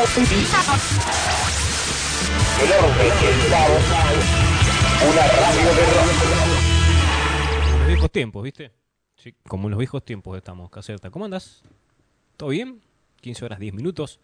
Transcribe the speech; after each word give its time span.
El 0.00 0.06
orden, 0.06 0.16
el 3.04 3.50
caos, 3.50 3.84
una 5.10 5.24
radio 5.28 5.74
de 5.74 5.84
rock. 5.92 6.08
Los 7.80 7.86
viejos 7.86 8.10
tiempos, 8.10 8.42
¿viste? 8.42 8.72
Sí, 9.16 9.34
como 9.46 9.66
en 9.68 9.72
los 9.72 9.78
viejos 9.78 10.02
tiempos 10.02 10.38
estamos, 10.38 10.70
Caserta. 10.70 11.10
¿Cómo 11.10 11.26
andas? 11.26 11.64
¿Todo 12.38 12.48
bien? 12.48 12.80
15 13.20 13.44
horas 13.44 13.58
10 13.58 13.74
minutos. 13.74 14.20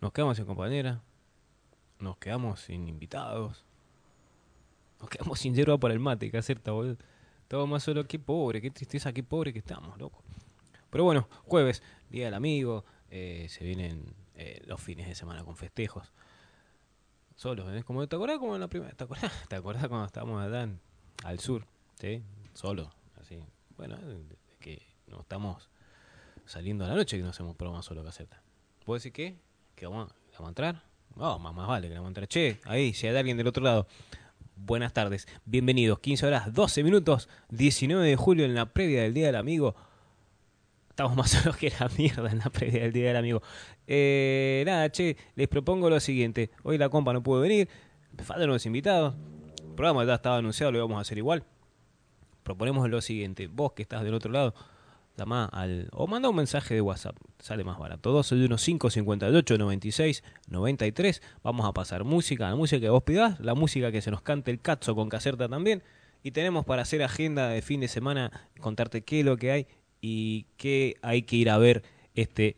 Nos 0.00 0.12
quedamos 0.12 0.38
sin 0.38 0.46
compañera. 0.46 1.02
Nos 1.98 2.16
quedamos 2.16 2.60
sin 2.60 2.88
invitados. 2.88 3.66
Nos 5.00 5.10
quedamos 5.10 5.38
sin 5.38 5.54
hierba 5.54 5.76
para 5.76 5.92
el 5.92 6.00
mate, 6.00 6.30
Caserta, 6.30 6.72
boludo. 6.72 6.96
Todo 7.46 7.66
más 7.66 7.82
solo, 7.82 8.06
qué 8.06 8.18
pobre, 8.18 8.62
qué 8.62 8.70
tristeza, 8.70 9.12
qué 9.12 9.22
pobre 9.22 9.52
que 9.52 9.58
estamos, 9.58 9.98
loco. 9.98 10.22
Pero 10.88 11.04
bueno, 11.04 11.28
jueves, 11.44 11.82
Día 12.08 12.24
del 12.24 12.34
Amigo. 12.34 12.86
Eh, 13.10 13.46
se 13.50 13.64
vienen 13.64 14.14
eh, 14.34 14.62
los 14.66 14.80
fines 14.80 15.06
de 15.08 15.14
semana 15.14 15.44
con 15.44 15.56
festejos. 15.56 16.12
Solos, 17.36 17.66
¿eh? 17.74 17.82
Como, 17.84 18.06
¿Te 18.06 18.16
acordás 18.16 18.38
como 18.38 18.54
en 18.54 18.60
la 18.60 18.68
primera? 18.68 18.92
¿Te 18.92 19.04
acordás, 19.04 19.32
¿Te 19.48 19.56
acordás 19.56 19.88
cuando 19.88 20.06
estábamos 20.06 20.42
allá 20.42 20.62
en- 20.64 20.80
al 21.24 21.38
sur? 21.40 21.66
¿Sí? 21.98 22.22
Solo, 22.54 22.92
así. 23.20 23.38
Bueno, 23.76 23.96
que 24.58 24.82
no 25.06 25.20
estamos 25.20 25.68
saliendo 26.46 26.84
a 26.84 26.88
la 26.88 26.94
noche 26.94 27.16
que 27.16 27.22
no 27.22 27.30
hacemos 27.30 27.56
programa 27.56 27.82
solo 27.82 28.04
caseta. 28.04 28.42
¿Puedo 28.84 28.96
decir 28.98 29.12
qué? 29.12 29.36
¿Que 29.74 29.86
vamos, 29.86 30.10
a- 30.10 30.14
vamos 30.32 30.46
a 30.46 30.48
entrar? 30.48 30.82
No, 31.16 31.38
más, 31.38 31.54
más 31.54 31.66
vale 31.66 31.88
que 31.88 31.94
vamos 31.94 32.08
a 32.08 32.10
entrar. 32.10 32.28
Che, 32.28 32.60
ahí, 32.64 32.92
si 32.92 33.06
hay 33.06 33.16
alguien 33.16 33.36
del 33.36 33.46
otro 33.46 33.62
lado. 33.64 33.86
Buenas 34.56 34.92
tardes, 34.92 35.26
bienvenidos. 35.46 36.00
15 36.00 36.26
horas, 36.26 36.52
12 36.52 36.84
minutos, 36.84 37.30
19 37.48 38.06
de 38.06 38.16
julio 38.16 38.44
en 38.44 38.54
la 38.54 38.66
previa 38.66 39.02
del 39.02 39.14
Día 39.14 39.26
del 39.26 39.36
Amigo. 39.36 39.74
Estamos 41.00 41.16
más 41.16 41.30
solos 41.30 41.56
que 41.56 41.72
la 41.80 41.88
mierda 41.96 42.30
en 42.30 42.40
la 42.40 42.50
previa 42.50 42.82
del 42.82 42.92
Día 42.92 43.08
del 43.08 43.16
Amigo. 43.16 43.40
Eh, 43.86 44.62
nada, 44.66 44.90
che, 44.90 45.16
les 45.34 45.48
propongo 45.48 45.88
lo 45.88 45.98
siguiente. 45.98 46.50
Hoy 46.62 46.76
la 46.76 46.90
compa 46.90 47.14
no 47.14 47.22
pudo 47.22 47.40
venir, 47.40 47.70
faltan 48.22 48.48
los 48.48 48.66
invitados. 48.66 49.14
El 49.62 49.74
programa 49.74 50.04
ya 50.04 50.16
estaba 50.16 50.36
anunciado, 50.36 50.72
lo 50.72 50.76
íbamos 50.76 50.98
a 50.98 51.00
hacer 51.00 51.16
igual. 51.16 51.42
Proponemos 52.42 52.86
lo 52.90 53.00
siguiente. 53.00 53.46
Vos 53.46 53.72
que 53.72 53.80
estás 53.80 54.02
del 54.04 54.12
otro 54.12 54.30
lado, 54.30 54.52
llama 55.16 55.46
al. 55.46 55.88
o 55.92 56.06
manda 56.06 56.28
un 56.28 56.36
mensaje 56.36 56.74
de 56.74 56.82
WhatsApp. 56.82 57.16
Sale 57.38 57.64
más 57.64 57.78
barato. 57.78 58.12
215 58.12 58.92
58 58.92 59.56
96 59.56 60.22
93. 60.48 61.22
Vamos 61.42 61.66
a 61.66 61.72
pasar 61.72 62.04
música, 62.04 62.50
la 62.50 62.56
música 62.56 62.78
que 62.78 62.90
vos 62.90 63.04
pidás, 63.04 63.40
la 63.40 63.54
música 63.54 63.90
que 63.90 64.02
se 64.02 64.10
nos 64.10 64.20
cante 64.20 64.50
el 64.50 64.60
cazo 64.60 64.94
con 64.94 65.08
Caserta 65.08 65.48
también. 65.48 65.82
Y 66.22 66.32
tenemos 66.32 66.66
para 66.66 66.82
hacer 66.82 67.02
agenda 67.02 67.48
de 67.48 67.62
fin 67.62 67.80
de 67.80 67.88
semana, 67.88 68.30
contarte 68.60 69.00
qué 69.00 69.20
es 69.20 69.24
lo 69.24 69.38
que 69.38 69.50
hay 69.50 69.66
y 70.00 70.46
qué 70.56 70.96
hay 71.02 71.22
que 71.22 71.36
ir 71.36 71.50
a 71.50 71.58
ver 71.58 71.82
este 72.14 72.56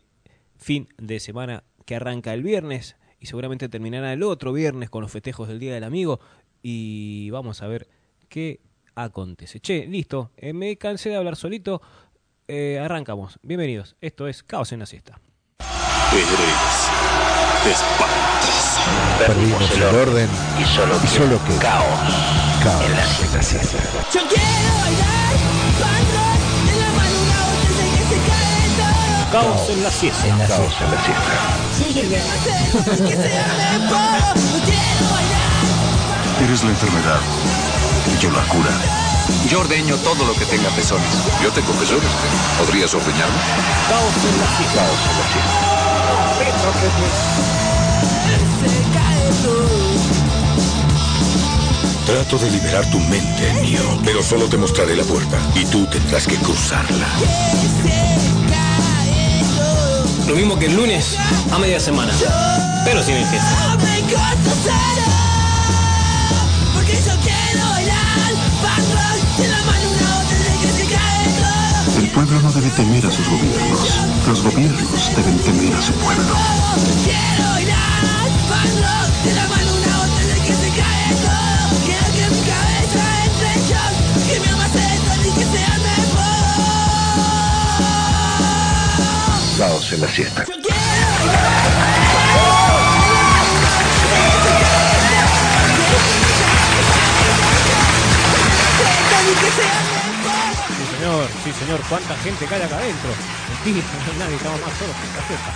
fin 0.56 0.88
de 0.98 1.20
semana 1.20 1.64
que 1.84 1.96
arranca 1.96 2.32
el 2.34 2.42
viernes 2.42 2.96
y 3.18 3.26
seguramente 3.26 3.68
terminará 3.68 4.12
el 4.12 4.22
otro 4.22 4.52
viernes 4.52 4.90
con 4.90 5.02
los 5.02 5.12
festejos 5.12 5.48
del 5.48 5.58
Día 5.58 5.74
del 5.74 5.84
Amigo 5.84 6.20
y 6.62 7.30
vamos 7.30 7.62
a 7.62 7.66
ver 7.66 7.88
qué 8.28 8.60
acontece. 8.94 9.60
Che, 9.60 9.86
listo, 9.86 10.30
eh, 10.36 10.52
me 10.52 10.76
cansé 10.76 11.10
de 11.10 11.16
hablar 11.16 11.36
solito, 11.36 11.82
eh, 12.48 12.78
arrancamos. 12.80 13.38
Bienvenidos, 13.42 13.96
esto 14.00 14.28
es 14.28 14.42
Caos 14.42 14.72
en 14.72 14.80
la 14.80 14.86
Siesta. 14.86 15.20
Eres 16.12 16.90
espantoso. 17.66 18.80
Perdimos 19.18 19.70
el 19.76 19.82
orden 19.82 20.28
Y 20.60 20.64
solo, 20.64 20.94
y 21.02 21.06
solo 21.06 21.38
queda 21.46 21.60
caos. 21.60 21.86
caos 22.62 22.84
en 22.84 22.92
la 22.92 23.04
en 23.26 23.32
la 23.34 23.42
siesta. 23.42 23.78
Yo 24.12 24.20
quiero 24.28 24.74
bailar, 24.82 25.36
todo. 29.32 29.42
Caos 29.42 29.68
en 29.70 29.82
la 29.82 29.90
Siesta. 29.90 30.28
Caos 30.46 30.74
en 30.80 30.90
la 30.90 31.04
siesta. 31.04 31.32
Todo. 33.88 34.18
Yo 34.44 34.64
quiero 34.64 35.04
bailar. 35.10 35.42
Eres 36.44 36.62
la 36.62 36.70
enfermedad. 36.70 37.20
Y 38.12 38.18
yo 38.22 38.30
la 38.30 38.42
cura. 38.42 38.70
Yo 39.48 39.60
ordeño 39.60 39.96
todo 39.98 40.24
lo 40.26 40.34
que 40.34 40.44
tenga 40.44 40.68
pezones. 40.70 41.08
Yo 41.42 41.50
tengo 41.52 41.72
pezones. 41.72 42.10
¿Podrías 42.58 42.92
ordeñarme? 42.94 43.38
Caos 43.88 44.16
en 44.16 44.38
la 44.38 44.46
Siesta. 44.56 44.80
Caos 44.80 45.00
en 45.08 45.16
la 45.18 45.26
siesta. 45.32 45.72
Trato 52.06 52.38
de 52.38 52.50
liberar 52.50 52.84
tu 52.90 52.98
mente, 53.00 53.52
mío. 53.62 53.80
Pero 54.04 54.22
solo 54.22 54.46
te 54.46 54.58
mostraré 54.58 54.94
la 54.96 55.04
puerta. 55.04 55.38
Y 55.54 55.64
tú 55.66 55.86
tendrás 55.86 56.26
que 56.26 56.36
cruzarla. 56.36 57.06
Lo 60.32 60.38
mismo 60.38 60.58
que 60.58 60.64
el 60.64 60.74
lunes 60.74 61.18
a 61.52 61.58
media 61.58 61.78
semana, 61.78 62.10
pero 62.86 63.02
sin 63.02 63.16
el 63.16 63.26
jefe. 63.26 63.44
Hombre 63.70 64.00
costo 64.00 64.56
cero. 64.64 65.04
Porque 66.72 66.94
yo 66.94 67.12
quiero 67.20 67.68
bailar, 67.68 68.32
patrón, 68.62 69.44
en 69.44 69.50
la 69.50 69.62
mano 69.64 69.90
una 69.90 70.16
botella 70.16 70.54
que 70.62 70.68
se 70.68 70.86
cae 70.86 71.26
todo. 71.36 71.98
El 72.00 72.08
pueblo 72.12 72.40
no 72.40 72.50
debe 72.50 72.70
temer 72.70 73.04
a 73.04 73.10
sus 73.10 73.28
gobiernos. 73.28 73.90
Los 74.26 74.42
gobiernos 74.42 75.14
deben 75.14 75.36
temer 75.36 75.74
a 75.74 75.82
su 75.82 75.92
pueblo. 75.92 76.34
Quiero 77.04 77.50
bailar, 77.50 78.30
patrón, 78.48 79.28
en 79.28 79.36
la 79.36 79.48
mano 79.48 79.74
una 79.74 79.92
en 89.94 90.00
la 90.00 90.08
siesta. 90.08 90.44
Sí, 90.44 90.52
señor, 100.96 101.28
sí, 101.44 101.52
señor. 101.52 101.80
¿Cuánta 101.88 102.16
gente 102.18 102.46
cae 102.46 102.62
acá 102.62 102.76
adentro? 102.76 103.10
Mentira, 103.64 103.86
nadie, 104.18 104.36
estamos 104.36 104.60
más 104.60 104.78
solos 104.78 104.96
que 104.96 105.06
esta 105.08 105.22
fiesta. 105.22 105.52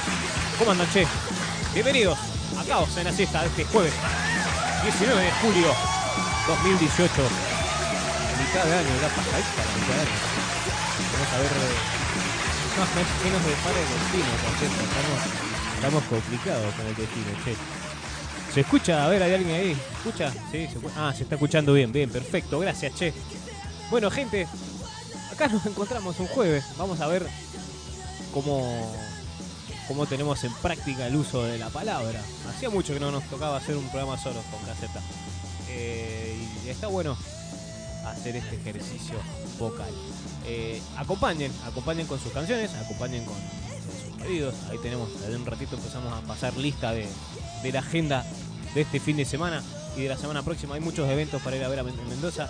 ¿Cómo 0.58 0.70
andan, 0.72 0.91
che? 0.92 1.06
Bienvenidos 1.72 2.18
a 2.58 2.64
Caos 2.64 2.97
en 2.97 3.04
la 3.04 3.12
Siesta 3.12 3.41
de 3.42 3.47
este 3.48 3.64
jueves, 3.64 3.94
19 4.82 5.22
de 5.22 5.32
julio 5.32 5.74
2018. 6.47 7.12
Mitad 8.38 8.64
de 8.64 8.74
año, 8.74 8.88
ya 9.00 9.08
pasadita 9.08 9.64
la 9.64 9.74
mitad 9.80 9.94
de 9.94 10.00
año. 10.00 10.16
Vamos 11.12 11.32
a 11.32 11.38
ver 11.38 12.05
Estamos, 15.76 16.04
complicados 16.04 16.75
con 16.75 16.87
el 16.87 16.94
destino, 16.94 17.26
che. 17.44 17.56
¿Se 18.53 18.60
escucha? 18.60 19.04
A 19.04 19.09
ver, 19.09 19.22
¿hay 19.22 19.32
alguien 19.32 19.54
ahí? 19.54 19.76
¿Escucha? 19.98 20.31
Sí, 20.50 20.66
se 20.66 20.78
Ah, 20.97 21.12
se 21.16 21.22
está 21.22 21.36
escuchando 21.36 21.72
bien, 21.72 21.91
bien, 21.91 22.10
perfecto. 22.10 22.59
Gracias, 22.59 22.94
che. 22.94 23.15
Bueno, 23.91 24.10
gente, 24.10 24.47
acá 25.32 25.48
nos 25.48 25.65
encontramos 25.65 26.20
un 26.20 26.26
jueves. 26.26 26.65
Vamos 26.76 27.00
a 27.00 27.06
ver 27.06 27.26
cómo, 28.34 28.94
cómo 29.88 30.06
tenemos 30.06 30.44
en 30.44 30.53
práctica 30.54 31.06
el 31.06 31.16
uso 31.16 31.44
de 31.44 31.56
la 31.59 31.70
palabra. 31.70 32.20
Hacía 32.48 32.69
mucho 32.69 32.92
que 32.92 33.00
no 33.00 33.10
nos 33.10 33.25
tocaba 33.25 33.56
hacer 33.56 33.76
un 33.76 33.88
programa 33.88 34.19
solo 34.19 34.42
con 34.50 34.60
caseta. 34.66 35.00
Eh, 35.70 36.36
y 36.65 36.69
está 36.69 36.88
bueno 36.88 37.16
hacer 38.06 38.36
este 38.36 38.56
ejercicio 38.56 39.16
vocal. 39.59 39.91
Eh, 40.46 40.80
acompañen, 40.96 41.52
acompañen 41.66 42.06
con 42.06 42.20
sus 42.20 42.32
canciones, 42.32 42.72
acompañen 42.74 43.24
con, 43.24 43.34
sus 43.34 44.22
pedidos. 44.22 44.54
Ahí 44.70 44.78
tenemos, 44.82 45.08
en 45.26 45.36
un 45.36 45.46
ratito 45.46 45.76
empezamos 45.76 46.12
a 46.12 46.20
pasar 46.22 46.56
lista 46.56 46.92
de, 46.92 47.06
de 47.62 47.72
la 47.72 47.80
agenda 47.80 48.24
de 48.74 48.80
este 48.82 49.00
fin 49.00 49.16
de 49.16 49.24
semana 49.24 49.62
y 49.96 50.02
de 50.02 50.08
la 50.08 50.16
semana 50.16 50.42
próxima. 50.42 50.74
Hay 50.74 50.80
muchos 50.80 51.08
eventos 51.08 51.42
para 51.42 51.56
ir 51.56 51.64
a 51.64 51.68
ver 51.68 51.80
a 51.80 51.82
Men- 51.82 51.98
en 51.98 52.08
Mendoza 52.08 52.48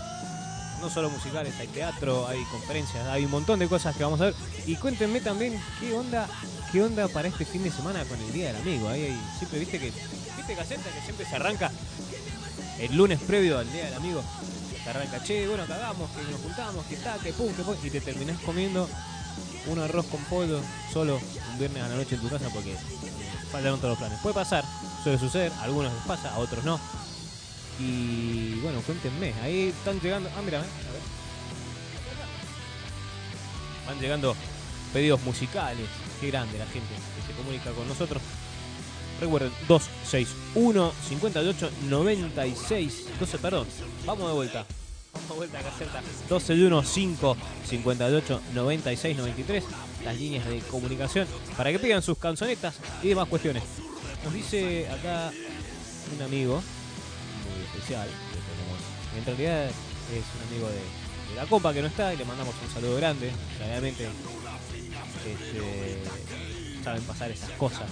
no 0.81 0.91
solo 0.91 1.09
musicales, 1.09 1.55
hay 1.59 1.69
teatro, 1.69 2.29
hay 2.29 2.43
conferencias, 2.53 3.07
hay 3.09 3.25
un 3.25 3.31
montón 3.31 3.59
de 3.59 3.67
cosas 3.67 3.97
que 3.97 4.05
vamos 4.05 4.21
a 4.21 4.27
ver. 4.27 4.35
Y 4.67 4.77
cuéntenme 4.77 5.21
también 5.21 5.59
qué 5.81 5.95
onda, 5.95 6.29
qué 6.71 6.83
onda 6.83 7.09
para 7.09 7.29
este 7.29 7.47
fin 7.47 7.63
de 7.63 7.71
semana 7.71 8.05
con 8.05 8.21
el 8.21 8.31
Día 8.33 8.49
del 8.53 8.57
Amigo. 8.57 8.89
Ahí, 8.89 9.05
ahí 9.05 9.21
siempre 9.39 9.59
viste 9.59 9.79
que, 9.79 9.91
viste 10.37 10.55
Caseta 10.55 10.91
que 10.91 11.01
siempre 11.03 11.25
se 11.25 11.35
arranca 11.35 11.71
el 12.79 12.95
lunes 12.95 13.21
previo 13.21 13.59
al 13.59 13.73
Día 13.73 13.87
del 13.87 13.95
Amigo. 13.95 14.23
Arranca, 14.89 15.23
che, 15.23 15.49
bueno, 15.49 15.67
cagamos, 15.67 16.09
que 16.11 16.23
nos 16.31 16.41
juntamos, 16.41 16.85
que 16.87 16.95
está, 16.95 17.19
que 17.19 17.33
pum, 17.33 17.53
que 17.55 17.63
pum, 17.63 17.75
y 17.83 17.91
te 17.91 18.01
terminás 18.01 18.39
comiendo 18.41 18.89
un 19.67 19.79
arroz 19.81 20.07
con 20.07 20.21
pollo 20.25 20.61
solo 20.93 21.21
un 21.53 21.59
viernes 21.59 21.83
a 21.83 21.89
la 21.89 21.97
noche 21.97 22.15
en 22.15 22.21
tu 22.21 22.29
casa 22.29 22.49
porque 22.53 22.73
eh, 22.73 22.79
faltaron 23.51 23.79
todos 23.79 23.91
los 23.91 23.99
planes. 23.99 24.19
Puede 24.21 24.35
pasar, 24.35 24.65
suele 25.03 25.19
suceder, 25.19 25.53
a 25.59 25.65
algunos 25.65 25.93
les 25.93 26.03
pasa, 26.03 26.33
a 26.33 26.39
otros 26.39 26.65
no. 26.65 26.79
Y 27.81 28.55
bueno, 28.61 28.81
cuéntenme, 28.83 29.35
ahí 29.43 29.69
están 29.77 30.01
llegando. 30.01 30.31
Ah, 30.37 30.43
mira, 30.45 30.59
eh, 30.59 30.63
a 30.63 30.93
ver. 30.93 31.03
Van 33.87 34.01
llegando 34.01 34.37
pedidos 34.93 35.21
musicales. 35.23 35.89
Qué 36.21 36.29
grande 36.29 36.59
la 36.59 36.67
gente 36.67 36.95
que 36.95 37.27
se 37.27 37.37
comunica 37.37 37.73
con 37.73 37.89
nosotros. 37.89 38.23
Recuerden, 39.21 39.51
261 39.69 40.93
58 41.09 41.71
96 41.89 43.05
12, 43.19 43.39
perdón, 43.39 43.67
vamos 44.05 44.29
de 44.29 44.35
vuelta. 44.35 44.67
Vamos 45.15 45.29
de 45.31 45.35
vuelta 45.37 45.59
a 45.59 45.63
Caserta. 45.63 46.03
1215 46.29 47.35
58 47.69 48.41
96 48.55 49.17
93. 49.17 49.65
estas 49.99 50.17
líneas 50.19 50.47
de 50.47 50.59
comunicación 50.61 51.27
para 51.57 51.73
que 51.73 51.79
pidan 51.79 52.03
sus 52.03 52.19
canzonetas 52.19 52.75
y 53.03 53.09
demás 53.09 53.27
cuestiones. 53.29 53.63
Nos 54.25 54.35
dice 54.35 54.87
acá 54.91 55.33
un 56.15 56.23
amigo 56.23 56.55
muy 56.61 57.65
especial, 57.65 58.07
que 58.07 58.39
tenemos- 58.39 59.19
en 59.19 59.25
realidad 59.25 59.65
es 59.67 60.25
un 60.37 60.53
amigo 60.53 60.69
de, 60.69 60.75
de 61.31 61.35
la 61.37 61.47
compa 61.47 61.73
que 61.73 61.81
no 61.81 61.89
está 61.89 62.13
y 62.13 62.19
le 62.19 62.25
mandamos 62.27 62.55
un 62.63 62.73
saludo 62.75 62.97
grande. 62.97 63.31
Realmente 63.59 64.07
este, 65.27 66.03
saben 66.85 67.03
pasar 67.05 67.31
estas 67.31 67.51
cosas 67.53 67.89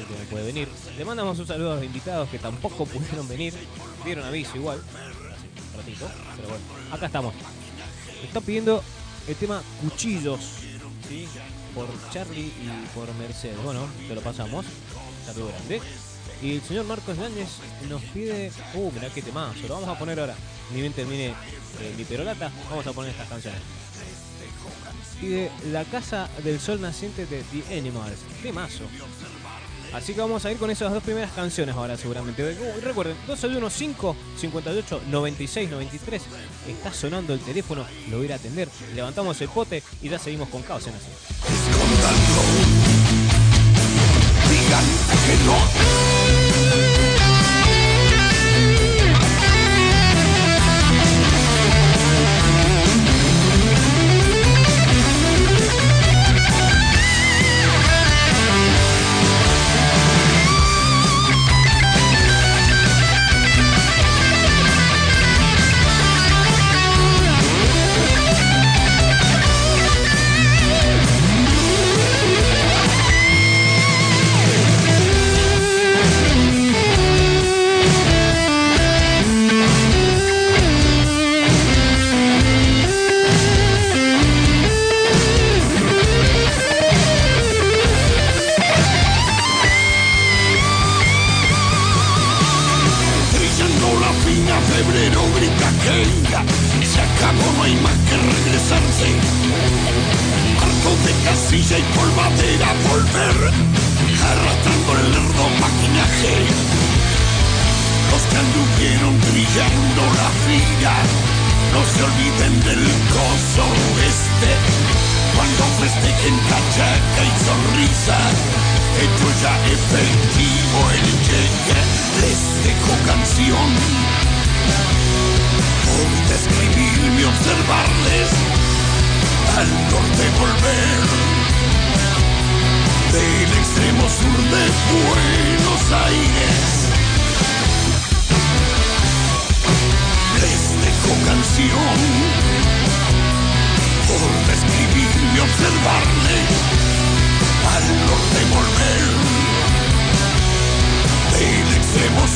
y 0.00 0.06
gente 0.06 0.24
no 0.24 0.30
puede 0.30 0.46
venir. 0.46 0.68
Le 0.96 1.04
mandamos 1.04 1.38
un 1.38 1.46
saludo 1.46 1.72
a 1.72 1.74
los 1.76 1.84
invitados 1.84 2.28
que 2.28 2.38
tampoco 2.38 2.86
pudieron 2.86 3.28
venir, 3.28 3.54
dieron 4.04 4.24
aviso 4.24 4.56
igual, 4.56 4.82
pero 6.36 6.48
bueno, 6.48 6.64
acá 6.92 7.06
estamos. 7.06 7.34
Está 8.22 8.40
pidiendo 8.40 8.82
el 9.26 9.36
tema 9.36 9.62
Cuchillos, 9.80 10.40
por 11.74 11.88
Charlie 12.12 12.52
y 12.62 12.86
por 12.94 13.12
Mercedes. 13.14 13.56
Bueno, 13.62 13.86
te 14.06 14.14
lo 14.14 14.20
pasamos. 14.20 14.66
Saludo 15.26 15.48
grande. 15.48 15.80
Y 16.42 16.56
el 16.56 16.62
señor 16.62 16.86
Marcos 16.86 17.16
Yáñez 17.16 17.48
nos 17.88 18.02
pide. 18.02 18.50
Uh, 18.74 18.90
mirá 18.92 19.08
qué 19.10 19.22
temazo. 19.22 19.66
Lo 19.68 19.74
vamos 19.74 19.88
a 19.88 19.98
poner 19.98 20.18
ahora. 20.20 20.34
Ni 20.72 20.80
bien 20.80 20.92
termine 20.92 21.28
eh, 21.28 21.94
mi 21.96 22.04
perolata, 22.04 22.50
vamos 22.70 22.86
a 22.86 22.92
poner 22.92 23.10
estas 23.10 23.28
canciones. 23.28 23.60
Pide 25.20 25.50
La 25.70 25.84
Casa 25.84 26.28
del 26.44 26.58
Sol 26.60 26.80
Naciente 26.80 27.26
de 27.26 27.42
The 27.42 27.78
Animals. 27.78 28.18
Temazo. 28.42 28.84
Así 29.92 30.14
que 30.14 30.20
vamos 30.20 30.44
a 30.44 30.52
ir 30.52 30.58
con 30.58 30.70
esas 30.70 30.92
dos 30.92 31.02
primeras 31.02 31.32
canciones 31.32 31.74
ahora 31.74 31.96
seguramente. 31.96 32.42
Uh, 32.42 32.80
recuerden, 32.80 33.16
215 33.26 34.18
58 34.38 35.02
96 35.10 35.70
93. 35.70 36.22
Está 36.68 36.92
sonando 36.92 37.34
el 37.34 37.40
teléfono, 37.40 37.84
lo 38.10 38.18
voy 38.18 38.30
a 38.30 38.32
a 38.32 38.36
atender. 38.36 38.68
Levantamos 38.94 39.40
el 39.40 39.48
pote 39.48 39.82
y 40.02 40.08
ya 40.08 40.18
seguimos 40.18 40.48
con 40.48 40.62
Caos 40.62 40.86
en 40.86 40.94
Así. 40.94 41.10
Brillando 44.48 45.10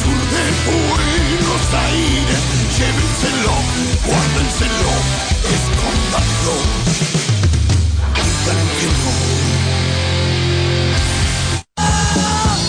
sur 0.05 0.21
de 0.35 0.45
Buenos 0.69 1.65
Aires 1.73 2.43
llévenselo, 2.77 3.55
guárdenselo 4.07 4.93
escóndanlo 5.55 6.57
digan 8.15 8.69
que 8.79 8.87
no 8.87 9.13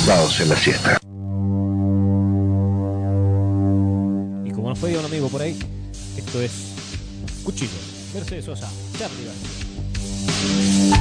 Caos 0.06 0.40
en 0.40 0.50
la 0.50 0.56
siesta. 0.56 0.98
Y 4.46 4.52
como 4.52 4.70
nos 4.70 4.78
pedía 4.78 5.00
un 5.00 5.06
amigo 5.06 5.30
por 5.30 5.42
ahí, 5.42 5.58
esto 6.16 6.42
es 6.42 6.52
Cuchillo. 7.44 7.72
Mercedes 8.14 8.46
Sosa, 8.46 8.70
Charlie 9.00 9.26
García. 9.26 10.95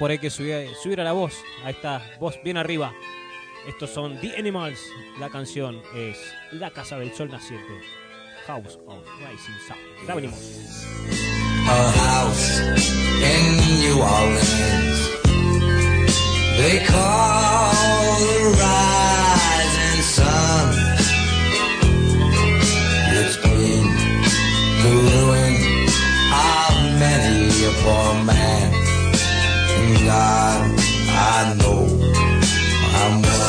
Por 0.00 0.10
ahí 0.10 0.18
que 0.18 0.30
subiera, 0.30 0.74
subiera 0.82 1.04
la 1.04 1.12
voz. 1.12 1.34
Ahí 1.62 1.74
está, 1.74 2.02
voz 2.18 2.42
bien 2.42 2.56
arriba. 2.56 2.92
Estos 3.68 3.90
son 3.90 4.18
The 4.20 4.36
Animals. 4.36 4.80
La 5.20 5.28
canción 5.28 5.80
es 5.94 6.16
La 6.50 6.70
Casa 6.70 6.98
del 6.98 7.12
Sol 7.14 7.30
Naciente. 7.30 7.80
House 8.46 8.80
of 8.86 9.04
Rising 9.20 9.60
Sun. 9.68 9.76
Ya 10.08 10.14
venimos. 10.14 10.86
a 11.68 11.92
house 11.92 12.58
in 12.60 13.56
New 13.80 14.00
Orleans. 14.00 14.98
They 16.58 16.84
call 16.86 18.16
the 18.26 18.38
rising 18.64 20.02
sun. 20.02 20.66
It's 23.20 23.36
been 23.44 23.86
the 24.82 24.92
ruin 25.06 25.54
of 26.32 26.74
many 26.98 27.64
a 27.64 27.72
poor 27.82 28.24
man. 28.24 28.89
And 29.92 30.04
God, 30.06 30.78
I 30.78 31.54
know. 31.58 31.82
I'm 33.02 33.39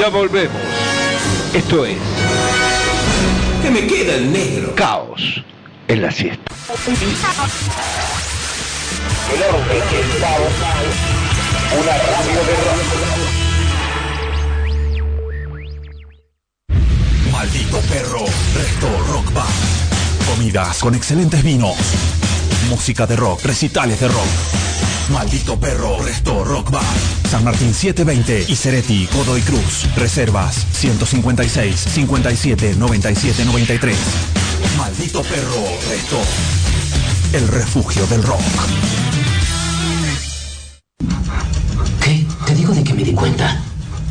Ya 0.00 0.08
volvemos. 0.08 0.62
Esto 1.52 1.84
es. 1.84 1.98
¿Qué 3.62 3.70
me 3.70 3.86
queda 3.86 4.14
el 4.14 4.32
negro? 4.32 4.74
Caos 4.74 5.20
en 5.88 6.00
la 6.00 6.10
siesta. 6.10 6.54
El 9.34 9.42
orden 9.42 9.76
el 9.76 10.20
caos. 10.22 10.54
Una 11.82 11.92
radio 11.98 12.40
de 12.46 12.56
rock. 12.64 12.80
Maldito 17.30 17.80
perro, 17.80 18.24
resto 18.54 18.88
rock 19.12 19.30
band. 19.34 19.52
Comidas 20.34 20.78
con 20.78 20.94
excelentes 20.94 21.42
vinos. 21.44 21.76
Música 22.70 23.06
de 23.06 23.16
rock, 23.16 23.44
recitales 23.44 24.00
de 24.00 24.08
rock 24.08 24.69
Maldito 25.12 25.58
Perro, 25.58 26.00
Resto 26.02 26.44
Rock 26.44 26.70
Bar. 26.70 26.84
San 27.28 27.42
Martín 27.42 27.74
720 27.74 28.46
y 28.48 28.56
Cereti, 28.56 29.08
Godoy 29.12 29.40
Cruz. 29.42 29.86
Reservas 29.96 30.66
156 30.72 31.78
57 31.78 32.76
97 32.76 33.44
93. 33.44 33.96
Maldito 34.78 35.22
Perro, 35.22 35.64
Resto. 35.88 36.18
El 37.32 37.48
refugio 37.48 38.06
del 38.06 38.22
rock. 38.22 38.40
¿Qué? 42.02 42.26
Te 42.46 42.54
digo 42.54 42.72
de 42.72 42.84
que 42.84 42.94
me 42.94 43.02
di 43.02 43.12
cuenta. 43.12 43.60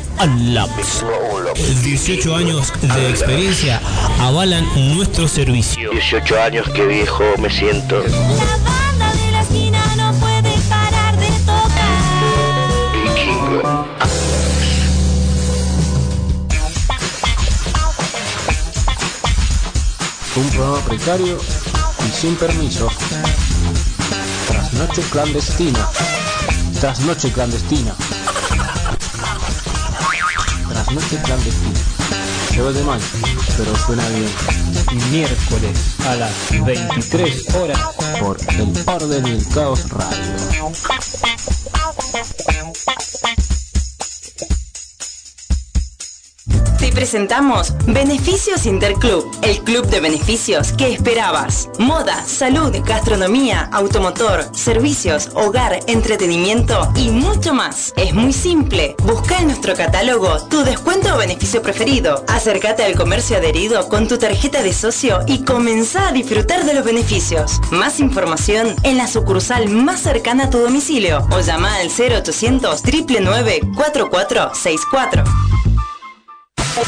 18 1.82 2.34
años 2.36 2.72
de 2.80 3.10
experiencia 3.10 3.80
avalan 4.20 4.64
nuestro 4.94 5.26
servicio. 5.26 5.90
18 5.90 6.40
años 6.40 6.68
que 6.70 6.86
viejo 6.86 7.24
me 7.38 7.50
siento. 7.50 8.00
La 8.00 8.56
banda 8.58 9.12
de 9.12 9.30
la 9.32 9.42
esquina 9.42 9.82
no 9.96 10.12
puede 10.20 10.56
parar 10.68 11.16
de 11.18 11.26
tocar. 11.46 12.68
Vikingo. 12.94 13.86
Un 20.36 20.50
programa 20.50 20.78
precario 20.86 21.38
y 22.06 22.12
sin 22.12 22.36
permiso. 22.36 22.88
Trasnoche 24.46 25.02
clandestina. 25.10 25.88
Trasnoche 26.80 27.32
clandestina. 27.32 27.94
Trasnoche 30.88 31.20
clandestina. 31.20 31.80
Se 32.50 32.62
de 32.62 32.82
mal, 32.84 32.98
pero 33.58 33.76
suena 33.76 34.08
bien. 34.08 34.30
Miércoles 35.10 35.96
a 36.06 36.16
las 36.16 36.64
23 36.64 37.54
horas. 37.56 37.78
Por 38.18 38.38
el 38.54 38.72
orden 38.86 39.26
y 39.26 39.30
el 39.32 39.48
caos 39.48 39.86
radio. 39.90 40.72
Presentamos 46.98 47.74
Beneficios 47.86 48.66
Interclub, 48.66 49.24
el 49.42 49.60
club 49.60 49.86
de 49.86 50.00
beneficios 50.00 50.72
que 50.72 50.92
esperabas. 50.92 51.70
Moda, 51.78 52.24
salud, 52.26 52.74
gastronomía, 52.84 53.68
automotor, 53.72 54.48
servicios, 54.52 55.28
hogar, 55.34 55.78
entretenimiento 55.86 56.90
y 56.96 57.10
mucho 57.10 57.54
más. 57.54 57.92
Es 57.94 58.14
muy 58.14 58.32
simple. 58.32 58.96
Busca 59.04 59.38
en 59.38 59.46
nuestro 59.46 59.76
catálogo 59.76 60.44
tu 60.48 60.64
descuento 60.64 61.14
o 61.14 61.18
beneficio 61.18 61.62
preferido. 61.62 62.24
Acércate 62.26 62.82
al 62.82 62.96
comercio 62.96 63.36
adherido 63.36 63.88
con 63.88 64.08
tu 64.08 64.18
tarjeta 64.18 64.64
de 64.64 64.72
socio 64.72 65.20
y 65.28 65.44
comenzá 65.44 66.08
a 66.08 66.12
disfrutar 66.12 66.64
de 66.64 66.74
los 66.74 66.84
beneficios. 66.84 67.60
Más 67.70 68.00
información 68.00 68.74
en 68.82 68.96
la 68.96 69.06
sucursal 69.06 69.68
más 69.68 70.00
cercana 70.00 70.46
a 70.46 70.50
tu 70.50 70.58
domicilio 70.58 71.24
o 71.30 71.38
llama 71.38 71.76
al 71.76 71.90
0800 71.90 72.82
999 72.82 73.60
4464. 73.76 75.57
El. 76.78 76.84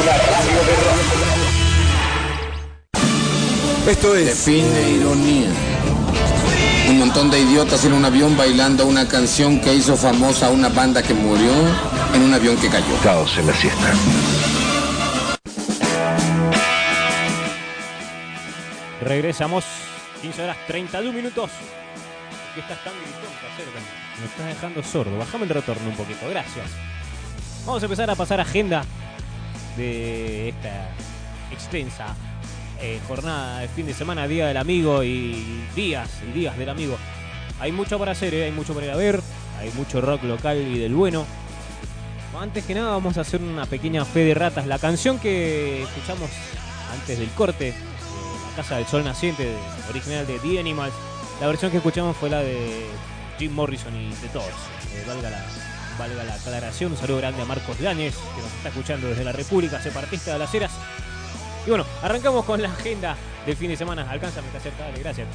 Una 0.00 0.14
radio 0.16 0.60
de 0.66 0.74
rock. 0.82 0.98
Esto 3.86 4.16
es. 4.16 4.26
Define 4.26 4.90
ironía. 4.90 5.50
Un 6.88 6.98
montón 6.98 7.30
de 7.30 7.38
idiotas 7.38 7.84
en 7.84 7.92
un 7.92 8.04
avión 8.04 8.36
bailando 8.36 8.84
una 8.84 9.06
canción 9.06 9.60
que 9.60 9.72
hizo 9.74 9.96
famosa 9.96 10.48
a 10.48 10.50
una 10.50 10.68
banda 10.70 11.04
que 11.04 11.14
murió 11.14 11.52
en 12.12 12.22
un 12.22 12.34
avión 12.34 12.56
que 12.56 12.68
cayó. 12.68 12.96
Caos 13.00 13.38
en 13.38 13.46
la 13.46 13.54
siesta. 13.54 13.94
Regresamos. 19.02 19.64
15 20.20 20.42
horas 20.42 20.56
32 20.66 21.14
minutos. 21.14 21.48
¿Qué 22.56 22.60
estás 22.60 22.82
tan 22.82 22.92
gritón, 22.94 23.30
casero? 23.40 23.99
Me 24.20 24.26
estás 24.26 24.46
dejando 24.46 24.82
sordo. 24.82 25.16
Bajame 25.18 25.44
el 25.44 25.50
retorno 25.50 25.88
un 25.88 25.96
poquito. 25.96 26.28
Gracias. 26.28 26.66
Vamos 27.64 27.82
a 27.82 27.86
empezar 27.86 28.10
a 28.10 28.14
pasar 28.14 28.40
agenda 28.40 28.84
de 29.76 30.50
esta 30.50 30.90
extensa 31.52 32.14
eh, 32.80 33.00
jornada 33.06 33.60
de 33.60 33.68
fin 33.68 33.86
de 33.86 33.94
semana, 33.94 34.26
Día 34.26 34.46
del 34.46 34.56
Amigo 34.56 35.02
y 35.04 35.64
días 35.74 36.08
y 36.28 36.32
días 36.32 36.56
del 36.56 36.68
amigo. 36.68 36.96
Hay 37.60 37.72
mucho 37.72 37.98
para 37.98 38.12
hacer, 38.12 38.32
eh, 38.34 38.44
hay 38.44 38.52
mucho 38.52 38.72
para 38.72 38.86
ir 38.86 38.92
a 38.92 38.96
ver, 38.96 39.20
hay 39.58 39.70
mucho 39.72 40.00
rock 40.00 40.22
local 40.24 40.56
y 40.56 40.78
del 40.78 40.94
bueno. 40.94 41.26
Antes 42.38 42.64
que 42.64 42.74
nada 42.74 42.90
vamos 42.92 43.18
a 43.18 43.20
hacer 43.20 43.42
una 43.42 43.66
pequeña 43.66 44.04
fe 44.04 44.20
de 44.20 44.34
ratas. 44.34 44.66
La 44.66 44.78
canción 44.78 45.18
que 45.18 45.82
escuchamos 45.82 46.30
antes 46.94 47.18
del 47.18 47.28
corte, 47.30 47.68
eh, 47.68 47.74
La 48.50 48.56
Casa 48.56 48.76
del 48.76 48.86
Sol 48.86 49.04
Naciente, 49.04 49.54
original 49.90 50.26
de 50.26 50.38
The 50.38 50.58
Animals, 50.58 50.94
la 51.40 51.46
versión 51.48 51.70
que 51.70 51.78
escuchamos 51.78 52.16
fue 52.16 52.30
la 52.30 52.40
de 52.40 52.86
Jim 53.40 53.54
Morrison 53.54 53.96
y 53.96 54.10
The 54.20 54.28
Doors. 54.34 54.54
Eh, 54.94 55.02
valga, 55.06 55.30
la, 55.30 55.42
valga 55.98 56.24
la 56.24 56.34
aclaración, 56.34 56.92
un 56.92 56.98
saludo 56.98 57.16
grande 57.16 57.40
a 57.40 57.46
Marcos 57.46 57.80
Láñez, 57.80 58.14
que 58.14 58.42
nos 58.42 58.52
está 58.52 58.68
escuchando 58.68 59.08
desde 59.08 59.24
la 59.24 59.32
República 59.32 59.80
Separatista 59.80 60.34
de 60.34 60.38
las 60.38 60.54
Heras. 60.54 60.72
Y 61.66 61.70
bueno, 61.70 61.86
arrancamos 62.02 62.44
con 62.44 62.60
la 62.60 62.68
agenda 62.68 63.16
del 63.46 63.56
fin 63.56 63.70
de 63.70 63.78
semana. 63.78 64.08
Alcánzame, 64.10 64.48
está 64.48 64.60
cerca, 64.60 64.84
dale, 64.84 64.98
gracias. 64.98 65.26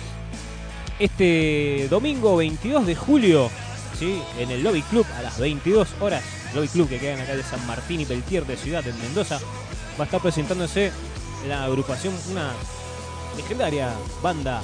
Este 1.00 1.88
domingo 1.90 2.36
22 2.36 2.86
de 2.86 2.96
julio, 2.96 3.50
¿sí? 3.98 4.22
en 4.38 4.52
el 4.52 4.62
Lobby 4.62 4.84
Club 4.84 5.08
a 5.18 5.24
las 5.24 5.40
22 5.40 5.96
horas, 6.00 6.24
Lobby 6.54 6.68
Club 6.68 6.88
que 6.88 7.00
queda 7.00 7.14
en 7.14 7.20
la 7.20 7.26
calle 7.26 7.42
San 7.42 7.66
Martín 7.66 8.02
y 8.02 8.06
Peltier 8.06 8.46
de 8.46 8.56
Ciudad 8.56 8.88
en 8.88 8.98
Mendoza, 9.00 9.40
va 10.00 10.04
a 10.04 10.06
estar 10.06 10.22
presentándose 10.22 10.92
la 11.48 11.64
agrupación, 11.64 12.14
una 12.30 12.52
legendaria 13.36 13.94
banda 14.22 14.62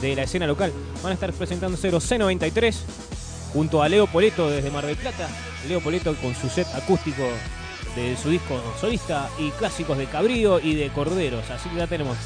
de 0.00 0.16
la 0.16 0.22
escena 0.22 0.46
local. 0.46 0.72
Van 1.02 1.12
a 1.12 1.14
estar 1.14 1.32
presentándose 1.32 1.90
los 1.90 2.10
C93 2.10 2.74
junto 3.52 3.82
a 3.82 3.88
Leo 3.88 4.06
Poleto 4.06 4.50
desde 4.50 4.70
Mar 4.70 4.86
del 4.86 4.96
Plata. 4.96 5.28
Leo 5.68 5.80
Poleto 5.80 6.14
con 6.16 6.34
su 6.34 6.48
set 6.48 6.66
acústico 6.74 7.22
de 7.96 8.16
su 8.16 8.30
disco 8.30 8.60
solista 8.80 9.28
y 9.38 9.50
clásicos 9.52 9.98
de 9.98 10.06
Cabrío 10.06 10.60
y 10.60 10.74
de 10.74 10.90
Corderos. 10.90 11.50
Así 11.50 11.68
que 11.68 11.76
ya 11.76 11.86
tenemos 11.86 12.16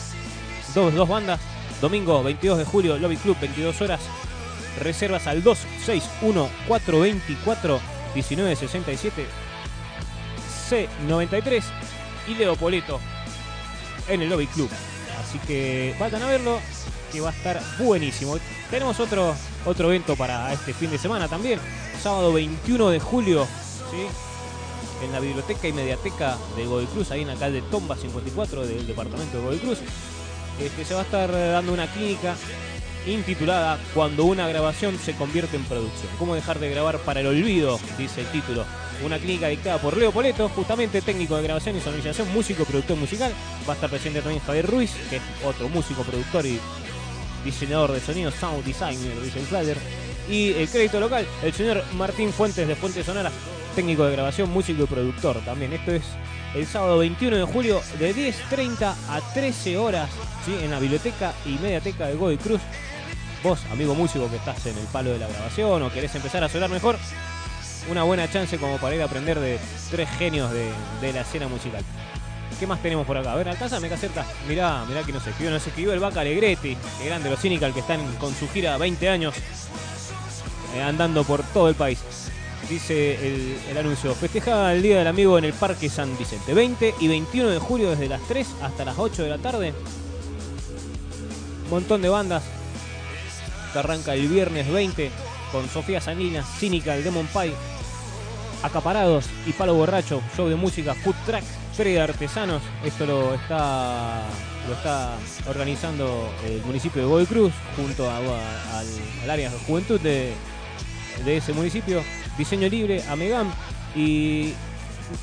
dos, 0.75 0.95
dos 0.95 1.09
bandas. 1.09 1.41
Domingo 1.81 2.23
22 2.23 2.59
de 2.59 2.65
julio, 2.65 2.99
Lobby 2.99 3.17
Club, 3.17 3.37
22 3.41 3.81
horas. 3.81 4.01
Reservas 4.81 5.27
al 5.27 5.43
261 5.43 6.49
424 6.67 7.81
1967 8.15 9.27
C93 10.69 11.63
y 12.29 12.35
Leo 12.35 12.57
Poleto 12.57 13.01
en 14.09 14.23
el 14.23 14.31
Lobby 14.31 14.47
Club. 14.47 14.71
Así 15.21 15.39
que 15.47 15.95
vayan 15.99 16.23
a 16.23 16.27
verlo, 16.27 16.61
que 17.13 17.21
va 17.21 17.31
a 17.31 17.33
estar 17.33 17.61
buenísimo. 17.79 18.39
Tenemos 18.71 18.99
otro, 18.99 19.35
otro 19.67 19.89
evento 19.89 20.17
para 20.17 20.53
este 20.53 20.73
fin 20.73 20.91
de 20.91 20.99
semana 20.99 21.29
también. 21.29 21.61
Sábado 22.03 22.33
21 22.33 22.91
de 22.91 22.99
julio, 22.99 23.47
en 25.05 25.13
la 25.13 25.21
biblioteca 25.21 25.69
y 25.69 25.73
mediateca 25.73 26.39
de 26.57 26.65
Godoy 26.65 26.87
Cruz, 26.87 27.11
ahí 27.11 27.23
en 27.23 27.29
la 27.29 27.37
calle 27.37 27.63
Tomba 27.71 27.97
54 27.97 28.67
del 28.67 28.87
departamento 28.87 29.37
de 29.37 29.45
Godoy 29.45 29.59
Cruz. 29.59 29.79
Este, 30.61 30.85
se 30.85 30.95
va 30.95 31.01
a 31.01 31.05
estar 31.05 31.31
dando 31.31 31.73
una 31.73 31.87
clínica 31.93 32.35
intitulada 33.07 33.79
Cuando 33.95 34.25
una 34.25 34.47
grabación 34.47 34.99
se 34.99 35.15
convierte 35.15 35.57
en 35.57 35.65
producción. 35.65 36.09
¿Cómo 36.19 36.35
dejar 36.35 36.59
de 36.61 36.71
grabar 36.71 36.99
para 36.99 37.21
el 37.21 37.27
olvido? 37.27 37.79
Dice 37.99 38.21
el 38.21 38.27
título. 38.29 38.65
Una 39.05 39.19
clínica 39.19 39.49
dictada 39.49 39.79
por 39.79 39.97
Leo 39.97 40.13
Poleto, 40.13 40.49
justamente 40.51 41.03
técnico 41.03 41.37
de 41.37 41.43
grabación 41.43 41.77
y 41.77 41.81
sonorización, 41.81 42.33
músico, 42.33 42.65
productor 42.65 42.97
musical. 42.97 43.33
Va 43.69 43.73
a 43.73 43.75
estar 43.75 43.91
presente 43.91 44.21
también 44.21 44.43
Javier 44.45 44.71
Ruiz, 44.71 44.93
que 45.11 45.17
es 45.17 45.23
otro 45.45 45.69
músico, 45.69 46.03
productor 46.03 46.47
y 46.47 46.61
diseñador 47.45 47.93
de 47.93 48.01
sonido, 48.01 48.31
sound 48.31 48.65
designer, 48.65 49.13
el 49.23 49.31
flyer. 49.31 49.77
Y 50.29 50.53
el 50.53 50.69
crédito 50.69 51.01
local, 51.01 51.27
el 51.43 51.53
señor 51.53 51.83
Martín 51.95 52.33
Fuentes 52.33 52.67
de 52.67 52.77
Fuentes 52.77 53.05
Sonora, 53.05 53.31
técnico 53.75 54.05
de 54.05 54.13
grabación, 54.13 54.51
músico 54.51 54.85
y 54.85 54.87
productor 54.87 55.39
también. 55.45 55.73
Esto 55.73 55.93
es 55.93 56.03
el 56.55 56.67
sábado 56.67 56.99
21 56.99 57.37
de 57.39 57.45
julio 57.45 57.81
de 57.99 58.15
10.30 58.15 58.95
a 59.09 59.21
13 59.35 59.77
horas 59.79 60.11
¿sí? 60.45 60.55
en 60.63 60.71
la 60.71 60.79
biblioteca 60.79 61.33
y 61.45 61.59
mediateca 61.59 62.07
de 62.07 62.15
Godoy 62.15 62.37
Cruz. 62.37 62.61
Vos, 63.43 63.61
amigo 63.73 63.95
músico 63.95 64.31
que 64.31 64.37
estás 64.37 64.65
en 64.67 64.79
el 64.79 64.87
palo 64.87 65.11
de 65.11 65.19
la 65.19 65.27
grabación 65.27 65.83
o 65.83 65.91
querés 65.91 66.15
empezar 66.15 66.45
a 66.45 66.49
sonar 66.49 66.71
mejor, 66.71 66.97
una 67.91 68.05
buena 68.05 68.31
chance 68.31 68.57
como 68.59 68.79
para 68.79 68.95
ir 68.95 69.03
a 69.03 69.07
aprender 69.07 69.41
de 69.41 69.59
tres 69.91 70.09
genios 70.11 70.53
de, 70.53 70.71
de 71.01 71.13
la 71.13 71.23
escena 71.23 71.49
musical. 71.49 71.83
¿Qué 72.63 72.67
más 72.69 72.81
tenemos 72.81 73.05
por 73.05 73.17
acá? 73.17 73.33
A 73.33 73.35
ver, 73.35 73.49
alcanza, 73.49 73.81
me 73.81 73.89
acerca. 73.89 74.25
Mirá, 74.47 74.85
mirá 74.87 75.03
que 75.03 75.13
nos 75.13 75.27
escribió, 75.27 75.51
nos 75.51 75.67
escribió 75.67 75.93
el 75.95 75.99
Vaca 75.99 76.21
Alegretti, 76.21 76.77
que 76.77 77.07
grande 77.07 77.29
los 77.29 77.41
Cynical 77.41 77.75
que 77.75 77.81
están 77.81 78.01
con 78.19 78.33
su 78.37 78.49
gira 78.49 78.79
20 78.79 79.09
años 79.09 79.35
eh, 80.77 80.81
andando 80.81 81.25
por 81.25 81.43
todo 81.43 81.69
el 81.69 81.75
país. 81.75 81.99
Dice 82.71 83.59
el, 83.69 83.77
anuncio, 83.77 84.15
festeja 84.15 84.73
el 84.73 84.81
Día 84.81 84.99
del 84.99 85.09
Amigo 85.09 85.37
en 85.39 85.47
el 85.47 85.53
Parque 85.55 85.91
San 85.91 86.17
Vicente. 86.17 86.55
20 86.55 86.95
y 87.01 87.09
21 87.09 87.49
de 87.51 87.59
julio 87.59 87.91
desde 87.91 88.09
las 88.09 88.23
3 88.29 88.47
hasta 88.63 88.85
las 88.85 88.97
8 88.97 89.25
de 89.25 89.29
la 89.29 89.39
tarde. 89.39 89.75
Montón 91.69 92.01
de 92.01 92.11
bandas. 92.11 92.45
Que 93.73 93.79
arranca 93.81 94.15
el 94.15 94.29
viernes 94.29 94.71
20 94.71 95.11
con 95.51 95.69
Sofía 95.69 96.01
Saninas, 96.01 96.47
Cynical, 96.61 97.03
Demon 97.03 97.27
Pie, 97.27 97.55
Acaparados 98.63 99.25
y 99.49 99.53
Palo 99.53 99.75
Borracho, 99.75 100.23
show 100.37 100.49
de 100.49 100.55
música, 100.55 100.95
food 100.95 101.17
track, 101.27 101.43
feria 101.73 101.95
de 101.95 102.01
artesanos. 102.01 102.63
Esto 102.85 103.07
lo 103.07 103.35
está 103.35 104.23
lo 104.69 104.75
está 104.75 105.17
organizando 105.49 106.31
el 106.47 106.63
municipio 106.63 107.03
de 107.03 107.09
Godoy 107.09 107.27
Cruz 107.27 107.53
junto 107.77 108.09
al, 108.09 109.31
área 109.31 109.51
de 109.51 109.59
juventud 109.59 110.01
de, 110.01 110.33
ese 111.27 111.53
municipio. 111.53 112.03
Diseño 112.39 112.69
libre, 112.69 113.03
Amegam 113.09 113.51
y 113.95 114.53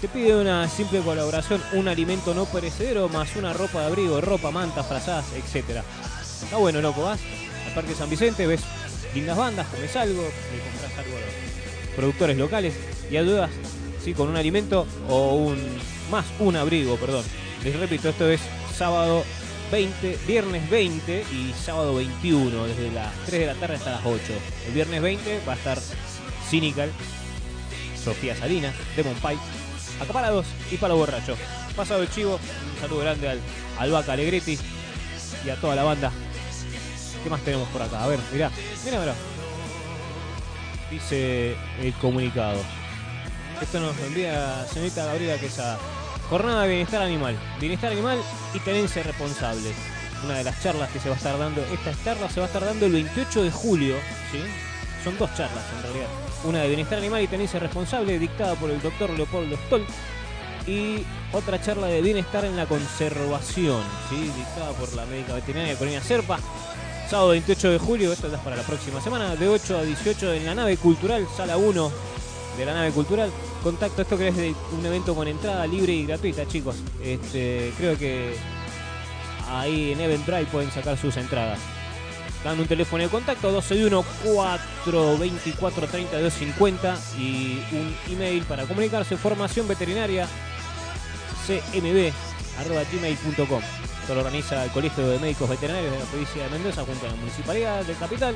te 0.01 0.07
pide 0.07 0.35
una 0.35 0.67
simple 0.67 0.99
colaboración, 0.99 1.61
un 1.73 1.87
alimento 1.87 2.33
no 2.33 2.45
perecedero 2.45 3.09
más 3.09 3.35
una 3.35 3.53
ropa 3.53 3.81
de 3.81 3.87
abrigo, 3.87 4.21
ropa, 4.21 4.51
mantas, 4.51 4.85
frazadas, 4.85 5.25
etcétera. 5.35 5.83
Está 6.43 6.57
bueno, 6.57 6.81
loco, 6.81 7.01
vas 7.01 7.19
al 7.67 7.73
Parque 7.73 7.95
San 7.95 8.09
Vicente, 8.09 8.45
ves 8.45 8.61
lindas 9.15 9.37
bandas, 9.37 9.67
comes 9.67 9.95
algo, 9.95 10.21
le 10.21 10.71
compras 10.71 10.97
algo 10.99 11.17
a 11.17 11.19
los 11.19 11.95
productores 11.95 12.37
locales 12.37 12.75
y 13.09 13.17
ayudas 13.17 13.49
¿sí? 14.03 14.13
con 14.13 14.29
un 14.29 14.37
alimento 14.37 14.85
o 15.07 15.35
un 15.35 15.57
más 16.11 16.25
un 16.39 16.55
abrigo, 16.55 16.95
perdón. 16.97 17.23
Les 17.63 17.77
repito, 17.77 18.09
esto 18.09 18.29
es 18.29 18.41
sábado 18.75 19.23
20, 19.71 20.17
viernes 20.25 20.69
20 20.69 21.25
y 21.31 21.53
sábado 21.53 21.95
21, 21.95 22.65
desde 22.67 22.91
las 22.91 23.13
3 23.25 23.41
de 23.41 23.45
la 23.45 23.53
tarde 23.55 23.75
hasta 23.75 23.91
las 23.91 24.05
8. 24.05 24.21
El 24.67 24.73
viernes 24.73 25.01
20 25.01 25.41
va 25.47 25.53
a 25.53 25.55
estar 25.55 25.77
Cynical, 26.49 26.89
Sofía 28.03 28.35
Salinas, 28.35 28.73
Demon 28.95 29.15
Pie, 29.15 29.37
Acaparados 30.01 30.47
y 30.71 30.77
Palo 30.77 30.97
Borracho. 30.97 31.35
Pasado 31.75 32.01
el 32.01 32.09
chivo, 32.09 32.39
un 32.73 32.81
saludo 32.81 33.01
grande 33.01 33.29
al, 33.29 33.39
al 33.77 33.91
Vaca 33.91 34.13
Alegretti 34.13 34.57
y 35.45 35.49
a 35.49 35.55
toda 35.57 35.75
la 35.75 35.83
banda. 35.83 36.11
¿Qué 37.23 37.29
más 37.29 37.41
tenemos 37.41 37.67
por 37.69 37.81
acá? 37.81 38.03
A 38.03 38.07
ver, 38.07 38.19
mirá, 38.31 38.49
mirá, 38.85 38.99
mirá. 38.99 39.13
Dice 40.89 41.55
el 41.81 41.93
comunicado. 42.01 42.59
Esto 43.61 43.81
nos 43.81 43.97
envía 43.99 44.65
señorita 44.67 45.05
Gabriela 45.05 45.37
Quesada. 45.37 45.77
Jornada 46.29 46.63
de 46.63 46.69
bienestar 46.69 47.01
animal. 47.01 47.37
Bienestar 47.59 47.91
animal 47.91 48.17
y 48.53 48.59
tenencia 48.59 49.03
responsable. 49.03 49.73
Una 50.23 50.37
de 50.37 50.45
las 50.45 50.63
charlas 50.63 50.89
que 50.91 50.99
se 50.99 51.09
va 51.09 51.15
a 51.15 51.17
estar 51.17 51.37
dando. 51.37 51.61
Esta 51.65 51.91
charla 52.03 52.29
se 52.29 52.39
va 52.39 52.45
a 52.45 52.47
estar 52.47 52.63
dando 52.63 52.85
el 52.85 52.93
28 52.93 53.43
de 53.43 53.51
julio. 53.51 53.95
¿sí? 54.31 54.39
Son 55.03 55.17
dos 55.17 55.29
charlas 55.35 55.65
en 55.75 55.83
realidad. 55.83 56.07
Una 56.45 56.59
de 56.59 56.67
bienestar 56.69 56.99
animal 56.99 57.21
y 57.21 57.27
tenencia 57.27 57.59
responsable 57.59 58.17
dictada 58.17 58.55
por 58.55 58.71
el 58.71 58.81
doctor 58.81 59.09
Leopoldo 59.09 59.57
Stoll. 59.67 59.85
Y 60.65 61.03
otra 61.33 61.61
charla 61.61 61.87
de 61.87 62.01
bienestar 62.01 62.45
en 62.45 62.55
la 62.55 62.65
conservación. 62.65 63.83
¿sí? 64.09 64.31
Dictada 64.37 64.71
por 64.71 64.93
la 64.93 65.05
médica 65.05 65.33
veterinaria 65.33 65.77
Corina 65.77 66.01
Serpa. 66.01 66.39
Sábado 67.09 67.29
28 67.29 67.71
de 67.71 67.77
julio, 67.79 68.13
esto 68.13 68.27
es 68.27 68.39
para 68.39 68.55
la 68.55 68.63
próxima 68.63 69.01
semana, 69.01 69.35
de 69.35 69.49
8 69.49 69.79
a 69.79 69.81
18 69.81 70.33
en 70.33 70.45
la 70.45 70.53
nave 70.53 70.77
cultural, 70.77 71.27
sala 71.35 71.57
1 71.57 71.91
de 72.59 72.65
la 72.65 72.73
nave 72.73 72.91
cultural. 72.91 73.31
Contacto, 73.63 74.01
esto 74.01 74.17
que 74.17 74.27
es 74.27 74.35
de 74.35 74.53
un 74.77 74.85
evento 74.85 75.15
con 75.15 75.27
entrada 75.27 75.65
libre 75.65 75.93
y 75.93 76.05
gratuita, 76.05 76.47
chicos. 76.47 76.75
Este, 77.01 77.73
creo 77.77 77.97
que 77.97 78.35
ahí 79.49 79.93
en 79.93 80.01
Eventbrite 80.01 80.45
pueden 80.51 80.69
sacar 80.71 80.97
sus 80.97 81.15
entradas. 81.17 81.59
Dan 82.43 82.59
un 82.59 82.67
teléfono 82.67 83.03
de 83.03 83.09
contacto 83.09 83.51
261 83.51 84.05
424 84.33 85.87
3250 85.87 86.97
y 87.17 87.59
un 87.71 87.95
email 88.13 88.43
para 88.43 88.63
comunicarse 88.63 89.17
formación 89.17 89.67
veterinaria 89.67 90.25
cmb 91.45 92.13
arroba 92.59 92.83
gmail.com. 92.91 93.61
Esto 94.01 94.15
lo 94.15 94.21
organiza 94.21 94.63
el 94.63 94.71
Colegio 94.71 95.07
de 95.07 95.19
Médicos 95.19 95.49
Veterinarios 95.49 95.91
de 95.91 95.99
la 95.99 96.05
provincia 96.05 96.43
de 96.43 96.49
Mendoza 96.49 96.85
junto 96.85 97.05
a 97.05 97.09
la 97.09 97.15
Municipalidad 97.15 97.83
de 97.83 97.93
Capital. 97.93 98.35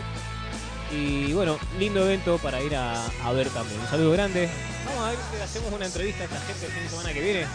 Y 0.93 1.34
bueno, 1.34 1.58
lindo 1.79 2.03
evento 2.03 2.38
para 2.38 2.62
ir 2.62 2.75
a, 2.75 3.03
ver 3.34 3.49
también. 3.49 3.79
Un 3.79 3.88
saludo 3.88 4.12
grande. 4.12 4.49
Vamos 4.86 5.03
a 5.03 5.10
ver 5.10 5.41
hacemos 5.43 5.73
una 5.73 5.86
entrevista 5.86 6.21
a 6.23 6.25
esta 6.25 6.39
gente 6.41 6.65
el 6.65 6.71
fin 6.71 6.84
de 6.84 6.89
semana 6.89 7.13
que 7.13 7.21
viene. 7.21 7.45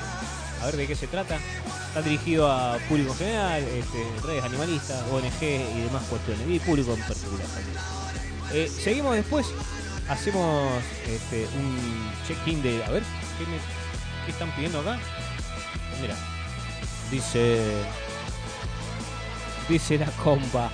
A 0.61 0.67
ver 0.67 0.77
de 0.77 0.87
qué 0.89 0.97
se 0.97 1.07
trata. 1.07 1.39
Está 1.89 2.03
dirigido 2.03 2.51
a 2.51 2.79
público 2.89 3.13
en 3.13 3.19
general, 3.19 3.63
este, 3.63 4.05
redes 4.27 4.43
animalistas, 4.45 5.03
ONG 5.11 5.43
y 5.43 5.81
demás 5.83 6.03
cuestiones. 6.11 6.49
Y 6.49 6.59
público 6.59 6.95
en 6.95 7.01
particular 7.01 7.47
también. 7.47 7.77
Eh, 8.53 8.69
seguimos 8.69 9.15
después. 9.15 9.47
Hacemos 10.09 10.83
este, 11.07 11.47
un 11.57 12.13
check-in 12.27 12.63
de. 12.63 12.83
A 12.85 12.91
ver, 12.91 13.03
¿qué, 13.39 13.45
me- 13.47 14.25
qué 14.27 14.33
están 14.33 14.51
pidiendo 14.57 14.81
acá? 14.81 14.99
Mira. 16.01 16.17
Dice. 17.11 17.83
Dice 19.69 19.99
la 19.99 20.07
compa. 20.13 20.71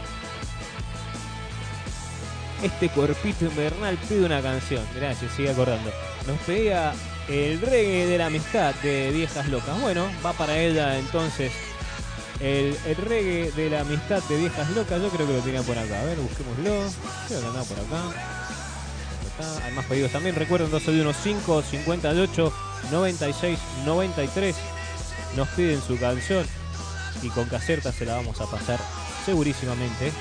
Este 2.64 2.88
cuerpito 2.88 3.44
invernal 3.44 3.98
pide 4.08 4.24
una 4.24 4.40
canción. 4.40 4.82
Se 5.20 5.28
sigue 5.28 5.50
acordando. 5.50 5.92
Nos 6.26 6.38
pedía 6.46 6.94
el 7.28 7.60
reggae 7.60 8.06
de 8.06 8.16
la 8.16 8.26
amistad 8.26 8.74
de 8.76 9.10
Viejas 9.10 9.48
Locas. 9.48 9.78
Bueno, 9.82 10.06
va 10.24 10.32
para 10.32 10.56
ella 10.56 10.98
entonces 10.98 11.52
el, 12.40 12.74
reggae 13.04 13.52
de 13.52 13.68
la 13.68 13.80
amistad 13.80 14.22
de 14.30 14.38
Viejas 14.38 14.70
Locas. 14.70 15.02
Yo 15.02 15.10
creo 15.10 15.26
que 15.26 15.34
lo 15.34 15.40
tenía 15.40 15.60
por 15.60 15.76
acá. 15.76 16.00
A 16.00 16.04
ver, 16.04 16.16
busquémoslo. 16.16 16.90
Creo 17.28 17.40
que 17.40 17.46
andaba 17.46 17.64
por 17.66 17.78
acá. 17.80 19.66
Hay 19.66 19.72
más 19.74 19.84
pedidos 19.84 20.12
también. 20.12 20.34
Recuerden 20.34 20.70
215 20.70 21.68
58 21.68 22.52
96 22.90 23.58
93. 23.84 24.56
Nos 25.36 25.48
piden 25.48 25.82
su 25.82 25.98
canción 25.98 26.46
y 27.20 27.28
con 27.28 27.44
Caserta 27.44 27.92
se 27.92 28.06
la 28.06 28.16
vamos 28.16 28.40
a 28.40 28.46
pasar 28.46 28.80
segurísimamente. 29.26 30.12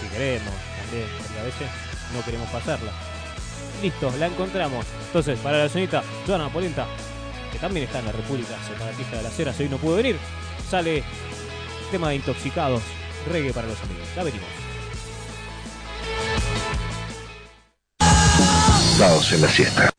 Si 0.00 0.06
queremos, 0.08 0.69
porque 0.90 1.40
a 1.40 1.44
veces 1.44 1.68
no 2.14 2.24
queremos 2.24 2.48
pasarla. 2.50 2.92
Listo, 3.82 4.12
la 4.18 4.26
encontramos. 4.26 4.86
Entonces, 5.06 5.38
para 5.38 5.58
la 5.58 5.68
señorita 5.68 6.02
Joana 6.26 6.48
Polenta, 6.48 6.86
que 7.52 7.58
también 7.58 7.86
está 7.86 8.00
en 8.00 8.06
la 8.06 8.12
República 8.12 8.56
Separatista 8.66 9.16
de 9.16 9.22
las 9.22 9.38
Heras, 9.38 9.58
hoy 9.60 9.68
no 9.68 9.78
pudo 9.78 9.96
venir, 9.96 10.16
sale 10.68 11.02
tema 11.90 12.10
de 12.10 12.16
intoxicados, 12.16 12.82
reggae 13.30 13.52
para 13.52 13.68
los 13.68 13.80
amigos. 13.82 14.06
Ya 14.14 14.22
venimos. 14.22 14.48
Sábados 18.98 19.32
en 19.32 19.40
la 19.40 19.48
siesta. 19.48 19.89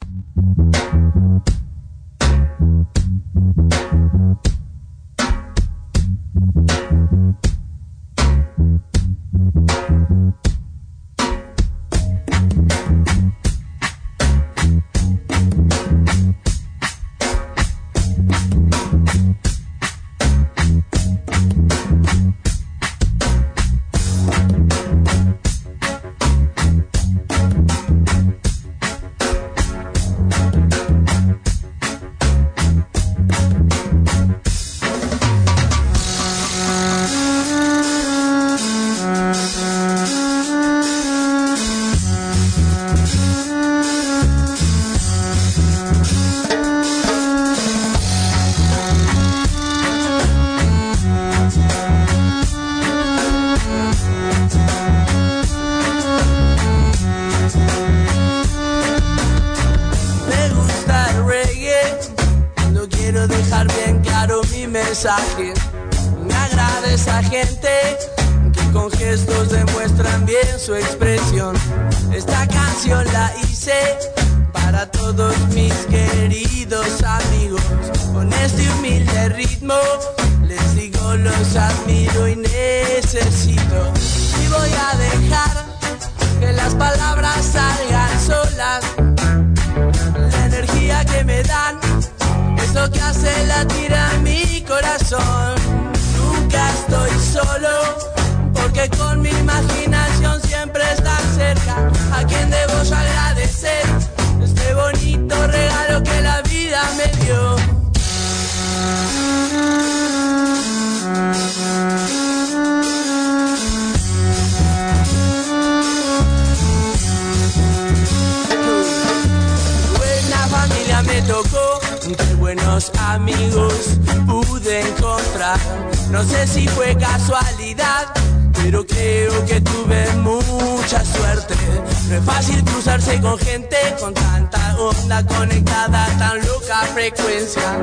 No 132.12 132.18
es 132.18 132.26
fácil 132.26 132.62
cruzarse 132.66 133.22
con 133.22 133.40
gente 133.40 133.78
con 133.98 134.14
tanta 134.14 134.76
onda 134.78 135.26
conectada, 135.26 136.04
a 136.04 136.18
tan 136.18 136.46
loca 136.46 136.82
frecuencia. 136.94 137.78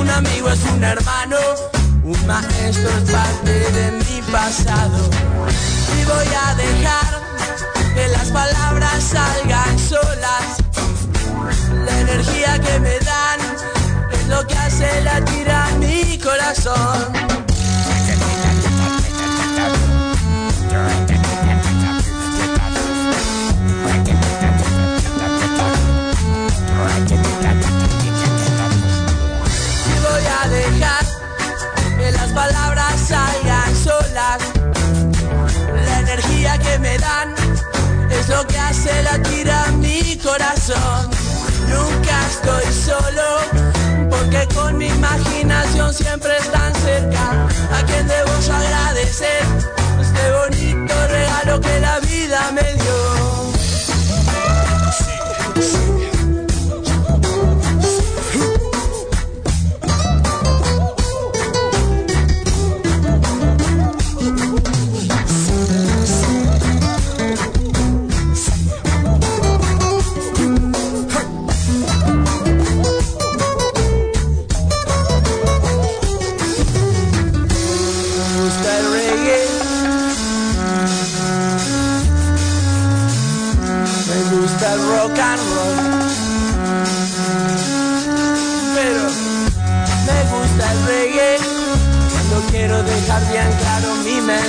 Un 0.00 0.08
amigo 0.08 0.48
es 0.48 0.62
un 0.72 0.82
hermano, 0.82 1.36
un 2.02 2.26
maestro 2.26 2.88
es 2.88 3.10
parte 3.10 3.52
de 3.52 3.92
mi 3.92 4.22
pasado. 4.32 5.10
Y 6.00 6.04
voy 6.06 6.28
a 6.46 6.54
dejar 6.54 7.20
que 7.94 8.08
las 8.08 8.30
palabras 8.30 9.04
salgan 9.04 9.78
solas. 9.78 10.56
La 11.84 12.00
energía 12.00 12.58
que 12.60 12.80
me 12.80 12.98
dan 13.00 13.40
es 14.12 14.28
lo 14.28 14.46
que 14.46 14.54
hace 14.56 15.02
latir 15.02 15.50
a 15.50 15.68
mi 15.78 16.18
corazón. 16.18 17.37
Que 38.98 39.08
hace 39.08 39.18
latir 39.18 39.50
a 39.50 39.66
mi 39.72 40.16
corazón. 40.16 41.10
Nunca 41.68 42.26
estoy 42.26 42.72
solo, 42.72 44.08
porque 44.10 44.46
con 44.54 44.78
mi 44.78 44.86
imaginación 44.86 45.92
siempre 45.92 46.36
están 46.38 46.74
cerca. 46.74 47.46
A 47.76 47.82
quien 47.84 48.06
debo 48.06 48.30
agradecer 48.30 49.42
este 50.00 50.32
bonito 50.32 50.94
regalo 51.08 51.60
que 51.60 51.80
la 51.80 52.00
vida 52.00 52.50
me 52.52 52.62
dio. 52.74 53.17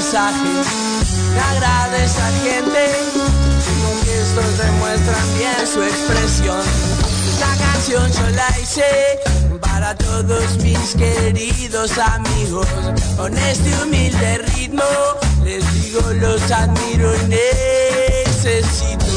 Mensaje. 0.10 0.50
Me 1.34 1.40
agrada 1.40 2.04
esa 2.04 2.32
gente 2.42 2.82
con 3.84 3.96
gestos 4.06 4.58
demuestran 4.58 5.38
bien 5.38 5.68
su 5.72 5.84
expresión. 5.84 6.62
Esta 7.32 7.56
canción 7.58 8.12
yo 8.12 8.30
la 8.36 8.60
hice 8.60 9.20
para 9.62 9.96
todos 9.96 10.58
mis 10.64 10.96
queridos 10.96 11.98
amigos. 11.98 12.68
Con 13.18 13.38
este 13.38 13.84
humilde 13.84 14.38
ritmo 14.56 14.84
les 15.44 15.64
digo 15.74 16.02
los 16.14 16.52
admiro 16.52 17.14
y 17.16 17.28
necesito. 17.28 19.09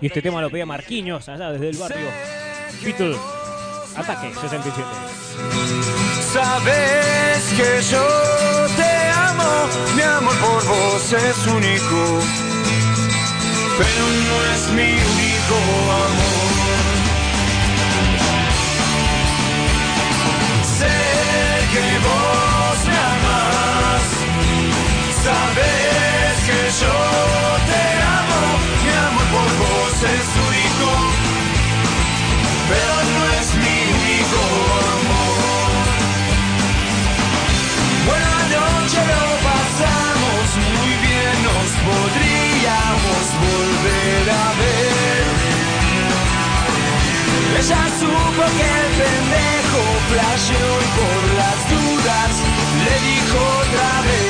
Y 0.00 0.06
este 0.06 0.22
tema 0.22 0.40
lo 0.40 0.50
pedía 0.50 0.66
Marquinhos 0.66 1.28
allá 1.28 1.52
desde 1.52 1.70
el 1.70 1.76
barrio. 1.76 2.08
Beatle. 2.82 3.16
Ataque 3.96 4.32
67. 4.32 4.88
Sabes 6.32 7.54
que 7.56 7.82
yo 7.90 8.06
te 8.76 9.10
amo, 9.10 9.68
mi 9.96 10.02
amor 10.02 10.36
por 10.38 10.64
vos 10.66 11.12
es 11.12 11.46
único, 11.46 12.20
pero 13.78 14.04
no 14.28 14.44
es 14.54 14.68
mi 14.70 14.92
único 14.92 15.56
amor. 15.90 16.47
Yo 26.68 26.96
te 27.64 27.82
amo, 28.20 28.40
mi 28.84 28.92
amor 29.08 29.26
por 29.32 29.50
vos 29.56 29.96
es 30.04 30.28
único, 30.48 30.88
pero 32.68 32.94
no 33.14 33.20
es 33.40 33.48
mi 33.56 33.76
único 33.96 34.40
amor. 34.92 35.72
Buena 38.04 38.36
noche 38.52 39.00
lo 39.00 39.24
pasamos 39.48 40.44
muy 40.76 40.92
bien, 41.08 41.36
nos 41.48 41.68
podríamos 41.88 43.22
volver 43.48 44.24
a 44.28 44.46
ver. 44.60 45.24
Ella 47.60 47.82
supo 47.98 48.44
que 48.58 48.68
el 48.82 48.90
pendejo 49.00 49.82
flasheó 50.10 50.72
y 50.84 50.88
por 51.00 51.22
las 51.40 51.58
dudas 51.72 52.32
le 52.84 52.94
dijo 53.08 53.38
otra 53.62 53.90
vez. 54.02 54.27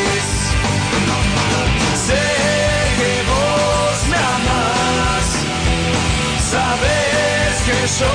Yo 7.96 8.06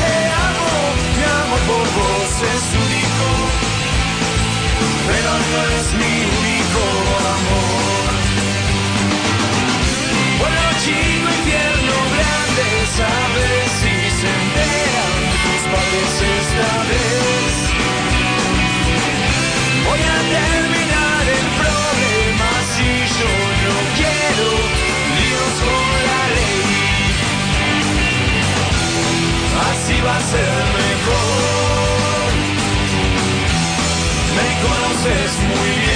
te 0.00 0.14
amo, 0.48 0.70
mi 1.16 1.24
amor 1.42 1.60
por 1.68 1.86
vos 1.96 2.32
es 2.40 2.64
único 2.72 3.26
pero 5.06 5.30
no 5.52 5.60
es 5.76 5.86
mi 6.00 6.14
único 6.40 6.82
amor. 7.36 8.08
Buenas 10.40 10.74
chico 10.82 11.26
infierno 11.38 11.96
grande, 12.14 12.66
sabes 12.96 13.66
si 13.80 13.94
se 14.18 14.28
enteran 14.42 15.18
tus 15.44 15.62
padres 15.72 16.14
esta 16.40 16.70
vez. 16.88 17.54
Voy 19.86 20.00
a 20.00 20.18
terminar 20.32 20.73
Va 30.04 30.16
a 30.16 30.20
ser 30.20 30.54
mejor. 30.82 32.32
Me 34.36 34.48
conoces 34.62 35.38
muy 35.48 35.80
bien. 35.80 35.93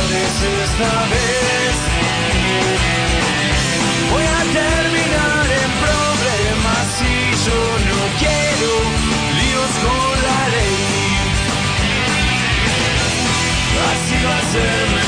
Esta 0.00 1.06
vez. 1.12 1.74
Voy 4.10 4.24
a 4.24 4.42
terminar 4.52 5.46
en 5.62 5.70
problemas 5.84 6.84
si 6.98 7.14
yo 7.46 7.60
no 7.90 8.00
quiero 8.18 8.72
líos 9.38 9.72
con 9.84 10.14
la 10.26 10.40
ley. 10.54 10.76
Así 13.90 14.16
va 14.24 14.36
a 14.38 14.44
ser 14.52 15.03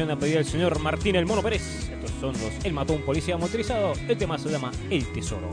canción 0.00 0.08
la 0.08 0.16
pedía 0.16 0.38
el 0.38 0.46
señor 0.46 0.78
Martín 0.78 1.14
El 1.16 1.26
Mono 1.26 1.42
Pérez. 1.42 1.90
Estos 1.90 2.10
son 2.20 2.32
los 2.32 2.64
Él 2.64 2.72
mató 2.72 2.94
a 2.94 2.96
un 2.96 3.02
policía 3.02 3.36
motorizado. 3.36 3.92
El 4.08 4.16
tema 4.16 4.38
se 4.38 4.48
llama 4.48 4.72
El 4.88 5.04
Tesoro. 5.12 5.50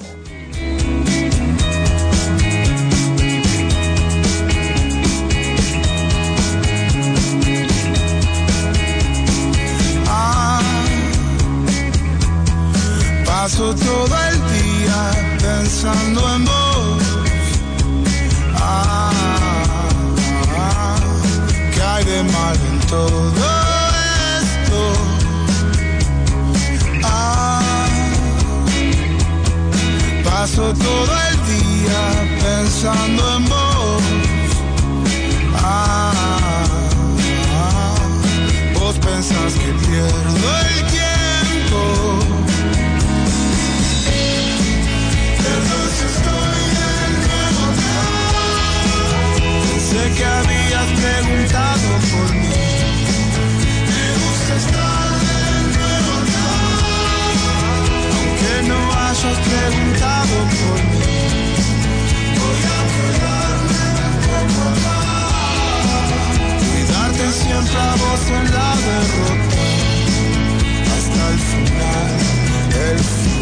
Paso 13.25 13.75
todo 13.75 14.15
el 14.29 14.35
día 14.53 15.37
pensando 15.39 16.35
en 16.35 16.45
vos. 16.45 17.03
Ah, 18.55 19.11
¿qué 21.73 21.81
hay 21.81 22.05
de 22.05 22.23
mal 22.23 22.55
en 22.55 22.79
todo 22.87 23.56
paso 30.47 30.73
todo 30.73 31.13
el 31.29 31.37
día 31.45 32.01
pensando 32.41 33.35
en 33.37 33.45
vos. 33.45 34.03
Ah, 35.55 36.63
ah, 37.53 37.95
vos 38.79 38.95
pensás 38.99 39.53
que 39.53 39.71
pierdo 39.85 40.49
el 40.61 40.75
tiempo. 40.97 41.79
Perdón 45.43 45.87
si 45.97 46.05
estoy 46.15 46.67
acá. 47.11 47.41
Pensé 49.69 50.03
que 50.17 50.25
habías 50.25 50.87
preguntado 51.01 51.89
por 52.11 52.27
mí. 52.35 52.66
Hayas 59.17 59.37
preguntado 59.39 60.35
por 60.43 60.79
mí. 60.91 61.09
Voy 62.37 62.61
a 62.67 62.79
un 64.05 64.17
poco 64.27 64.59
acá. 64.69 64.99
Cuidarte 66.59 67.25
siempre 67.31 67.79
a 67.79 67.95
vos 67.95 68.23
en 68.27 68.45
la 68.53 68.69
derrota. 68.85 69.63
Hasta 70.93 71.21
el 71.31 71.39
final, 71.39 72.17
el 72.91 72.99
final. 72.99 73.36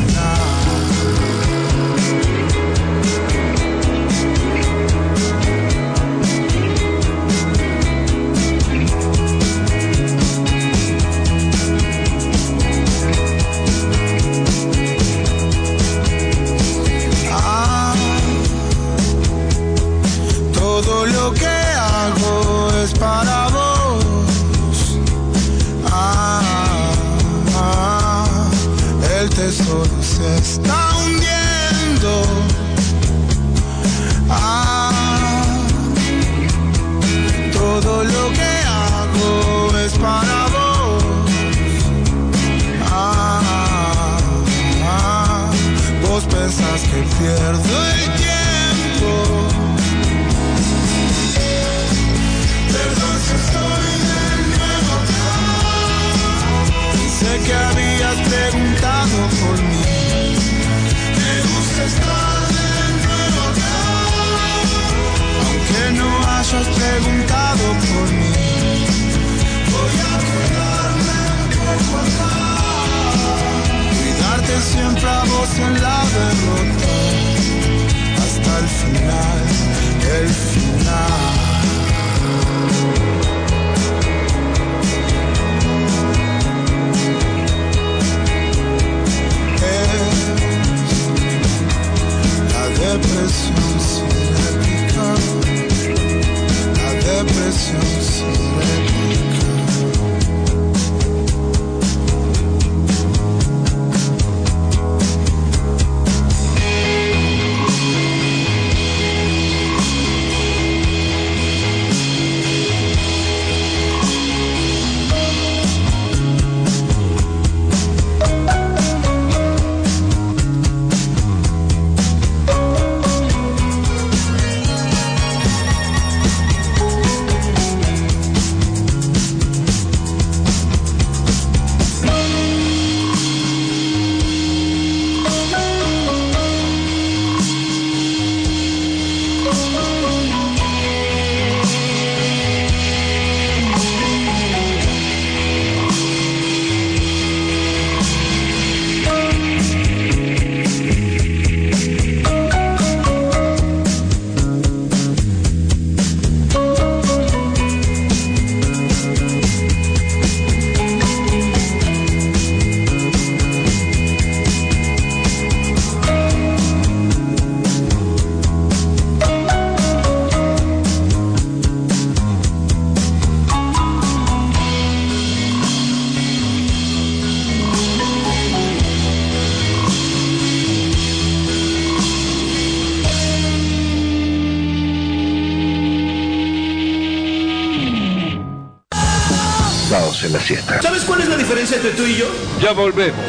Siesta. 190.45 190.81
¿Sabes 190.81 191.03
cuál 191.03 191.21
es 191.21 191.27
la 191.27 191.37
diferencia 191.37 191.77
entre 191.77 191.91
tú 191.91 192.03
y 192.03 192.17
yo? 192.17 192.27
Ya 192.61 192.71
volvemos. 192.71 193.19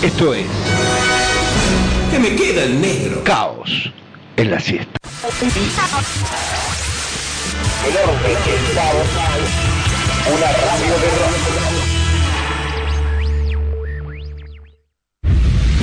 Esto 0.00 0.32
es 0.32 0.46
Que 2.10 2.18
me 2.18 2.34
queda 2.36 2.64
el 2.64 2.80
negro. 2.80 3.22
Caos 3.24 3.90
en 4.36 4.50
la 4.50 4.60
siesta. 4.60 4.98
El 7.86 7.96
orden 7.96 8.36
está 8.66 8.92
una 10.32 10.46
radio 10.46 10.94
de 11.00 11.08
rock. 11.18 11.36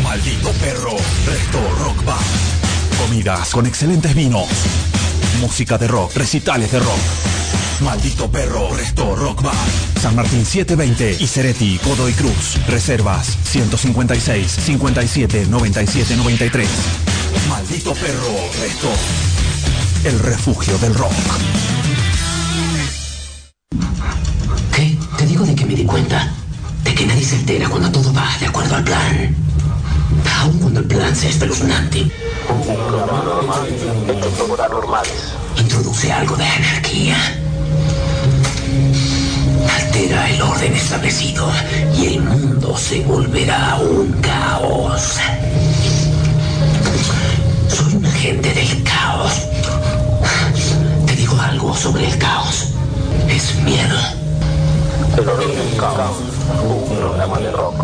Maldito 0.03 0.51
perro, 0.53 0.95
Resto 1.25 1.59
Rock 1.83 2.05
Bar. 2.05 2.17
Comidas 2.97 3.49
con 3.49 3.65
excelentes 3.65 4.15
vinos. 4.15 4.47
Música 5.41 5.77
de 5.77 5.87
rock, 5.87 6.15
recitales 6.15 6.71
de 6.71 6.79
rock. 6.79 6.99
Maldito 7.81 8.31
perro, 8.31 8.73
Resto 8.75 9.15
Rock 9.15 9.41
Bar. 9.41 9.86
San 9.99 10.15
Martín 10.15 10.45
720 10.45 11.17
y 11.19 11.27
Cereti, 11.27 11.79
Godoy 11.83 12.13
Cruz. 12.13 12.57
Reservas 12.67 13.37
156 13.43 14.51
57 14.51 15.47
97 15.49 16.15
93. 16.15 16.69
Maldito 17.49 17.93
perro, 17.93 18.35
Resto. 18.61 18.89
El 20.03 20.19
refugio 20.19 20.77
del 20.77 20.93
rock. 20.93 21.11
¿Qué? 24.75 24.97
Te 25.17 25.25
digo 25.25 25.45
de 25.45 25.55
que 25.55 25.65
me 25.65 25.75
di 25.75 25.85
cuenta. 25.85 26.31
De 26.83 26.93
que 26.93 27.05
nadie 27.05 27.23
se 27.23 27.35
entera 27.35 27.67
cuando 27.67 27.91
todo 27.91 28.13
va 28.13 28.27
de 28.39 28.45
acuerdo 28.45 28.75
al 28.75 28.83
plan. 28.83 29.35
Aun 30.41 30.59
cuando 30.59 30.79
el 30.81 30.85
plan 30.85 31.15
sea 31.15 31.29
espeluznante. 31.29 32.11
Introduce 35.57 36.11
algo 36.11 36.35
de 36.35 36.45
anarquía. 36.45 37.46
Altera 40.07 40.29
el 40.29 40.41
orden 40.41 40.73
establecido 40.73 41.51
y 41.97 42.05
el 42.05 42.21
mundo 42.21 42.77
se 42.77 43.03
volverá 43.03 43.77
un 43.77 44.09
caos. 44.21 45.17
Soy 47.67 47.95
un 47.95 48.05
agente 48.05 48.53
del 48.53 48.83
caos. 48.83 49.33
Te 51.05 51.13
digo 51.13 51.37
algo 51.41 51.75
sobre 51.75 52.07
el 52.07 52.17
caos. 52.19 52.69
Es 53.27 53.53
miedo. 53.63 53.97
El 55.17 55.27
origen 55.27 55.77
caos. 55.77 56.15
Un 56.63 56.97
programa 56.97 57.39
de 57.39 57.51
rock. 57.51 57.75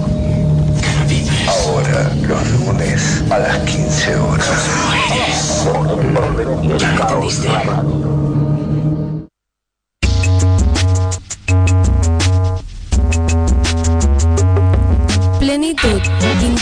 Ahora, 1.47 2.09
los 2.21 2.51
lunes 2.51 3.23
a 3.29 3.37
las 3.37 3.57
15 3.69 4.15
horas. 4.15 4.47
¿Ya 6.77 6.89
entendiste? 6.89 7.49
Plenitud, 7.49 8.42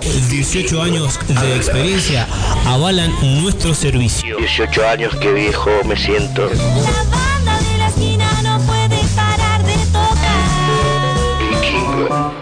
18 0.00 0.82
años 0.82 1.18
de 1.28 1.56
experiencia 1.56 2.26
avalan 2.66 3.12
nuestro 3.42 3.74
servicio. 3.74 4.36
18 4.38 4.88
años, 4.88 5.16
qué 5.20 5.32
viejo 5.32 5.70
me 5.84 5.96
siento. 5.96 6.48
La 6.48 7.04
banda 7.10 7.58
de 7.58 7.78
la 7.78 7.88
esquina 7.88 8.42
no 8.42 8.58
puede 8.66 8.98
parar 9.14 9.62
de 9.64 9.76
tocar. 9.92 11.20
Vikingo. 11.50 12.32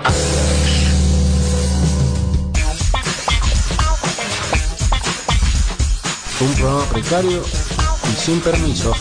Un 6.41 6.55
programa 6.55 6.85
precario 6.85 7.43
y 8.13 8.21
sin 8.21 8.41
permiso. 8.41 8.95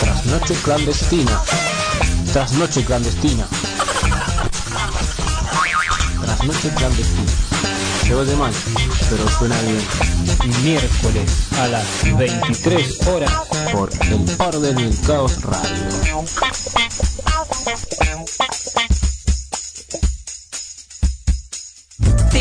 Trasnoche 0.00 0.54
clandestina. 0.54 1.40
Trasnoche 2.32 2.84
clandestina. 2.84 3.46
Trasnoche 6.46 6.74
clandestina. 6.74 7.32
Llevo 8.04 8.24
de 8.24 8.36
mal, 8.36 8.52
pero 9.10 9.28
suena 9.28 9.60
bien. 9.62 9.82
Miércoles 10.62 11.48
a 11.58 11.66
las 11.66 12.16
23 12.16 13.06
horas. 13.08 13.32
Por 13.72 13.90
el 14.00 14.36
orden 14.38 14.76
del 14.76 15.00
caos 15.00 15.42
radio. 15.42 17.05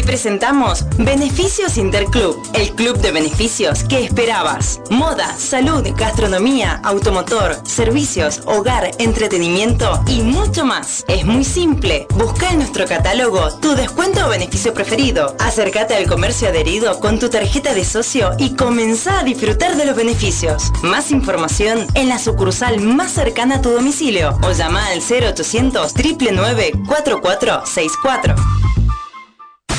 Presentamos 0.06 0.86
Beneficios 0.97 1.78
Interclub, 1.78 2.41
el 2.53 2.72
club 2.76 2.97
de 2.99 3.12
beneficios 3.12 3.84
que 3.84 4.03
esperabas. 4.03 4.80
Moda, 4.89 5.36
salud, 5.38 5.84
gastronomía, 5.97 6.80
automotor, 6.84 7.58
servicios, 7.66 8.41
hogar, 8.45 8.91
entretenimiento 8.99 10.01
y 10.08 10.22
mucho 10.22 10.66
más. 10.66 11.03
Es 11.08 11.26
muy 11.26 11.43
simple. 11.43 12.08
Busca 12.16 12.51
en 12.51 12.60
nuestro 12.60 12.86
catálogo 12.86 13.51
tu 13.60 13.76
descuento 13.76 14.26
o 14.26 14.30
beneficio 14.30 14.74
preferido. 14.74 15.36
Acércate 15.39 15.95
al 15.95 16.08
comercio 16.08 16.49
adherido 16.49 16.99
con 16.99 17.20
tu 17.20 17.30
tarjeta 17.30 17.74
de 17.74 17.84
socio 17.84 18.32
y 18.38 18.56
comenzá 18.56 19.20
a 19.20 19.24
disfrutar 19.24 19.76
de 19.76 19.86
los 19.86 19.95
beneficios. 19.95 20.72
Más 20.84 21.12
información 21.12 21.88
en 21.95 22.10
la 22.10 22.20
sucursal 22.20 22.80
más 22.80 23.12
cercana 23.12 23.56
a 23.56 23.62
tu 23.62 23.70
domicilio 23.72 24.38
o 24.43 24.51
llama 24.51 24.86
al 24.88 24.99
0800 24.99 25.93
999 25.95 26.72
4464. 26.88 28.36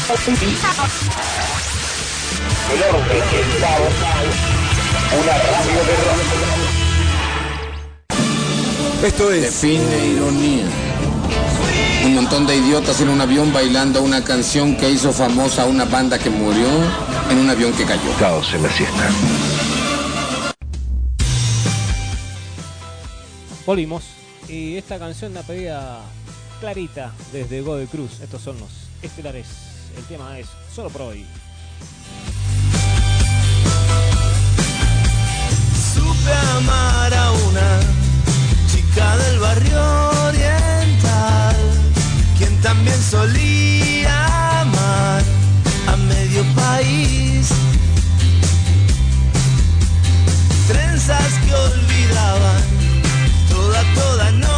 El 0.08 0.14
orden 0.14 0.22
está 3.16 3.78
una 5.18 5.32
radio 5.32 5.80
de 5.84 5.96
rock. 5.96 6.20
Esto 9.04 9.32
es. 9.32 9.42
Define 9.42 10.06
ironía. 10.06 10.66
Un 12.04 12.14
montón 12.14 12.46
de 12.46 12.54
idiotas 12.54 13.00
en 13.00 13.08
un 13.08 13.20
avión 13.20 13.52
bailando 13.52 14.00
una 14.00 14.22
canción 14.22 14.76
que 14.76 14.88
hizo 14.88 15.12
famosa 15.12 15.64
a 15.64 15.66
una 15.66 15.84
banda 15.86 16.20
que 16.20 16.30
murió 16.30 16.68
en 17.28 17.38
un 17.38 17.50
avión 17.50 17.72
que 17.72 17.84
cayó. 17.84 18.16
Caos 18.16 18.54
en 18.54 18.62
la 18.62 18.70
siesta. 18.70 19.10
Volvimos. 23.66 24.04
Y 24.48 24.76
esta 24.76 25.00
canción 25.00 25.34
la 25.34 25.42
pedía 25.42 25.98
Clarita 26.60 27.12
desde 27.32 27.60
Godoy 27.60 27.88
Cruz. 27.88 28.20
Estos 28.20 28.40
son 28.40 28.60
los 28.60 28.70
estelares. 29.02 29.75
El 29.96 30.04
tema 30.04 30.38
es 30.38 30.46
solo 30.74 30.90
por 30.90 31.02
hoy. 31.02 31.24
Supe 35.94 36.32
amar 36.56 37.14
a 37.14 37.32
una 37.32 37.80
chica 38.70 39.16
del 39.16 39.38
barrio 39.38 40.10
oriental, 40.26 41.56
quien 42.36 42.60
también 42.60 43.00
solía 43.02 44.60
amar 44.60 45.22
a 45.88 45.96
medio 45.96 46.44
país. 46.54 47.48
Trenzas 50.68 51.32
que 51.46 51.54
olvidaban 51.54 52.62
toda, 53.48 53.82
toda 53.94 54.30
novedad. 54.32 54.55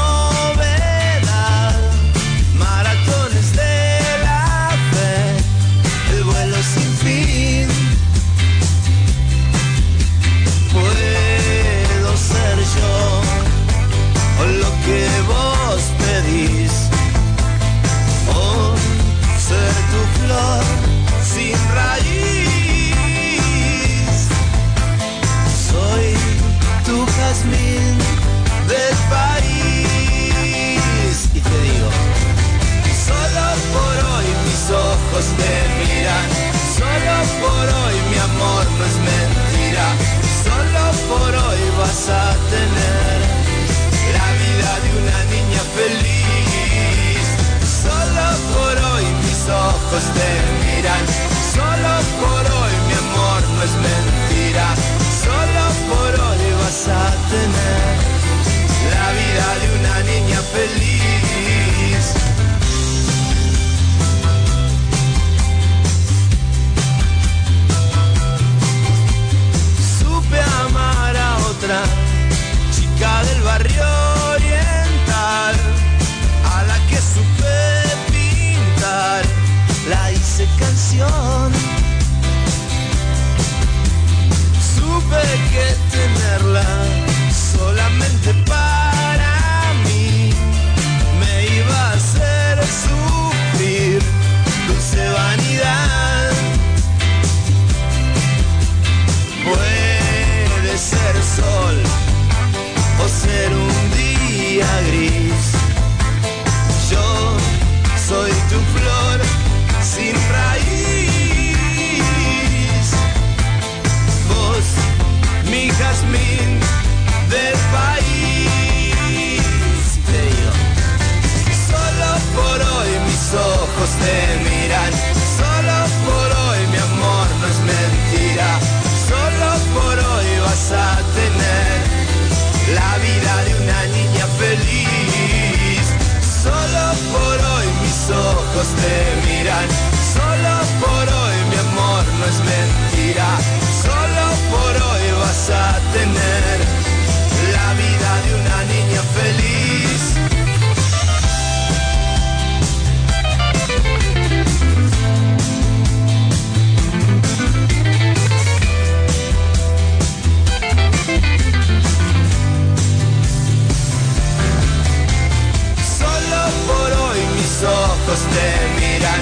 Miran. 168.78 169.20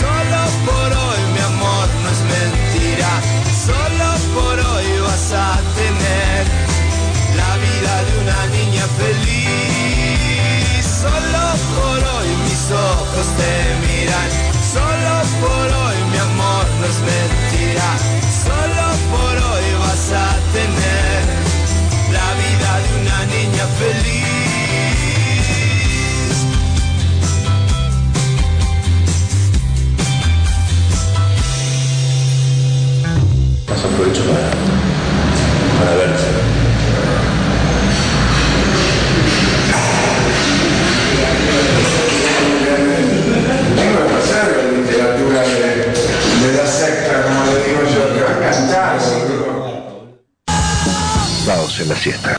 Solo 0.00 0.40
por 0.66 0.88
hoy 1.04 1.20
mi 1.34 1.40
amor 1.52 1.86
no 2.02 2.08
es 2.14 2.20
mentira. 2.36 3.10
Solo 3.68 4.08
por 4.34 4.56
hoy 4.58 4.86
vas 5.00 5.32
a 5.32 5.60
tener 5.80 6.42
la 7.40 7.50
vida 7.66 7.94
de 8.06 8.12
una 8.22 8.40
niña 8.56 8.84
feliz. 9.00 10.84
Solo 11.02 11.44
por 11.76 11.98
hoy 12.14 12.28
mis 12.46 12.64
ojos 12.70 13.26
te 13.38 13.67
aprovecho 33.98 34.22
para, 34.26 34.50
para 35.78 35.96
verse. 35.96 36.26
Tengo 43.74 44.06
que 44.06 44.14
pasar 44.14 44.50
la 44.56 44.78
literatura 44.78 45.42
de, 45.42 46.46
de 46.46 46.56
la 46.56 46.66
secta, 46.66 47.22
como 47.22 47.44
le 47.46 47.64
digo 47.64 47.82
yo, 47.92 48.14
que 48.14 48.20
va 48.22 48.30
a 48.30 48.50
cantar. 48.52 49.00
Sábados 51.44 51.80
en 51.80 51.88
la 51.88 51.96
siesta. 51.96 52.36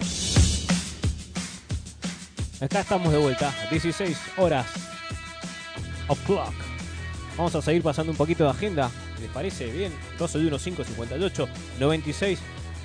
Acá 2.62 2.80
estamos 2.82 3.12
de 3.12 3.18
vuelta, 3.18 3.54
16 3.70 4.18
horas 4.38 4.66
o'clock. 6.08 6.69
Vamos 7.40 7.56
a 7.56 7.62
seguir 7.62 7.82
pasando 7.82 8.12
un 8.12 8.18
poquito 8.18 8.44
de 8.44 8.50
agenda. 8.50 8.92
¿Les 9.22 9.30
parece 9.30 9.72
bien? 9.72 9.94
1215 10.20 10.84
58 10.84 11.48
96 11.80 12.38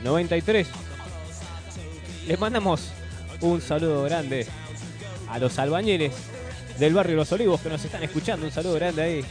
93. 0.04 0.68
Les 2.28 2.38
mandamos 2.38 2.92
un 3.40 3.60
saludo 3.60 4.04
grande 4.04 4.46
a 5.28 5.40
los 5.40 5.58
albañiles 5.58 6.14
del 6.78 6.94
barrio 6.94 7.16
Los 7.16 7.32
Olivos 7.32 7.62
que 7.62 7.68
nos 7.68 7.84
están 7.84 8.04
escuchando. 8.04 8.46
Un 8.46 8.52
saludo 8.52 8.74
grande 8.74 9.02
ahí 9.02 9.24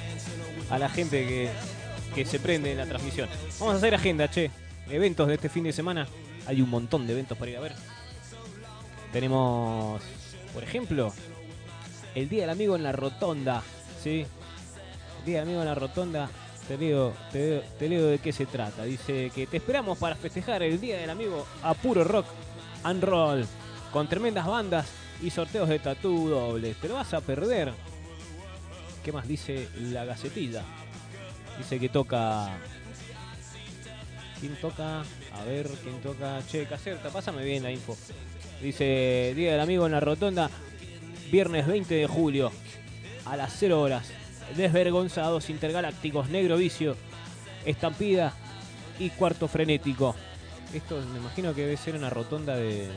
a 0.70 0.78
la 0.78 0.90
gente 0.90 1.26
que, 1.26 1.50
que 2.14 2.26
se 2.26 2.42
prende 2.42 2.74
en 2.74 2.80
la 2.80 2.86
transmisión. 2.86 3.30
Vamos 3.62 3.76
a 3.76 3.78
hacer 3.78 3.96
agenda, 3.96 4.30
che. 4.30 4.52
Eventos 4.90 5.30
de 5.30 5.36
este 5.36 5.48
fin 5.48 5.64
de 5.64 5.72
semana. 5.72 6.06
Hay 6.48 6.62
un 6.62 6.70
montón 6.70 7.08
de 7.08 7.14
eventos 7.14 7.38
para 7.38 7.50
ir 7.50 7.56
a 7.56 7.62
ver. 7.62 7.72
Tenemos, 9.14 10.02
por 10.54 10.64
ejemplo, 10.64 11.14
el 12.14 12.28
Día 12.28 12.42
del 12.42 12.50
Amigo 12.50 12.76
en 12.76 12.84
la 12.84 12.92
Rotonda. 12.92 13.64
¿sí? 14.04 14.26
Día 15.26 15.42
Amigo 15.42 15.60
en 15.60 15.66
la 15.66 15.76
Rotonda. 15.76 16.30
Te 16.68 16.78
leo, 16.78 17.14
te, 17.32 17.40
leo- 17.40 17.64
te 17.78 17.90
leo 17.90 18.06
de 18.08 18.20
qué 18.20 18.32
se 18.32 18.46
trata. 18.46 18.84
Dice 18.84 19.32
que 19.36 19.48
te 19.48 19.58
esperamos 19.58 19.98
para 19.98 20.16
festejar 20.16 20.64
el 20.64 20.80
Día 20.80 20.98
del 20.98 21.10
Amigo 21.10 21.46
a 21.62 21.74
puro 21.74 22.04
rock 22.04 22.26
and 22.84 23.04
roll. 23.04 23.46
Con 23.92 24.08
tremendas 24.08 24.48
bandas 24.48 24.88
y 25.22 25.30
sorteos 25.30 25.68
de 25.70 25.80
tatú 25.80 26.30
dobles. 26.30 26.78
Te 26.78 26.88
lo 26.88 26.96
vas 26.96 27.14
a 27.14 27.22
perder. 27.22 27.74
¿Qué 29.04 29.12
más 29.12 29.28
dice 29.28 29.68
la 29.92 30.06
gacetilla? 30.06 30.64
Dice 31.58 31.80
que 31.80 31.90
toca. 31.90 32.50
¿Quién 34.40 34.56
toca? 34.56 35.02
A 35.02 35.44
ver, 35.46 35.68
¿quién 35.84 36.02
toca? 36.02 36.40
Che, 36.48 36.66
Caserta, 36.66 37.10
pásame 37.10 37.44
bien 37.44 37.64
la 37.64 37.72
info. 37.72 37.96
Dice 38.62 39.34
Día 39.36 39.52
del 39.52 39.60
Amigo 39.62 39.86
en 39.86 39.92
la 39.92 40.00
Rotonda, 40.00 40.50
viernes 41.32 41.68
20 41.68 41.94
de 41.96 42.08
julio, 42.08 42.52
a 43.26 43.36
las 43.38 43.54
0 43.58 43.82
horas. 43.82 44.10
Desvergonzados 44.56 45.50
intergalácticos, 45.50 46.30
negro 46.30 46.58
vicio, 46.58 46.96
estampida 47.66 48.34
y 49.00 49.10
cuarto 49.10 49.48
frenético. 49.48 50.16
Esto 50.74 51.02
me 51.12 51.20
imagino 51.20 51.54
que 51.54 51.62
debe 51.62 51.78
ser 51.78 51.96
una 51.96 52.10
rotonda 52.10 52.56
de. 52.56 52.90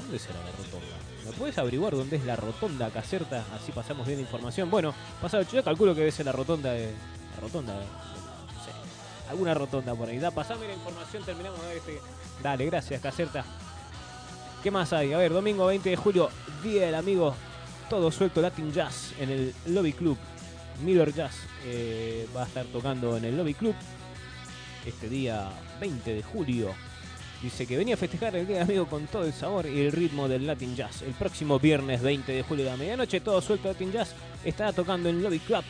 ¿Dónde 0.00 0.18
será 0.18 0.38
la 0.40 0.50
rotonda? 0.52 0.96
¿Me 1.24 1.32
puedes 1.32 1.56
averiguar 1.56 1.94
dónde 1.94 2.16
es 2.16 2.24
la 2.24 2.36
rotonda 2.36 2.90
Caserta? 2.90 3.44
Así 3.54 3.72
pasamos 3.72 4.06
bien 4.06 4.18
la 4.18 4.24
información. 4.24 4.70
Bueno, 4.70 4.94
pasado, 5.20 5.44
yo 5.50 5.64
calculo 5.64 5.94
que 5.94 6.00
debe 6.00 6.12
ser 6.12 6.26
la 6.26 6.32
rotonda 6.32 6.72
de. 6.72 6.92
La 7.34 7.40
rotonda 7.40 7.78
de. 7.78 7.84
Alguna 9.30 9.54
rotonda 9.54 9.94
por 9.94 10.08
ahí. 10.08 10.18
Da, 10.18 10.30
pasame 10.30 10.66
la 10.68 10.74
información, 10.74 11.22
terminamos 11.24 11.60
de 11.62 11.66
ver 11.68 11.76
este. 11.78 12.00
Dale, 12.42 12.66
gracias, 12.66 13.00
Caserta. 13.00 13.44
¿Qué 14.62 14.70
más 14.70 14.92
hay? 14.92 15.12
A 15.12 15.18
ver, 15.18 15.32
domingo 15.32 15.66
20 15.66 15.90
de 15.90 15.96
julio, 15.96 16.30
Día 16.62 16.86
del 16.86 16.94
Amigo, 16.94 17.34
todo 17.90 18.10
suelto 18.10 18.40
Latin 18.40 18.72
Jazz 18.72 19.12
en 19.18 19.30
el 19.30 19.54
Lobby 19.66 19.92
Club. 19.92 20.16
Miller 20.82 21.12
Jazz 21.12 21.34
eh, 21.66 22.26
va 22.36 22.42
a 22.42 22.46
estar 22.46 22.66
tocando 22.66 23.16
en 23.16 23.24
el 23.24 23.36
Lobby 23.36 23.54
Club 23.54 23.74
este 24.86 25.08
día 25.08 25.50
20 25.80 26.14
de 26.14 26.22
julio. 26.22 26.74
Dice 27.42 27.66
que 27.66 27.76
venía 27.76 27.94
a 27.94 27.98
festejar 27.98 28.34
el 28.36 28.46
Día 28.46 28.56
del 28.58 28.64
Amigo 28.64 28.86
con 28.86 29.06
todo 29.06 29.24
el 29.24 29.32
sabor 29.32 29.66
y 29.66 29.80
el 29.80 29.92
ritmo 29.92 30.28
del 30.28 30.46
Latin 30.46 30.74
Jazz. 30.74 31.02
El 31.02 31.12
próximo 31.12 31.58
viernes 31.58 32.00
20 32.00 32.32
de 32.32 32.42
julio 32.42 32.64
de 32.64 32.70
la 32.70 32.76
medianoche, 32.76 33.20
todo 33.20 33.40
suelto 33.42 33.68
Latin 33.68 33.92
Jazz 33.92 34.14
estará 34.44 34.72
tocando 34.72 35.08
en 35.08 35.22
Lobby 35.22 35.40
Club, 35.40 35.62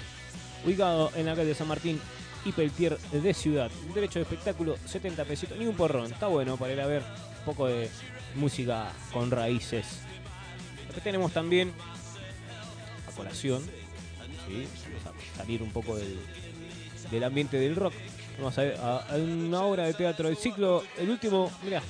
ubicado 0.65 1.11
en 1.17 1.27
la 1.27 1.35
calle 1.35 1.55
San 1.55 1.69
Martín 1.69 2.01
y 2.45 2.53
Peltier 2.53 2.99
de 2.99 3.35
Ciudad. 3.35 3.71
Derecho 3.93 4.19
de 4.19 4.23
espectáculo, 4.23 4.77
70 4.85 5.25
pesitos, 5.25 5.59
ni 5.59 5.67
un 5.67 5.75
porrón. 5.75 6.13
Está 6.13 6.29
bueno 6.29 6.57
para 6.57 6.73
ir 6.73 6.81
a 6.81 6.87
ver 6.87 7.03
un 7.41 7.45
poco 7.45 7.67
de 7.67 7.89
música 8.37 8.93
con 9.13 9.31
raíces. 9.31 10.01
Después 10.85 11.03
tenemos 11.03 11.33
también 11.33 11.73
a 13.09 13.17
colación, 13.17 13.65
¿sí? 14.47 14.67
Salir 15.37 15.63
un 15.63 15.71
poco 15.71 15.97
del, 15.97 16.19
del 17.11 17.25
ambiente 17.25 17.59
del 17.59 17.77
rock. 17.77 17.95
Vamos 18.39 18.59
a 18.59 18.63
ver 18.63 18.79
una 19.21 19.63
obra 19.63 19.85
de 19.85 19.95
teatro 19.95 20.29
del 20.29 20.37
ciclo, 20.37 20.83
el 20.99 21.09
último, 21.09 21.51
mira, 21.63 21.81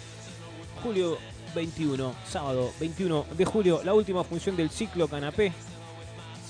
julio 0.82 1.18
21, 1.54 2.14
sábado 2.28 2.72
21 2.80 3.26
de 3.36 3.44
julio, 3.44 3.80
la 3.82 3.94
última 3.94 4.24
función 4.24 4.56
del 4.56 4.70
ciclo 4.70 5.08
Canapé, 5.08 5.52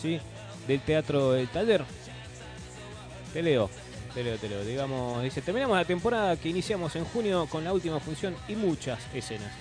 ¿sí? 0.01 0.19
del 0.67 0.81
teatro 0.81 1.33
del 1.33 1.49
taller. 1.49 1.85
Te 3.33 3.43
leo, 3.43 3.71
te 4.15 4.25
leo, 4.25 4.39
te 4.39 4.49
leo. 4.49 4.65
Digamos, 4.65 5.23
dice, 5.23 5.43
terminamos 5.43 5.77
la 5.77 5.85
temporada 5.85 6.37
que 6.37 6.49
iniciamos 6.49 6.95
en 6.97 7.05
junio 7.05 7.47
con 7.47 7.65
la 7.65 7.73
última 7.73 8.01
función 8.01 8.35
y 8.49 8.57
muchas 8.57 8.99
escenas. 9.15 9.53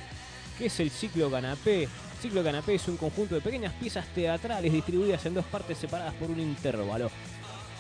¿Qué 0.58 0.68
es 0.68 0.80
el 0.80 0.90
ciclo 0.90 1.30
Canapé? 1.30 1.88
Ciclo 2.24 2.42
Canapé 2.42 2.76
es 2.76 2.88
un 2.88 2.96
conjunto 2.96 3.36
de 3.36 3.42
pequeñas 3.42 3.74
piezas 3.74 4.08
teatrales 4.16 4.72
distribuidas 4.72 5.26
en 5.26 5.34
dos 5.34 5.44
partes 5.44 5.78
separadas 5.78 6.14
por 6.14 6.32
un 6.32 6.40
intervalo. 6.40 7.12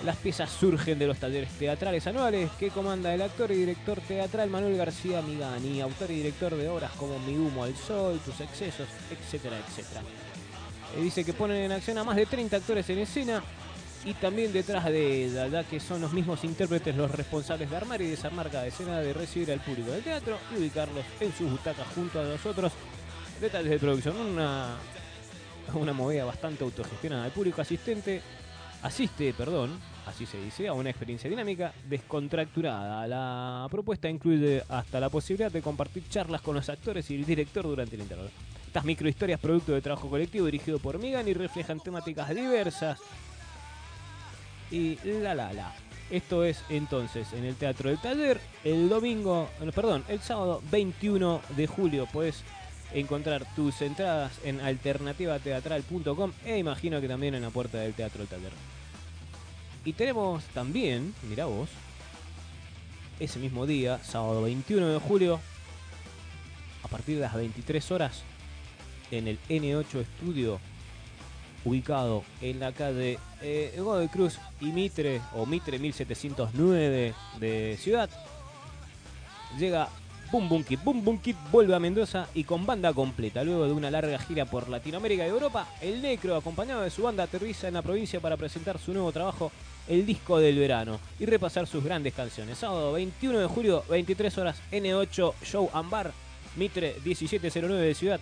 Las 0.04 0.18
piezas 0.18 0.50
surgen 0.50 1.00
de 1.00 1.08
los 1.08 1.18
talleres 1.18 1.50
teatrales 1.52 2.06
anuales 2.08 2.52
que 2.60 2.70
comanda 2.70 3.14
el 3.14 3.22
actor 3.22 3.54
y 3.54 3.56
director 3.56 4.02
teatral 4.02 4.50
Manuel 4.50 4.76
García 4.76 5.22
Migani, 5.22 5.80
autor 5.80 6.12
y 6.12 6.16
director 6.16 6.58
de 6.58 6.68
obras 6.68 6.92
como 6.98 7.18
Mi 7.20 7.38
humo 7.38 7.64
al 7.64 7.74
sol, 7.78 8.20
Tus 8.26 8.42
excesos, 8.42 8.90
etcétera, 9.10 9.58
etcétera. 9.66 10.02
Eh, 10.98 11.02
dice 11.02 11.24
que 11.24 11.32
ponen 11.32 11.64
en 11.64 11.72
acción 11.72 11.98
a 12.00 12.04
más 12.04 12.18
de 12.18 12.26
30 12.26 12.58
actores 12.58 12.90
en 12.90 13.00
escena 13.00 13.42
y 14.04 14.14
también 14.14 14.52
detrás 14.52 14.84
de 14.84 15.24
ella, 15.24 15.48
ya 15.48 15.64
que 15.64 15.80
son 15.80 16.02
los 16.02 16.12
mismos 16.12 16.44
intérpretes 16.44 16.98
los 16.98 17.10
responsables 17.10 17.70
de 17.70 17.78
armar 17.78 18.02
y 18.02 18.08
desarmar 18.08 18.52
cada 18.52 18.68
escena, 18.68 19.00
de 19.00 19.14
recibir 19.14 19.54
al 19.54 19.62
público 19.62 19.92
del 19.92 20.04
teatro 20.04 20.38
y 20.54 20.60
ubicarlos 20.60 21.06
en 21.22 21.32
sus 21.32 21.50
butacas 21.50 21.88
junto 21.96 22.20
a 22.20 22.26
nosotros. 22.26 22.74
Detalles 23.44 23.72
de 23.72 23.80
producción, 23.80 24.16
una, 24.16 24.78
una 25.74 25.92
movida 25.92 26.24
bastante 26.24 26.64
autogestionada. 26.64 27.26
El 27.26 27.34
público 27.34 27.62
asistente 27.62 28.22
asiste, 28.82 29.34
perdón, 29.34 29.78
así 30.06 30.26
se 30.26 30.40
dice, 30.40 30.70
a 30.70 30.72
una 30.72 30.90
experiencia 30.90 31.30
dinámica 31.30 31.74
descontracturada. 31.90 33.06
La 33.06 33.68
propuesta 33.70 34.08
incluye 34.08 34.64
hasta 34.70 34.98
la 35.02 35.10
posibilidad 35.10 35.52
de 35.52 35.62
compartir 35.62 36.08
charlas 36.08 36.40
con 36.40 36.56
los 36.56 36.70
actores 36.70 37.12
y 37.12 37.16
el 37.16 37.26
director 37.26 37.66
durante 37.66 37.98
el 37.98 38.04
intervalo. 38.04 38.30
Estas 38.66 38.86
microhistorias, 38.86 39.42
producto 39.42 39.74
de 39.74 39.82
trabajo 39.82 40.10
colectivo 40.10 40.46
dirigido 40.46 40.80
por 40.80 40.98
Megan 40.98 41.28
y 41.28 41.34
reflejan 41.34 41.82
temáticas 41.82 42.30
diversas. 42.34 42.98
Y 44.72 44.98
la 45.04 45.36
la 45.36 45.52
la. 45.52 45.76
Esto 46.10 46.46
es 46.46 46.64
entonces 46.70 47.34
en 47.34 47.44
el 47.44 47.56
Teatro 47.56 47.90
del 47.90 48.00
Taller, 48.00 48.40
el 48.64 48.88
domingo, 48.88 49.50
perdón, 49.76 50.06
el 50.08 50.22
sábado 50.22 50.62
21 50.72 51.42
de 51.58 51.68
julio. 51.68 52.08
Puedes 52.10 52.42
encontrar 52.94 53.46
tus 53.56 53.82
entradas 53.82 54.32
en 54.44 54.62
alternativateatral.com 54.62 56.32
e 56.46 56.58
imagino 56.58 57.02
que 57.02 57.08
también 57.08 57.36
en 57.36 57.42
la 57.42 57.50
puerta 57.50 57.80
del 57.80 57.94
Teatro 57.94 58.26
Taller. 58.26 58.52
Y 59.86 59.94
tenemos 59.94 60.44
también, 60.46 61.14
mira 61.28 61.46
vos, 61.46 61.70
ese 63.20 63.40
mismo 63.40 63.66
día, 63.66 64.04
sábado 64.04 64.42
21 64.44 64.88
de 64.88 65.00
julio, 65.00 65.40
a 66.84 66.88
partir 66.88 67.16
de 67.16 67.22
las 67.22 67.34
23 67.34 67.92
horas, 67.92 68.24
en 69.12 69.28
el 69.28 69.40
N8 69.50 70.00
Estudio, 70.00 70.60
ubicado 71.66 72.24
en 72.42 72.60
la 72.60 72.72
calle 72.72 73.20
eh, 73.42 73.74
Godoy 73.78 74.08
Cruz 74.08 74.40
y 74.60 74.68
Mitre, 74.68 75.22
o 75.34 75.46
Mitre 75.46 75.80
1709 75.80 77.14
de 77.40 77.78
Ciudad, 77.80 78.10
llega 79.58 79.90
Boom 80.34 80.50
Boom 80.50 80.64
Kid. 80.64 80.80
Boom 80.84 81.06
Boom 81.06 81.22
vuelve 81.52 81.76
a 81.76 81.80
Mendoza 81.80 82.28
y 82.34 82.44
con 82.44 82.66
banda 82.66 82.92
completa. 82.92 83.44
Luego 83.44 83.68
de 83.68 83.72
una 83.72 83.92
larga 83.92 84.18
gira 84.18 84.46
por 84.46 84.68
Latinoamérica 84.68 85.28
y 85.28 85.30
Europa, 85.30 85.68
el 85.80 86.02
Necro, 86.02 86.36
acompañado 86.36 86.82
de 86.82 86.90
su 86.90 87.04
banda, 87.04 87.26
aterriza 87.26 87.68
en 87.68 87.76
la 87.76 87.84
provincia 87.84 88.20
para 88.20 88.36
presentar 88.36 88.80
su 88.80 88.94
nuevo 88.94 89.12
trabajo, 89.12 89.52
el 89.88 90.08
disco 90.08 90.40
del 90.40 90.58
verano, 90.58 91.00
y 91.20 91.28
repasar 91.28 91.68
sus 91.68 91.84
grandes 91.84 92.16
canciones. 92.16 92.58
Sábado 92.58 92.94
21 92.94 93.42
de 93.42 93.46
julio, 93.46 93.84
23 93.88 94.36
horas, 94.40 94.60
N8 94.72 95.34
Show 95.44 95.70
Ambar, 95.72 96.12
Mitre 96.56 96.96
1709 97.06 97.86
de 97.86 97.94
Ciudad. 97.94 98.20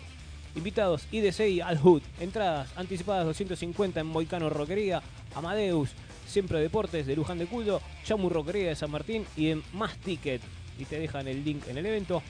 Invitados 0.53 1.07
IDC 1.13 1.61
Al 1.63 1.77
Hood. 1.77 2.01
Entradas 2.19 2.73
anticipadas 2.75 3.25
250 3.25 4.01
en 4.01 4.07
Moicano 4.07 4.49
Roquería, 4.49 5.01
Amadeus, 5.33 5.91
Siempre 6.27 6.59
Deportes 6.59 7.07
de 7.07 7.15
Luján 7.15 7.37
de 7.37 7.45
Culto, 7.45 7.81
Chamu 8.03 8.27
Roquería 8.27 8.67
de 8.67 8.75
San 8.75 8.91
Martín 8.91 9.25
y 9.37 9.51
en 9.51 9.63
Más 9.71 9.95
Ticket. 9.95 10.41
Y 10.77 10.85
te 10.85 10.99
dejan 10.99 11.27
el 11.27 11.43
link 11.43 11.67
en 11.67 11.77
el 11.77 11.85
evento. 11.85 12.21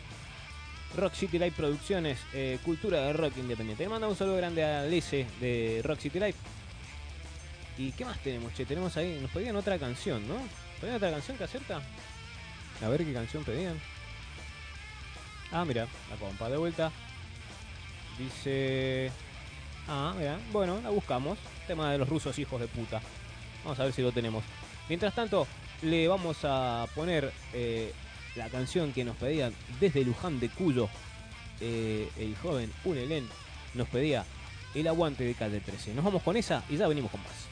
Rock 0.97 1.13
City 1.13 1.39
Live 1.39 1.53
Producciones, 1.53 2.19
eh, 2.33 2.59
Cultura 2.63 2.99
de 3.01 3.13
Rock 3.13 3.37
Independiente. 3.37 3.83
Le 3.83 3.89
manda 3.89 4.07
un 4.07 4.15
saludo 4.15 4.37
grande 4.37 4.63
a 4.63 4.83
Lese 4.83 5.25
de 5.39 5.81
Rock 5.83 5.99
City 5.99 6.19
Live. 6.19 6.35
¿Y 7.77 7.91
qué 7.93 8.03
más 8.03 8.19
tenemos, 8.19 8.53
che? 8.53 8.65
Tenemos 8.65 8.95
ahí, 8.97 9.17
nos 9.21 9.31
pedían 9.31 9.55
otra 9.55 9.79
canción, 9.79 10.27
¿no? 10.27 10.35
¿Pedían 10.79 10.97
otra 10.97 11.11
canción 11.11 11.37
que 11.37 11.45
acerta? 11.45 11.81
A 12.83 12.89
ver 12.89 13.05
qué 13.05 13.13
canción 13.13 13.43
pedían. 13.43 13.79
Ah, 15.51 15.65
mira, 15.65 15.87
la 16.09 16.15
compa 16.17 16.49
de 16.49 16.57
vuelta. 16.57 16.91
Dice. 18.17 19.11
Ah, 19.87 20.13
mira, 20.17 20.39
bueno, 20.51 20.79
la 20.81 20.89
buscamos. 20.89 21.37
Tema 21.67 21.91
de 21.91 21.97
los 21.97 22.09
rusos 22.09 22.37
hijos 22.39 22.59
de 22.59 22.67
puta. 22.67 23.01
Vamos 23.63 23.79
a 23.79 23.83
ver 23.83 23.93
si 23.93 24.01
lo 24.01 24.11
tenemos. 24.11 24.43
Mientras 24.89 25.13
tanto, 25.13 25.47
le 25.81 26.07
vamos 26.07 26.37
a 26.43 26.85
poner 26.95 27.31
eh, 27.53 27.93
la 28.35 28.49
canción 28.49 28.93
que 28.93 29.03
nos 29.03 29.15
pedían 29.17 29.53
desde 29.79 30.03
Luján 30.03 30.39
de 30.39 30.49
Cuyo. 30.49 30.89
Eh, 31.59 32.09
el 32.17 32.35
joven 32.37 32.71
Unelen 32.83 33.27
nos 33.75 33.87
pedía 33.87 34.25
el 34.73 34.87
aguante 34.87 35.23
de 35.23 35.33
calle 35.35 35.59
13. 35.59 35.93
Nos 35.93 36.03
vamos 36.03 36.23
con 36.23 36.35
esa 36.37 36.63
y 36.69 36.77
ya 36.77 36.87
venimos 36.87 37.11
con 37.11 37.21
más. 37.21 37.51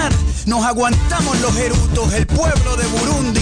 Nos 0.45 0.65
aguantamos 0.65 1.39
los 1.41 1.55
erutos, 1.57 2.13
el 2.13 2.25
pueblo 2.27 2.75
de 2.75 2.85
Burundi 2.87 3.41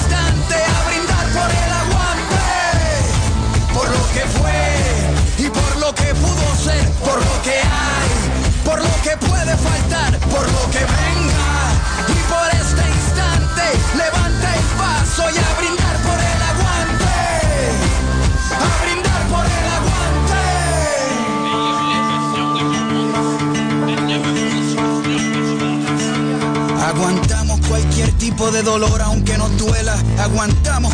tipo 28.21 28.51
de 28.51 28.61
dolor 28.61 29.01
aunque 29.01 29.35
nos 29.35 29.57
duela. 29.57 29.97
Aguantamos 30.19 30.93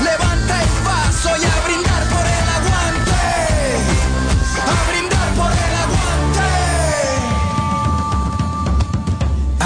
levanta 0.00 0.83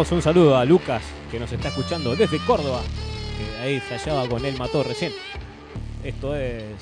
un 0.00 0.22
saludo 0.22 0.56
a 0.56 0.64
Lucas, 0.64 1.02
que 1.30 1.38
nos 1.38 1.52
está 1.52 1.68
escuchando 1.68 2.16
desde 2.16 2.38
Córdoba, 2.46 2.80
que 3.36 3.62
ahí 3.62 3.80
se 3.80 3.98
hallaba 3.98 4.26
con 4.26 4.42
él, 4.46 4.56
mató 4.56 4.82
recién. 4.82 5.12
Esto 6.02 6.34
es... 6.34 6.72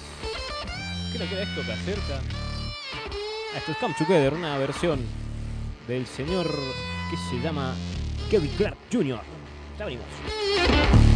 ¿Qué 1.12 1.18
le 1.18 1.26
queda 1.26 1.42
esto 1.42 1.62
que 1.66 1.72
acerca? 1.72 2.20
Ah, 2.20 3.58
Esto 3.58 3.72
es 3.72 3.78
Come 3.78 3.94
Together, 3.98 4.34
una 4.34 4.56
versión 4.56 5.00
del 5.88 6.06
señor 6.06 6.46
que 7.10 7.16
se 7.28 7.42
llama 7.42 7.74
Kevin 8.30 8.52
Clark 8.56 8.76
Jr. 8.92 9.20
Ya 9.78 9.84
venimos. 9.84 11.07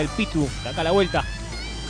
El 0.00 0.08
Pitu, 0.08 0.48
de 0.62 0.68
acá 0.68 0.82
a 0.82 0.84
la 0.84 0.90
vuelta. 0.90 1.24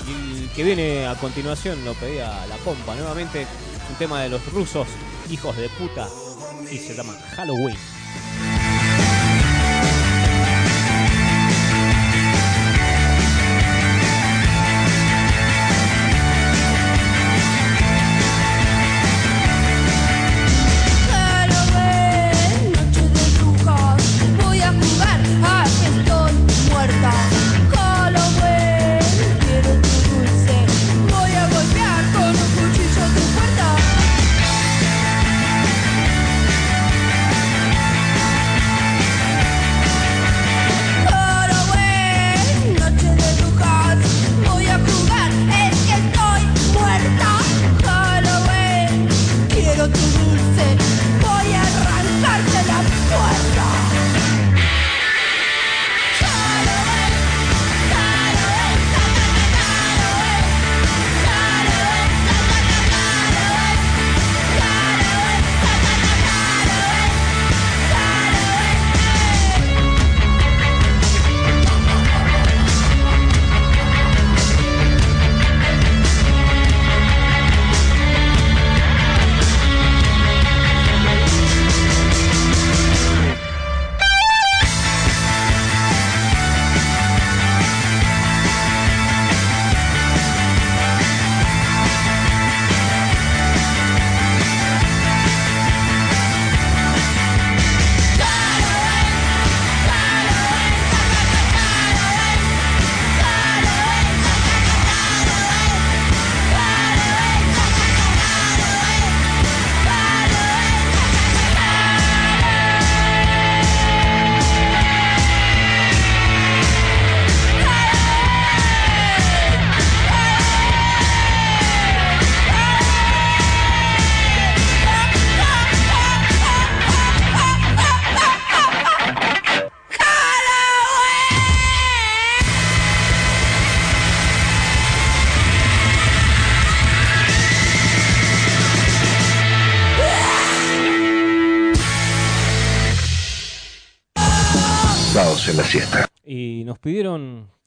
Y 0.07 0.47
que 0.49 0.63
viene 0.63 1.07
a 1.07 1.15
continuación 1.17 1.85
lo 1.85 1.95
pedía 1.95 2.47
la 2.47 2.57
compa 2.59 2.95
nuevamente. 2.95 3.47
Un 3.91 3.97
tema 3.97 4.23
de 4.23 4.29
los 4.29 4.45
rusos, 4.53 4.87
hijos 5.31 5.57
de 5.57 5.69
puta. 5.71 6.09
Y 6.71 6.79
se 6.79 6.95
llama. 6.95 7.15
Halloween, 7.37 7.77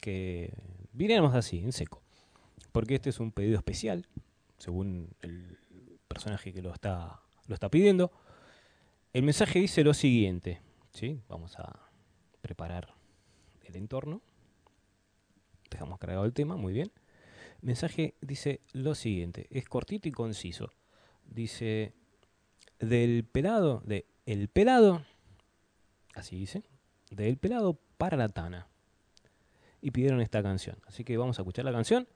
que 0.02 0.54
viniéramos 0.92 1.34
así, 1.34 1.60
en 1.60 1.72
seco. 1.72 2.02
Porque 2.74 2.96
este 2.96 3.10
es 3.10 3.20
un 3.20 3.32
pedido 3.32 3.58
especial, 3.58 4.08
según 4.58 5.10
el 5.22 5.58
personaje 6.08 6.52
que 6.52 6.62
lo 6.62 6.74
está, 6.74 7.22
lo 7.48 7.54
está 7.54 7.70
pidiendo. 7.70 8.12
El 9.14 9.24
mensaje 9.24 9.60
dice 9.60 9.84
lo 9.84 9.94
siguiente. 9.94 10.62
¿sí? 10.94 11.22
Vamos 11.28 11.58
a 11.60 11.90
preparar 12.42 12.94
el 13.64 13.76
entorno. 13.76 14.22
Dejamos 15.70 16.00
cargado 16.00 16.26
el 16.26 16.34
tema, 16.34 16.58
muy 16.58 16.74
bien. 16.74 16.92
El 17.62 17.68
mensaje 17.68 18.16
dice 18.22 18.62
lo 18.74 18.96
siguiente, 18.96 19.48
es 19.52 19.68
cortito 19.70 20.10
y 20.10 20.12
conciso. 20.12 20.72
Dice, 21.26 21.94
del 22.80 23.24
pelado, 23.24 23.82
de 23.86 24.06
el 24.26 24.50
pelado, 24.50 25.06
así 26.14 26.36
dice, 26.36 26.64
del 27.10 27.38
pelado 27.38 27.80
para 27.98 28.18
la 28.18 28.30
tana. 28.30 28.68
Y 29.82 29.92
pidieron 29.92 30.22
esta 30.22 30.44
canción. 30.44 30.78
Así 30.86 31.04
que 31.04 31.18
vamos 31.18 31.40
a 31.40 31.42
escuchar 31.42 31.66
la 31.66 31.72
canción. 31.72 32.08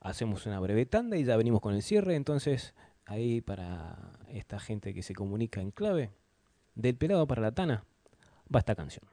Hacemos 0.00 0.46
una 0.46 0.60
breve 0.60 0.86
tanda 0.86 1.16
y 1.16 1.24
ya 1.24 1.36
venimos 1.36 1.60
con 1.60 1.74
el 1.74 1.82
cierre. 1.82 2.14
Entonces, 2.14 2.74
ahí 3.04 3.40
para 3.40 4.12
esta 4.28 4.58
gente 4.58 4.94
que 4.94 5.02
se 5.02 5.14
comunica 5.14 5.60
en 5.60 5.70
clave, 5.70 6.10
del 6.74 6.96
pelado 6.96 7.26
para 7.26 7.42
la 7.42 7.52
tana, 7.52 7.84
va 8.54 8.60
esta 8.60 8.74
canción. 8.74 9.04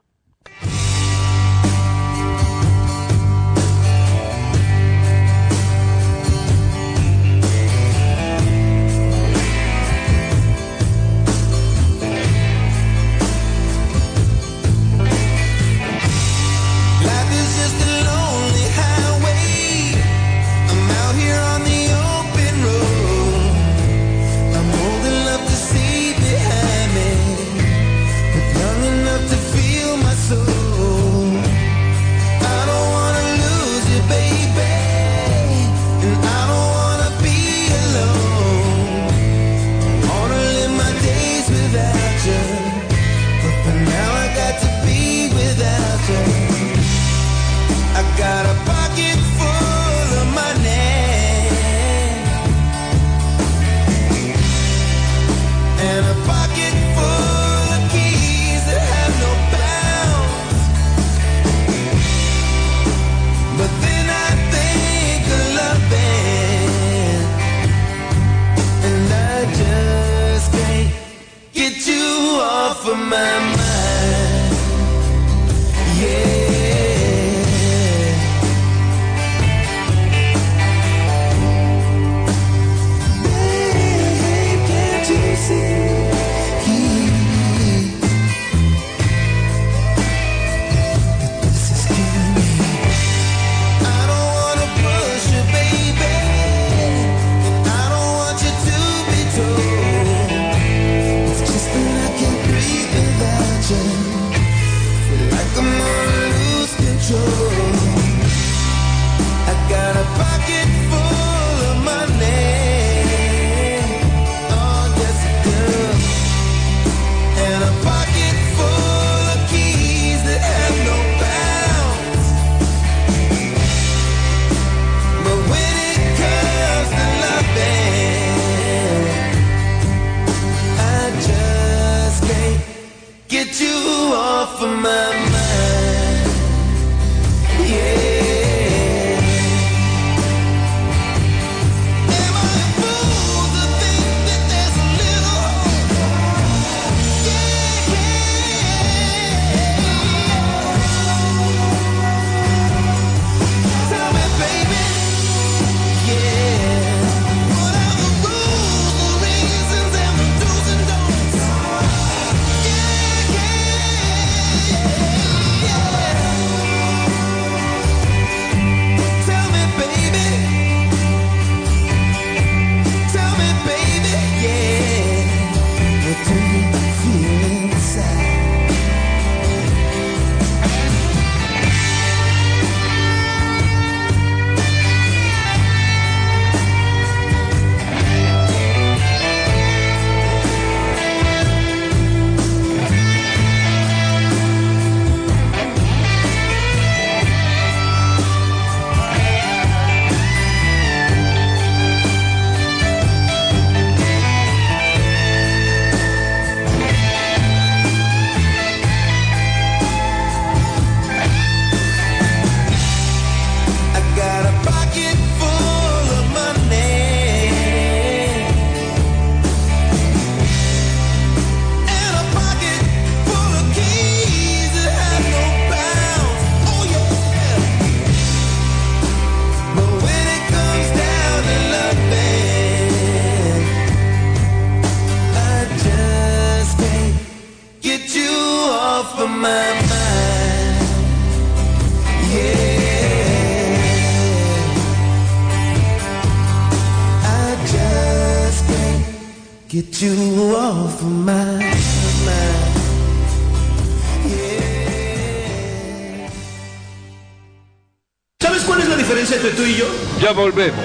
Volvemos. 260.34 260.84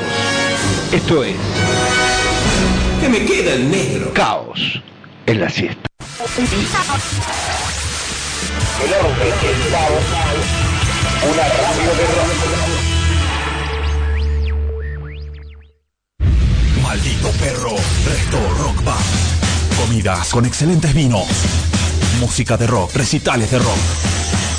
Esto 0.92 1.24
es 1.24 1.36
Que 3.00 3.08
me 3.08 3.24
queda 3.24 3.54
el 3.54 3.70
negro. 3.70 4.12
Caos 4.14 4.80
en 5.26 5.40
la 5.40 5.50
siesta. 5.50 5.88
El 8.84 8.92
orden 8.94 9.28
es 9.28 9.70
caos. 9.70 10.04
Una 11.30 11.42
radio 11.42 11.90
de 11.96 12.06
rock. 12.14 12.38
Maldito 16.82 17.30
perro, 17.32 17.76
Resto 18.06 18.38
Rock 18.58 18.84
Bar. 18.84 18.96
Comidas 19.76 20.28
con 20.30 20.46
excelentes 20.46 20.94
vinos. 20.94 21.26
Música 22.20 22.56
de 22.56 22.66
rock, 22.66 22.94
recitales 22.94 23.50
de 23.50 23.58
rock. 23.58 24.07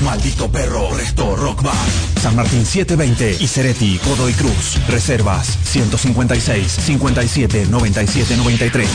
Maldito 0.02 0.50
perro, 0.50 0.96
Resto 0.96 1.36
Rock 1.36 1.62
Bar. 1.62 1.76
San 2.22 2.34
Martín 2.36 2.66
720 2.66 3.44
y 3.44 3.48
Cereti, 3.48 3.98
Codo 3.98 4.30
y 4.30 4.34
Cruz. 4.34 4.78
Reservas 4.88 5.58
156 5.66 6.72
57 6.72 7.68
97 7.70 8.38
93. 8.38 8.90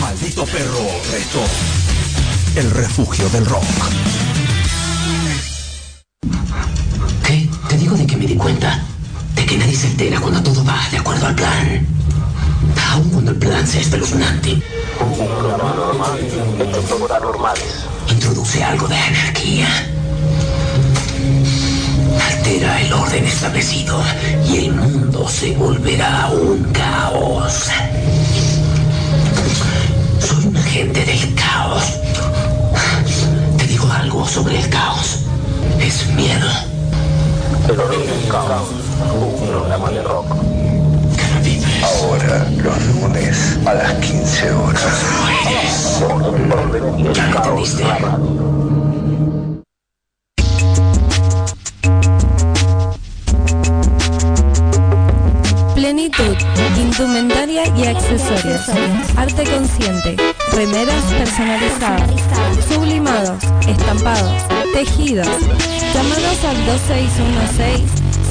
Maldito 0.00 0.44
perro, 0.44 0.86
Resto. 1.10 1.40
El 2.54 2.70
refugio 2.70 3.28
del 3.30 3.44
rock. 3.44 3.64
¿Qué? 7.26 7.48
Te 7.68 7.76
digo 7.76 7.96
de 7.96 8.06
que 8.06 8.16
me 8.16 8.26
di 8.26 8.36
cuenta. 8.36 8.84
De 9.34 9.44
que 9.44 9.58
nadie 9.58 9.74
se 9.74 9.88
entera 9.88 10.20
cuando 10.20 10.40
todo 10.42 10.64
va 10.64 10.78
de 10.92 10.98
acuerdo 10.98 11.26
al 11.26 11.34
plan. 11.34 11.86
Aun 12.92 13.08
cuando 13.10 13.32
el 13.32 13.36
plan 13.36 13.66
sea 13.66 13.80
espeluznante. 13.80 14.52
Un 14.52 15.26
programa 15.26 15.74
normal 15.74 16.20
hecho 16.20 16.82
por 16.82 17.08
paranormales. 17.08 17.84
Introduce 18.08 18.62
algo 18.62 18.86
de 18.86 18.96
anarquía. 18.96 19.68
Altera 22.50 22.80
el 22.80 22.92
orden 22.92 23.24
establecido 23.24 24.02
y 24.44 24.56
el 24.56 24.72
mundo 24.72 25.28
se 25.28 25.54
volverá 25.54 26.30
un 26.32 26.64
caos. 26.72 27.70
Soy 30.18 30.46
un 30.46 30.56
agente 30.56 31.04
del 31.04 31.32
caos. 31.36 31.84
Te 33.56 33.66
digo 33.68 33.86
algo 33.92 34.26
sobre 34.26 34.58
el 34.58 34.68
caos. 34.68 35.20
Es 35.78 36.08
miedo. 36.08 36.48
El 37.68 37.78
origen 37.78 38.28
Caos. 38.28 38.68
Un 39.14 39.48
programa 39.48 39.90
de 39.90 40.02
rock. 40.02 40.26
Ahora, 41.84 42.48
los 42.56 42.82
lunes 42.96 43.58
a 43.64 43.74
las 43.74 43.92
15 43.94 44.50
horas. 44.50 46.00
Ya 47.14 47.26
entendiste. 47.26 47.84
Indumentaria 57.00 57.64
y 57.76 57.86
accesorios. 57.86 58.68
Arte 59.16 59.44
consciente, 59.44 60.16
remeras 60.52 61.02
personalizadas, 61.04 62.10
sublimados, 62.68 63.42
estampados, 63.66 64.42
tejidos. 64.74 65.26
Llámanos 65.94 66.44
al 66.44 66.56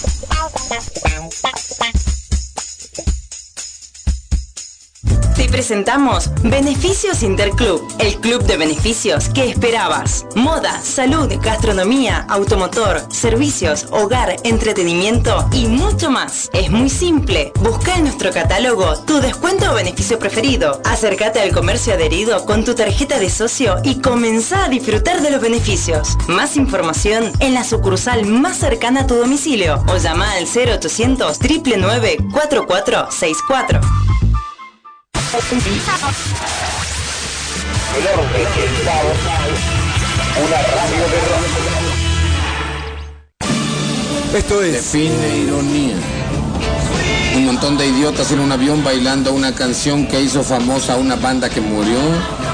Presentamos 5.53 6.31
Beneficios 6.43 7.23
Interclub, 7.23 7.87
el 7.99 8.17
club 8.17 8.43
de 8.45 8.57
beneficios 8.57 9.29
que 9.29 9.51
esperabas. 9.51 10.27
Moda, 10.35 10.81
salud, 10.81 11.31
gastronomía, 11.43 12.27
automotor, 12.29 13.03
servicios, 13.11 13.87
hogar, 13.91 14.37
entretenimiento 14.45 15.47
y 15.53 15.67
mucho 15.67 16.11
más. 16.11 16.51
Es 16.55 16.71
muy 16.71 16.89
simple. 16.89 17.53
Busca 17.61 17.95
en 17.97 18.05
nuestro 18.05 18.33
catálogo 18.33 18.99
tu 19.05 19.21
descuento 19.21 19.71
o 19.71 19.75
beneficio 19.75 20.19
preferido. 20.19 20.81
Acércate 20.85 21.41
al 21.41 21.53
comercio 21.53 21.93
adherido 21.93 22.45
con 22.47 22.65
tu 22.65 22.75
tarjeta 22.75 23.21
de 23.21 23.29
socio 23.29 23.77
y 23.85 24.01
comenzá 24.01 24.65
a 24.65 24.69
disfrutar 24.71 25.21
de 25.21 25.31
los 25.31 25.41
beneficios. 25.41 26.17
Más 26.29 26.57
información 26.57 27.31
en 27.41 27.53
la 27.53 27.63
sucursal 27.63 28.25
más 28.25 28.57
cercana 28.57 29.03
a 29.03 29.07
tu 29.07 29.17
domicilio 29.17 29.85
o 29.87 29.99
llama 29.99 30.33
al 30.33 30.45
0800 30.45 31.41
999 31.41 32.17
4464. 32.33 34.12
El 35.33 35.39
orden 35.39 35.49
es 38.37 38.81
caos. 38.85 39.17
Una 40.45 40.59
radio 40.59 41.05
de 41.09 41.21
rock. 41.31 41.49
Esto 44.37 44.63
es 44.63 44.73
Define 44.75 45.29
ironía. 45.39 45.97
Un 47.35 47.47
montón 47.47 47.79
de 47.79 47.87
idiotas 47.87 48.31
en 48.33 48.41
un 48.41 48.53
avión 48.53 48.85
bailando 48.85 49.33
una 49.33 49.55
canción 49.55 50.07
que 50.07 50.21
hizo 50.21 50.45
famosa 50.45 50.93
a 50.95 50.97
una 50.97 51.17
banda 51.17 51.49
que 51.49 51.63
murió 51.63 51.99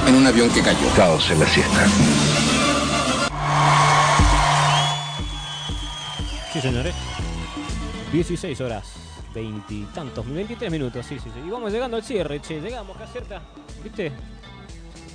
en 0.07 0.15
un 0.15 0.25
avión 0.25 0.49
que 0.51 0.63
cayó. 0.63 0.89
Caos 0.95 1.29
en 1.31 1.41
la 1.41 1.49
siesta. 1.49 1.85
Sí, 6.53 6.61
señores. 6.61 6.95
16 8.13 8.61
horas, 8.61 8.85
veintitantos, 9.39 10.29
23 10.29 10.71
minutos, 10.71 11.07
sí, 11.07 11.19
sí, 11.19 11.31
sí. 11.33 11.41
Y 11.47 11.51
vamos 11.51 11.73
llegando 11.73 11.97
al 11.97 12.03
cierre, 12.03 12.41
che, 12.41 12.61
llegamos, 12.61 12.97
acá 12.97 13.07
cerca. 13.07 13.41
¿Viste? 13.85 14.11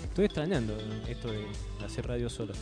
Estoy 0.03 0.25
extrañando 0.25 0.77
esto 1.07 1.29
de 1.29 1.45
hacer 1.83 2.07
radio 2.07 2.29
solo. 2.29 2.53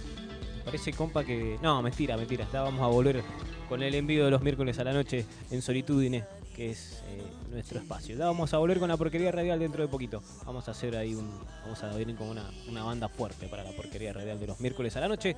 Parece 0.65 0.93
compa 0.93 1.23
que. 1.23 1.59
No, 1.61 1.81
mentira, 1.81 2.17
mentira. 2.17 2.47
Ya 2.51 2.61
vamos 2.61 2.81
a 2.81 2.87
volver 2.87 3.23
con 3.69 3.83
el 3.83 3.93
envío 3.93 4.25
de 4.25 4.31
los 4.31 4.41
miércoles 4.41 4.79
a 4.79 4.83
la 4.83 4.93
noche 4.93 5.25
en 5.51 5.61
Solitudine, 5.61 6.23
que 6.55 6.71
es 6.71 7.03
eh, 7.07 7.21
nuestro 7.51 7.79
espacio. 7.79 8.15
Ya 8.17 8.25
vamos 8.25 8.53
a 8.53 8.57
volver 8.57 8.79
con 8.79 8.89
la 8.89 8.97
porquería 8.97 9.31
radial 9.31 9.59
dentro 9.59 9.83
de 9.83 9.87
poquito. 9.87 10.23
Vamos 10.45 10.67
a 10.67 10.71
hacer 10.71 10.95
ahí 10.95 11.13
un. 11.13 11.29
Vamos 11.63 11.83
a 11.83 11.89
venir 11.89 12.15
con 12.15 12.27
una, 12.27 12.49
una 12.67 12.83
banda 12.83 13.07
fuerte 13.07 13.47
para 13.47 13.63
la 13.63 13.71
porquería 13.71 14.13
radial 14.13 14.39
de 14.39 14.47
los 14.47 14.59
miércoles 14.59 14.95
a 14.95 15.01
la 15.01 15.07
noche. 15.07 15.35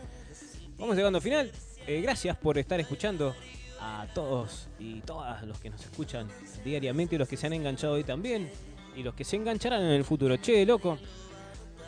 Vamos 0.78 0.96
llegando 0.96 1.18
al 1.18 1.24
final. 1.24 1.52
Eh, 1.86 2.02
gracias 2.02 2.38
por 2.38 2.58
estar 2.58 2.80
escuchando 2.80 3.36
a 3.84 4.08
todos 4.14 4.70
y 4.80 5.02
todas 5.02 5.44
los 5.44 5.60
que 5.60 5.70
nos 5.70 5.82
escuchan 5.84 6.30
diariamente 6.64 7.16
y 7.16 7.18
los 7.18 7.28
que 7.28 7.36
se 7.36 7.48
han 7.48 7.54
enganchado 7.54 7.96
hoy 7.96 8.06
también 8.06 8.50
y 8.96 9.04
los 9.04 9.14
que 9.14 9.26
se 9.26 9.36
engancharán 9.36 9.82
en 9.84 9.92
el 9.92 10.06
futuro. 10.06 10.38
Che, 10.38 10.66
loco. 10.66 10.98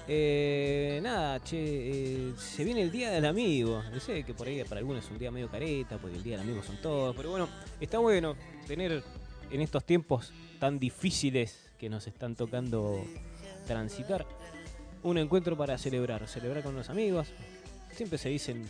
Eh, 0.08 1.00
nada, 1.02 1.42
che, 1.42 1.58
eh, 1.58 2.34
se 2.38 2.66
viene 2.66 2.82
el 2.82 2.92
Día 2.92 3.12
del 3.12 3.26
Amigo. 3.26 3.82
Sé 4.00 4.24
que 4.24 4.34
por 4.34 4.48
ahí 4.48 4.62
para 4.66 4.80
algunos 4.80 5.06
es 5.06 5.12
un 5.12 5.18
día 5.18 5.32
medio 5.32 5.50
careta, 5.50 5.98
porque 5.98 6.18
el 6.18 6.24
Día 6.24 6.38
del 6.38 6.48
Amigo 6.48 6.62
son 6.64 6.82
todos, 6.82 7.16
pero 7.16 7.30
bueno, 7.30 7.48
está 7.80 8.00
bueno 8.00 8.36
tener 8.68 9.02
en 9.50 9.62
estos 9.62 9.86
tiempos 9.86 10.34
tan 10.60 10.78
difíciles 10.78 11.72
que 11.80 11.90
nos 11.90 12.08
están 12.08 12.36
tocando 12.36 13.04
transitar, 13.68 14.26
un 15.02 15.18
encuentro 15.18 15.56
para 15.56 15.78
celebrar, 15.78 16.28
celebrar 16.28 16.62
con 16.62 16.76
los 16.76 16.90
amigos. 16.90 17.30
Siempre 17.92 18.18
se 18.18 18.30
dicen 18.30 18.66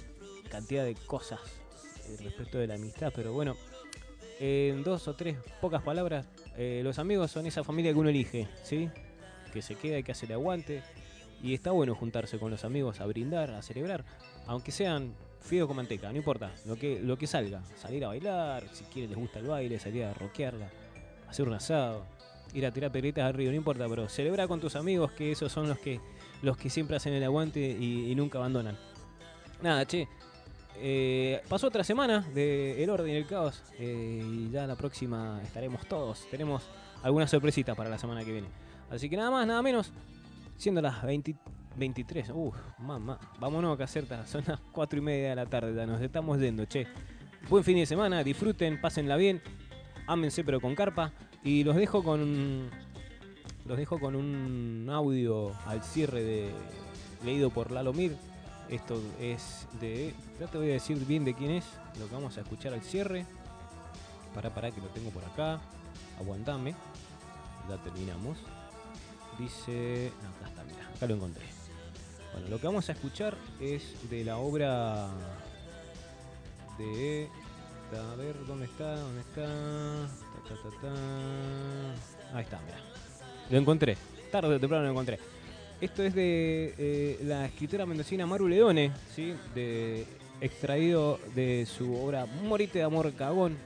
cantidad 0.50 0.86
de 0.86 0.94
cosas 0.94 1.40
respecto 2.18 2.58
de 2.58 2.68
la 2.68 2.76
amistad, 2.76 3.12
pero 3.16 3.34
bueno, 3.34 3.56
en 4.40 4.84
dos 4.84 5.08
o 5.08 5.16
tres 5.16 5.38
pocas 5.62 5.82
palabras, 5.82 6.26
eh, 6.58 6.82
los 6.84 7.00
amigos 7.00 7.32
son 7.32 7.46
esa 7.46 7.64
familia 7.64 7.94
que 7.94 8.00
uno 8.00 8.10
elige, 8.10 8.48
¿sí? 8.64 8.90
Que 9.54 9.62
se 9.62 9.76
queda 9.76 9.98
y 9.98 10.04
que 10.04 10.12
hace 10.12 10.26
el 10.26 10.34
aguante. 10.34 10.84
Y 11.42 11.54
está 11.54 11.72
bueno 11.72 11.96
juntarse 11.96 12.40
con 12.40 12.50
los 12.50 12.64
amigos 12.64 13.02
a 13.02 13.06
brindar, 13.06 13.52
a 13.52 13.62
celebrar, 13.62 14.04
aunque 14.48 14.72
sean 14.72 15.14
fideo 15.42 15.68
con 15.68 15.76
manteca, 15.76 16.12
no 16.12 16.18
importa, 16.18 16.52
lo 16.66 16.76
que, 16.76 17.00
lo 17.00 17.18
que 17.18 17.28
salga. 17.28 17.62
Salir 17.78 18.04
a 18.04 18.08
bailar, 18.08 18.68
si 18.74 18.84
quieren 18.86 19.12
les 19.12 19.20
gusta 19.20 19.40
el 19.40 19.48
baile, 19.48 19.80
salir 19.80 20.06
a 20.06 20.14
rockearla, 20.14 20.70
hacer 21.28 21.48
un 21.48 21.54
asado, 21.54 22.06
ir 22.54 22.66
a 22.66 22.72
tirar 22.72 22.92
peleitas 22.92 23.26
al 23.26 23.34
río, 23.34 23.52
no 23.52 23.58
importa, 23.58 23.88
pero 23.88 24.10
celebra 24.10 24.48
con 24.48 24.60
tus 24.60 24.76
amigos 24.76 25.12
que 25.12 25.32
esos 25.32 25.52
son 25.52 25.68
los 25.70 25.78
que, 25.78 26.00
los 26.42 26.58
que 26.58 26.70
siempre 26.70 26.96
hacen 26.96 27.14
el 27.14 27.24
aguante 27.24 27.60
y, 27.60 28.12
y 28.12 28.16
nunca 28.16 28.40
abandonan. 28.40 28.78
Nada, 29.62 29.86
che. 29.86 30.08
Eh, 30.78 31.42
pasó 31.48 31.68
otra 31.68 31.84
semana 31.84 32.22
de 32.34 32.86
Orden 32.90 33.14
y 33.14 33.16
el 33.18 33.26
Caos 33.26 33.64
eh, 33.80 34.22
y 34.24 34.50
ya 34.50 34.68
la 34.68 34.76
próxima 34.76 35.42
estaremos 35.44 35.86
todos. 35.88 36.28
Tenemos 36.30 36.64
algunas 37.04 37.30
sorpresitas 37.30 37.76
para 37.76 37.90
la 37.90 37.98
semana 37.98 38.24
que 38.24 38.32
viene. 38.32 38.48
Así 38.90 39.10
que 39.10 39.18
nada 39.18 39.32
más, 39.32 39.48
nada 39.48 39.62
menos. 39.62 39.92
Siendo 40.58 40.82
las 40.82 41.04
20 41.04 41.36
23, 41.78 42.32
uff, 42.34 42.56
mamá. 42.80 43.20
Vámonos. 43.40 43.78
Son 43.90 44.44
las 44.48 44.60
4 44.72 45.00
y 45.00 45.02
media 45.02 45.30
de 45.30 45.36
la 45.36 45.46
tarde, 45.46 45.76
ya 45.76 45.86
nos 45.86 46.02
estamos 46.02 46.40
yendo, 46.40 46.66
che. 46.66 46.88
Buen 47.50 47.64
fin 47.64 47.78
de 47.78 47.86
semana, 47.86 48.24
disfruten, 48.24 48.82
pásenla 48.82 49.18
bien. 49.18 49.42
Ámense 50.08 50.44
pero 50.44 50.60
con 50.60 50.76
carpa. 50.76 51.12
Y 51.44 51.64
los 51.64 51.76
dejo 51.76 52.04
con. 52.04 52.70
Los 53.66 53.78
dejo 53.78 54.00
con 54.00 54.16
un 54.16 54.88
audio 54.90 55.52
al 55.66 55.84
cierre 55.84 56.24
de. 56.24 56.52
leído 57.24 57.50
por 57.50 57.72
Lalo 57.72 57.94
Mir. 57.94 58.16
Esto 58.70 59.02
es 59.20 59.68
de. 59.80 60.14
Ya 60.40 60.48
te 60.48 60.58
voy 60.58 60.70
a 60.70 60.74
decir 60.74 60.98
bien 61.06 61.24
de 61.24 61.34
quién 61.34 61.52
es. 61.52 61.66
Lo 62.00 62.08
que 62.08 62.16
vamos 62.16 62.38
a 62.38 62.42
escuchar 62.42 62.74
al 62.74 62.82
cierre. 62.82 63.26
Para, 64.34 64.54
para 64.54 64.72
que 64.72 64.82
lo 64.82 64.88
tengo 64.88 65.12
por 65.12 65.24
acá. 65.24 65.60
Aguantame. 66.20 66.76
Ya 67.70 67.78
terminamos. 67.78 68.38
Dice. 69.38 70.12
acá 70.38 70.50
está, 70.50 70.64
mira, 70.64 70.90
acá 70.96 71.08
lo 71.08 71.16
encontré. 71.16 71.44
Bueno, 72.34 72.50
lo 72.50 72.60
que 72.60 72.68
vamos 72.68 72.90
a 72.90 72.94
escuchar 72.94 73.38
es 73.60 74.10
de 74.10 74.24
la 74.24 74.38
obra 74.38 75.10
de. 76.78 77.30
A 78.12 78.16
ver, 78.16 78.46
¿dónde 78.46 78.66
está? 78.66 78.96
¿Dónde 78.96 79.22
está? 79.22 79.46
Ta, 80.48 80.56
ta. 80.82 82.38
Ahí 82.38 82.44
está, 82.44 82.60
mira. 82.62 82.78
Lo 83.50 83.58
encontré. 83.58 83.96
Tarde 84.32 84.56
o 84.56 84.60
temprano 84.60 84.84
lo 84.86 84.92
encontré. 84.92 85.20
Esto 85.82 86.04
es 86.04 86.16
de 86.16 86.74
eh, 86.78 87.20
la 87.24 87.46
escritora 87.46 87.86
mendocina 87.86 88.26
Maru 88.26 88.48
Leone, 88.48 88.92
¿sí? 89.14 89.34
De, 89.54 90.06
extraído 90.42 91.20
de 91.34 91.66
su 91.66 91.96
obra 91.96 92.26
Morite 92.26 92.80
de 92.80 92.86
Amor 92.86 93.14
Cagón. 93.14 93.58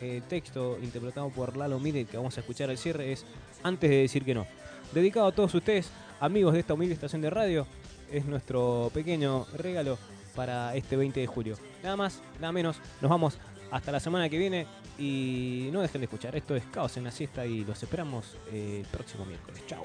El 0.00 0.22
texto 0.22 0.78
interpretado 0.82 1.30
por 1.30 1.56
Lalo 1.56 1.78
Mire, 1.78 2.04
que 2.04 2.16
vamos 2.16 2.36
a 2.36 2.40
escuchar 2.40 2.68
al 2.68 2.78
cierre, 2.78 3.12
es 3.12 3.24
Antes 3.62 3.88
de 3.88 3.96
decir 3.96 4.24
que 4.24 4.34
no. 4.34 4.46
Dedicado 4.92 5.26
a 5.26 5.32
todos 5.32 5.54
ustedes, 5.54 5.90
amigos 6.20 6.52
de 6.52 6.60
esta 6.60 6.74
humilde 6.74 6.94
estación 6.94 7.22
de 7.22 7.30
radio, 7.30 7.66
es 8.12 8.26
nuestro 8.26 8.90
pequeño 8.92 9.46
regalo 9.56 9.96
para 10.34 10.74
este 10.76 10.96
20 10.96 11.20
de 11.20 11.26
julio. 11.26 11.56
Nada 11.82 11.96
más, 11.96 12.20
nada 12.40 12.52
menos, 12.52 12.76
nos 13.00 13.10
vamos 13.10 13.38
hasta 13.70 13.90
la 13.90 14.00
semana 14.00 14.28
que 14.28 14.36
viene 14.36 14.66
y 14.98 15.70
no 15.72 15.80
dejen 15.80 16.00
de 16.02 16.04
escuchar. 16.04 16.36
Esto 16.36 16.54
es 16.54 16.64
Caos 16.66 16.96
en 16.98 17.04
la 17.04 17.10
Siesta 17.10 17.46
y 17.46 17.64
los 17.64 17.82
esperamos 17.82 18.36
el 18.52 18.84
próximo 18.90 19.24
miércoles. 19.24 19.62
Chao. 19.66 19.84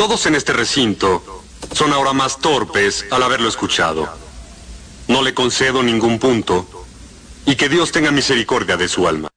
Todos 0.00 0.24
en 0.24 0.34
este 0.34 0.54
recinto 0.54 1.22
son 1.74 1.92
ahora 1.92 2.14
más 2.14 2.38
torpes 2.38 3.04
al 3.10 3.22
haberlo 3.22 3.50
escuchado. 3.50 4.08
No 5.08 5.20
le 5.20 5.34
concedo 5.34 5.82
ningún 5.82 6.18
punto 6.18 6.66
y 7.44 7.54
que 7.54 7.68
Dios 7.68 7.92
tenga 7.92 8.10
misericordia 8.10 8.78
de 8.78 8.88
su 8.88 9.06
alma. 9.06 9.28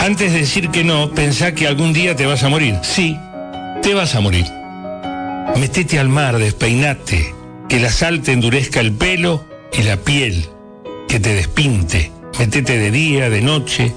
Antes 0.00 0.32
de 0.32 0.40
decir 0.40 0.70
que 0.70 0.82
no, 0.82 1.12
pensá 1.12 1.54
que 1.54 1.68
algún 1.68 1.92
día 1.92 2.16
te 2.16 2.26
vas 2.26 2.42
a 2.42 2.48
morir. 2.48 2.80
Sí, 2.82 3.16
te 3.80 3.94
vas 3.94 4.16
a 4.16 4.20
morir. 4.20 4.46
Metete 5.56 6.00
al 6.00 6.08
mar, 6.08 6.36
despeinate, 6.36 7.32
que 7.68 7.78
la 7.78 7.92
sal 7.92 8.22
te 8.22 8.32
endurezca 8.32 8.80
el 8.80 8.90
pelo 8.92 9.44
y 9.72 9.84
la 9.84 9.98
piel, 9.98 10.48
que 11.06 11.20
te 11.20 11.32
despinte. 11.32 12.10
Metete 12.40 12.76
de 12.76 12.90
día, 12.90 13.30
de 13.30 13.40
noche, 13.40 13.94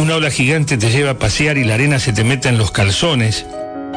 una 0.00 0.16
ola 0.16 0.30
gigante 0.30 0.76
te 0.76 0.90
lleva 0.90 1.12
a 1.12 1.18
pasear 1.18 1.56
y 1.56 1.64
la 1.64 1.74
arena 1.74 1.98
se 1.98 2.12
te 2.12 2.24
meta 2.24 2.48
en 2.48 2.58
los 2.58 2.70
calzones, 2.70 3.46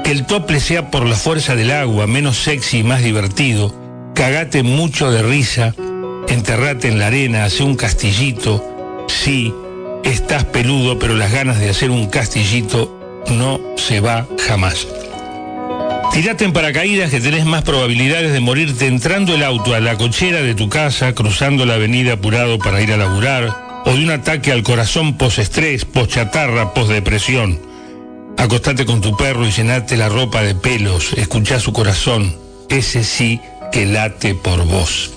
que 0.03 0.11
el 0.11 0.25
tople 0.25 0.59
sea 0.59 0.91
por 0.91 1.05
la 1.05 1.15
fuerza 1.15 1.55
del 1.55 1.71
agua, 1.71 2.07
menos 2.07 2.37
sexy 2.37 2.79
y 2.79 2.83
más 2.83 3.01
divertido, 3.01 3.73
cagate 4.13 4.63
mucho 4.63 5.11
de 5.11 5.23
risa, 5.23 5.73
enterrate 6.27 6.87
en 6.87 6.99
la 6.99 7.07
arena, 7.07 7.45
hace 7.45 7.63
un 7.63 7.75
castillito, 7.75 9.05
sí, 9.07 9.53
estás 10.03 10.45
peludo, 10.45 10.99
pero 10.99 11.15
las 11.15 11.31
ganas 11.31 11.59
de 11.59 11.69
hacer 11.69 11.89
un 11.89 12.07
castillito 12.07 13.23
no 13.31 13.59
se 13.75 13.99
va 13.99 14.27
jamás. 14.47 14.87
Tirate 16.13 16.45
en 16.45 16.53
paracaídas 16.53 17.11
que 17.11 17.19
tenés 17.19 17.45
más 17.45 17.63
probabilidades 17.63 18.33
de 18.33 18.39
morirte 18.39 18.87
entrando 18.87 19.35
el 19.35 19.43
auto 19.43 19.75
a 19.75 19.79
la 19.79 19.97
cochera 19.97 20.41
de 20.41 20.55
tu 20.55 20.69
casa, 20.69 21.13
cruzando 21.13 21.65
la 21.65 21.75
avenida 21.75 22.13
apurado 22.13 22.57
para 22.59 22.81
ir 22.81 22.91
a 22.93 22.97
laburar, 22.97 23.66
o 23.85 23.91
de 23.93 24.03
un 24.03 24.11
ataque 24.11 24.51
al 24.51 24.63
corazón 24.63 25.17
post-estrés, 25.17 25.85
post-chatarra, 25.85 26.73
post-depresión. 26.73 27.59
Acostate 28.37 28.85
con 28.85 29.01
tu 29.01 29.15
perro 29.17 29.45
y 29.47 29.51
llenate 29.51 29.97
la 29.97 30.09
ropa 30.09 30.43
de 30.43 30.55
pelos, 30.55 31.13
escuchá 31.13 31.59
su 31.59 31.73
corazón, 31.73 32.35
ese 32.69 33.03
sí 33.03 33.39
que 33.71 33.85
late 33.85 34.35
por 34.35 34.65
vos. 34.65 35.11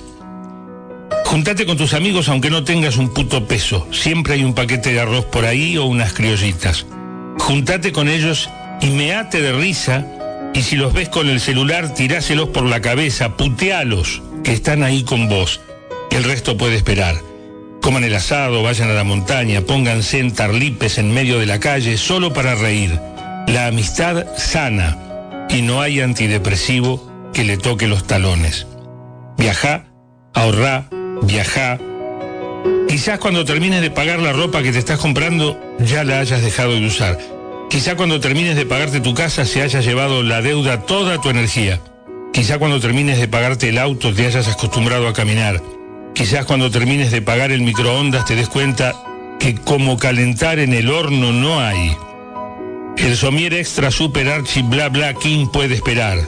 Juntate 1.26 1.66
con 1.66 1.76
tus 1.76 1.94
amigos 1.94 2.28
aunque 2.28 2.50
no 2.50 2.64
tengas 2.64 2.96
un 2.96 3.12
puto 3.12 3.46
peso, 3.46 3.86
siempre 3.92 4.34
hay 4.34 4.44
un 4.44 4.54
paquete 4.54 4.92
de 4.92 5.00
arroz 5.00 5.26
por 5.26 5.44
ahí 5.44 5.76
o 5.76 5.84
unas 5.84 6.12
criollitas. 6.12 6.86
Juntate 7.38 7.92
con 7.92 8.08
ellos 8.08 8.50
y 8.80 8.86
meate 8.88 9.40
de 9.40 9.52
risa 9.52 10.06
y 10.54 10.62
si 10.62 10.76
los 10.76 10.92
ves 10.92 11.08
con 11.08 11.28
el 11.28 11.40
celular, 11.40 11.94
tiráselos 11.94 12.48
por 12.48 12.64
la 12.64 12.80
cabeza, 12.80 13.36
putealos, 13.36 14.22
que 14.42 14.52
están 14.52 14.82
ahí 14.82 15.04
con 15.04 15.28
vos. 15.28 15.60
El 16.10 16.24
resto 16.24 16.56
puede 16.56 16.76
esperar. 16.76 17.29
Coman 17.90 18.04
el 18.04 18.14
asado, 18.14 18.62
vayan 18.62 18.88
a 18.88 18.92
la 18.92 19.02
montaña, 19.02 19.62
pónganse 19.62 20.20
en 20.20 20.30
tarlipes 20.30 20.98
en 20.98 21.12
medio 21.12 21.40
de 21.40 21.46
la 21.46 21.58
calle 21.58 21.98
solo 21.98 22.32
para 22.32 22.54
reír. 22.54 22.96
La 23.48 23.66
amistad 23.66 24.26
sana 24.36 24.96
y 25.48 25.62
no 25.62 25.80
hay 25.80 26.00
antidepresivo 26.00 27.30
que 27.34 27.42
le 27.42 27.56
toque 27.56 27.88
los 27.88 28.06
talones. 28.06 28.68
Viajá, 29.36 29.86
ahorrá, 30.34 30.88
viajá. 31.22 31.80
Quizás 32.88 33.18
cuando 33.18 33.44
termines 33.44 33.80
de 33.80 33.90
pagar 33.90 34.20
la 34.20 34.32
ropa 34.32 34.62
que 34.62 34.70
te 34.70 34.78
estás 34.78 35.00
comprando 35.00 35.60
ya 35.80 36.04
la 36.04 36.20
hayas 36.20 36.42
dejado 36.42 36.76
de 36.76 36.86
usar. 36.86 37.18
Quizá 37.70 37.96
cuando 37.96 38.20
termines 38.20 38.54
de 38.54 38.66
pagarte 38.66 39.00
tu 39.00 39.14
casa 39.14 39.44
se 39.44 39.62
haya 39.62 39.80
llevado 39.80 40.22
la 40.22 40.42
deuda 40.42 40.82
toda 40.82 41.20
tu 41.20 41.28
energía. 41.28 41.80
Quizá 42.32 42.60
cuando 42.60 42.78
termines 42.78 43.18
de 43.18 43.26
pagarte 43.26 43.70
el 43.70 43.78
auto 43.78 44.14
te 44.14 44.26
hayas 44.26 44.46
acostumbrado 44.46 45.08
a 45.08 45.12
caminar. 45.12 45.60
Quizás 46.20 46.44
cuando 46.44 46.70
termines 46.70 47.10
de 47.12 47.22
pagar 47.22 47.50
el 47.50 47.62
microondas 47.62 48.26
te 48.26 48.36
des 48.36 48.50
cuenta 48.50 48.94
que 49.38 49.54
como 49.54 49.96
calentar 49.96 50.58
en 50.58 50.74
el 50.74 50.90
horno 50.90 51.32
no 51.32 51.60
hay. 51.60 51.96
El 52.98 53.16
somier 53.16 53.54
extra 53.54 53.90
super 53.90 54.28
archi 54.28 54.60
bla 54.60 54.90
bla 54.90 55.14
king 55.14 55.46
puede 55.46 55.76
esperar. 55.76 56.18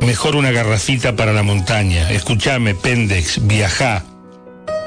Mejor 0.00 0.34
una 0.34 0.50
garrafita 0.50 1.14
para 1.14 1.32
la 1.32 1.44
montaña. 1.44 2.10
Escúchame, 2.10 2.74
Pendex, 2.74 3.46
viajá. 3.46 4.02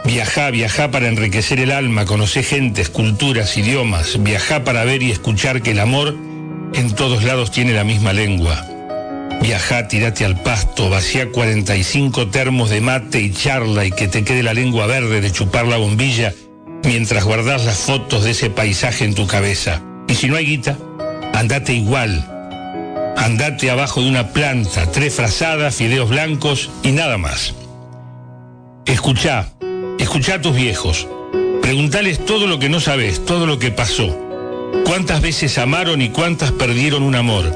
Viajá, 0.03 0.52
viajá 0.52 0.91
para 0.91 1.07
enriquecer 1.07 1.61
el 1.61 1.72
alma, 1.72 2.03
conocer 2.03 2.44
gentes, 2.44 2.90
culturas, 2.90 3.56
idiomas. 3.56 4.22
Viajá 4.22 4.65
para 4.65 4.84
ver 4.84 5.02
y 5.02 5.11
escuchar 5.11 5.61
que 5.61 5.72
el 5.72 5.80
amor 5.80 6.18
en 6.73 6.94
todos 6.95 7.23
lados 7.23 7.52
tiene 7.52 7.72
la 7.72 7.86
misma 7.86 8.11
lengua. 8.11 8.68
Viajá, 9.41 9.88
tirate 9.88 10.26
al 10.26 10.41
pasto, 10.41 10.90
vacía 10.90 11.32
45 11.32 12.28
termos 12.28 12.70
de 12.70 12.82
mate 12.82 13.20
y 13.22 13.32
charla 13.32 13.86
y 13.86 13.91
que 13.91 14.07
te 14.07 14.24
quede 14.24 14.44
la 14.44 14.53
lengua 14.53 14.86
verde 14.86 15.22
de 15.22 15.32
chupar 15.32 15.66
la 15.66 15.78
bombilla 15.78 16.34
mientras 16.84 17.24
guardás 17.24 17.66
las 17.66 17.78
fotos 17.78 18.24
de 18.24 18.32
ese 18.32 18.49
paisaje 18.49 19.06
en 19.06 19.16
tu 19.16 19.28
cabeza. 19.28 19.82
Y 20.07 20.16
si 20.16 20.28
no 20.28 20.36
hay 20.36 20.45
guita, 20.45 20.78
andate 21.34 21.74
igual. 21.74 22.26
Andate 23.18 23.70
abajo 23.70 24.02
de 24.02 24.10
una 24.10 24.30
planta, 24.30 24.91
tres 24.91 25.14
frazadas, 25.14 25.76
fideos 25.76 26.10
blancos 26.10 26.70
y 26.84 26.91
nada 26.91 27.18
más. 27.18 27.53
Escuchá, 28.86 29.49
escuchá 29.99 30.36
a 30.36 30.41
tus 30.41 30.56
viejos. 30.56 31.07
Preguntales 31.61 32.26
todo 32.26 32.48
lo 32.48 32.60
que 32.60 32.70
no 32.70 32.80
sabes, 32.80 33.24
todo 33.26 33.45
lo 33.45 33.60
que 33.60 33.72
pasó. 33.72 34.18
¿Cuántas 34.86 35.22
veces 35.22 35.57
amaron 35.57 36.02
y 36.02 36.10
cuántas 36.10 36.52
perdieron 36.52 37.03
un 37.03 37.16
amor? 37.16 37.56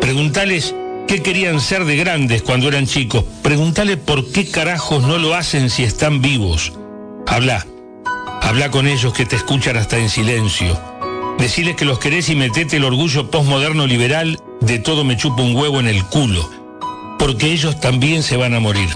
Preguntales 0.00 0.74
qué 1.12 1.20
querían 1.20 1.60
ser 1.60 1.84
de 1.84 1.94
grandes 1.96 2.40
cuando 2.40 2.68
eran 2.68 2.86
chicos. 2.86 3.22
Pregúntale 3.42 3.98
por 3.98 4.32
qué 4.32 4.48
carajos 4.48 5.02
no 5.02 5.18
lo 5.18 5.34
hacen 5.34 5.68
si 5.68 5.84
están 5.84 6.22
vivos. 6.22 6.72
Habla. 7.26 7.66
Habla 8.40 8.70
con 8.70 8.88
ellos 8.88 9.12
que 9.12 9.26
te 9.26 9.36
escuchan 9.36 9.76
hasta 9.76 9.98
en 9.98 10.08
silencio. 10.08 10.80
Deciles 11.38 11.76
que 11.76 11.84
los 11.84 11.98
querés 11.98 12.30
y 12.30 12.34
metete 12.34 12.78
el 12.78 12.84
orgullo 12.84 13.30
postmoderno 13.30 13.86
liberal 13.86 14.38
de 14.62 14.78
todo 14.78 15.04
me 15.04 15.18
chupa 15.18 15.42
un 15.42 15.54
huevo 15.54 15.80
en 15.80 15.88
el 15.88 16.02
culo. 16.04 16.48
Porque 17.18 17.52
ellos 17.52 17.78
también 17.78 18.22
se 18.22 18.38
van 18.38 18.54
a 18.54 18.60
morir. 18.60 18.88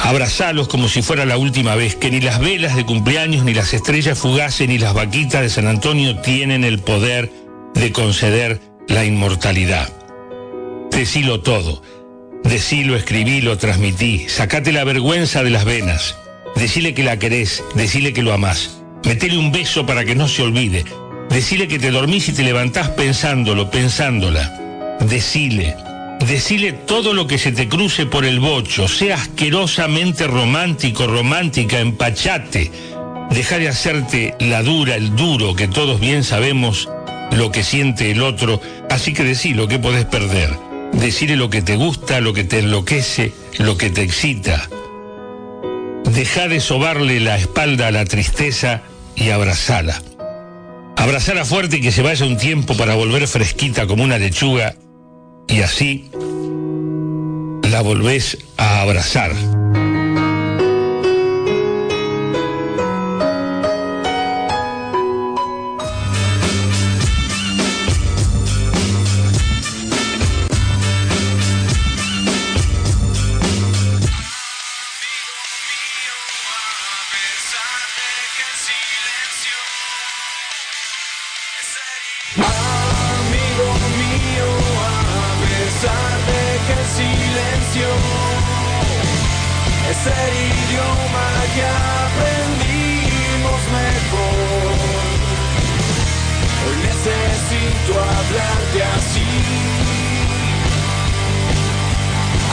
Abrazalos 0.00 0.68
como 0.68 0.90
si 0.90 1.00
fuera 1.00 1.24
la 1.24 1.38
última 1.38 1.76
vez, 1.76 1.96
que 1.96 2.10
ni 2.10 2.20
las 2.20 2.40
velas 2.40 2.76
de 2.76 2.84
cumpleaños, 2.84 3.42
ni 3.42 3.54
las 3.54 3.72
estrellas 3.72 4.18
fugaces, 4.18 4.68
ni 4.68 4.76
las 4.76 4.92
vaquitas 4.92 5.40
de 5.40 5.48
San 5.48 5.66
Antonio 5.66 6.18
tienen 6.18 6.62
el 6.62 6.80
poder 6.80 7.32
de 7.72 7.90
conceder 7.90 8.60
la 8.86 9.06
inmortalidad. 9.06 9.93
Decilo 10.96 11.40
todo. 11.40 11.82
Decilo, 12.44 12.94
escribilo, 12.94 13.58
transmití. 13.58 14.28
Sacate 14.28 14.70
la 14.70 14.84
vergüenza 14.84 15.42
de 15.42 15.50
las 15.50 15.64
venas. 15.64 16.16
Decile 16.54 16.94
que 16.94 17.02
la 17.02 17.18
querés, 17.18 17.64
decile 17.74 18.12
que 18.12 18.22
lo 18.22 18.32
amás. 18.32 18.78
Metele 19.04 19.36
un 19.36 19.50
beso 19.50 19.86
para 19.86 20.04
que 20.04 20.14
no 20.14 20.28
se 20.28 20.42
olvide. 20.42 20.84
Decile 21.30 21.66
que 21.66 21.80
te 21.80 21.90
dormís 21.90 22.28
y 22.28 22.32
te 22.32 22.44
levantás 22.44 22.90
pensándolo, 22.90 23.70
pensándola. 23.70 24.96
Decile, 25.00 25.74
decile 26.20 26.72
todo 26.72 27.12
lo 27.12 27.26
que 27.26 27.38
se 27.38 27.50
te 27.50 27.68
cruce 27.68 28.06
por 28.06 28.24
el 28.24 28.38
bocho. 28.38 28.86
Sea 28.86 29.16
asquerosamente 29.16 30.28
romántico, 30.28 31.08
romántica, 31.08 31.80
empachate. 31.80 32.70
Deja 33.30 33.58
de 33.58 33.68
hacerte 33.68 34.36
la 34.38 34.62
dura, 34.62 34.94
el 34.94 35.16
duro, 35.16 35.56
que 35.56 35.66
todos 35.66 35.98
bien 35.98 36.22
sabemos 36.22 36.88
lo 37.32 37.50
que 37.50 37.64
siente 37.64 38.12
el 38.12 38.22
otro. 38.22 38.60
Así 38.88 39.12
que 39.12 39.24
decilo, 39.24 39.66
que 39.66 39.80
podés 39.80 40.04
perder. 40.04 40.50
Decile 41.00 41.36
lo 41.36 41.50
que 41.50 41.62
te 41.62 41.76
gusta, 41.76 42.20
lo 42.20 42.32
que 42.32 42.44
te 42.44 42.60
enloquece, 42.60 43.32
lo 43.58 43.76
que 43.76 43.90
te 43.90 44.02
excita. 44.02 44.68
Deja 46.04 46.48
de 46.48 46.60
sobarle 46.60 47.20
la 47.20 47.36
espalda 47.36 47.88
a 47.88 47.90
la 47.90 48.04
tristeza 48.04 48.82
y 49.16 49.30
abrazala. 49.30 50.00
Abrazala 50.96 51.44
fuerte 51.44 51.76
y 51.76 51.80
que 51.80 51.92
se 51.92 52.02
vaya 52.02 52.24
un 52.24 52.36
tiempo 52.36 52.76
para 52.76 52.94
volver 52.94 53.26
fresquita 53.26 53.86
como 53.86 54.04
una 54.04 54.18
lechuga 54.18 54.76
y 55.48 55.60
así 55.60 56.10
la 57.70 57.82
volvés 57.82 58.38
a 58.56 58.80
abrazar. 58.80 59.32
Necesito 97.84 98.00
hablarte 98.00 98.82
así, 98.82 99.26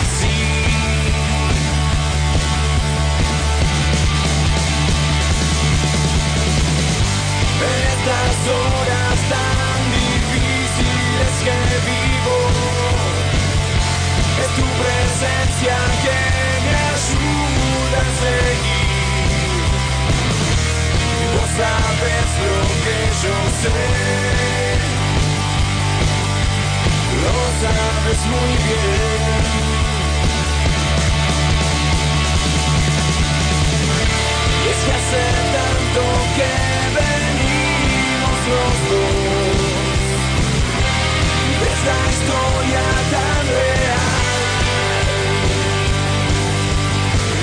así. 0.01 0.37
Estas 7.61 8.35
horas 8.47 9.19
tan 9.29 9.79
difíciles 9.91 11.33
que 11.43 11.57
vivo, 11.85 12.37
es 14.41 14.49
tu 14.55 14.65
presencia 14.81 15.77
que 16.03 16.19
me 16.65 16.75
ayuda 16.95 17.99
a 17.99 18.11
seguir. 18.21 18.91
Vos 21.33 21.49
sabes 21.57 22.29
lo 22.47 22.59
que 22.83 22.97
yo 23.21 23.35
sé, 23.61 24.70
lo 27.23 27.33
sabes 27.61 28.21
muy 28.31 28.53
bien. 28.67 29.45
Y 34.63 34.67
es 34.69 34.79
que 34.85 34.91
hace 34.99 35.23
tanto 35.55 36.01
que 36.37 36.51
venimos 36.99 38.39
los 38.51 38.75
dos 38.89 39.71
de 41.61 41.67
esta 41.75 41.97
historia 42.11 42.83
tan 43.11 43.43
real 43.47 44.11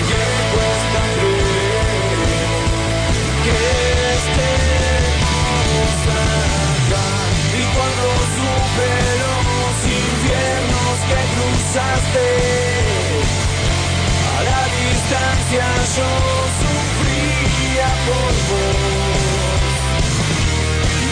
que 0.08 0.22
cuesta 0.54 1.00
creer 1.16 1.88
que 3.44 3.58
estemos. 4.18 4.58
A 11.76 11.82
la 14.42 14.62
distancia 14.80 15.66
yo 15.96 16.10
sufría 16.60 17.88
por 18.06 18.32
vos. 18.48 19.68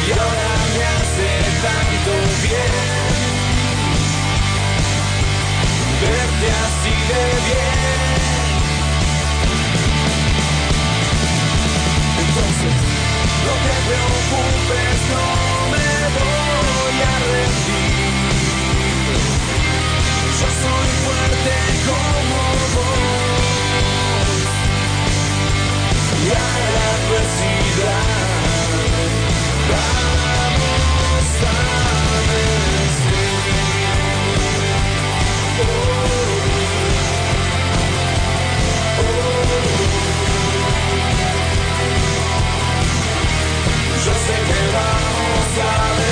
Y 0.06 0.12
ahora 0.12 0.50
me 0.74 0.84
hace 0.96 1.28
tanto 1.62 2.12
bien 2.42 2.96
verte 6.00 6.48
así 6.64 6.94
de 7.10 7.22
bien. 7.46 7.76
Entonces, 12.18 12.76
no 13.44 13.52
te 13.62 13.74
preocupes, 13.88 14.98
no 15.10 15.45
Yo 44.06 44.12
sé 44.12 44.34
que 44.34 44.60
vamos 44.72 45.58
a 45.58 45.92
vencer. 45.96 46.05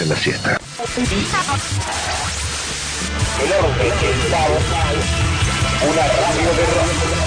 En 0.00 0.08
la 0.08 0.16
siesta. 0.16 0.56
Una 5.82 6.02
radio 6.02 6.54
de 6.54 6.66
rock. 6.66 7.17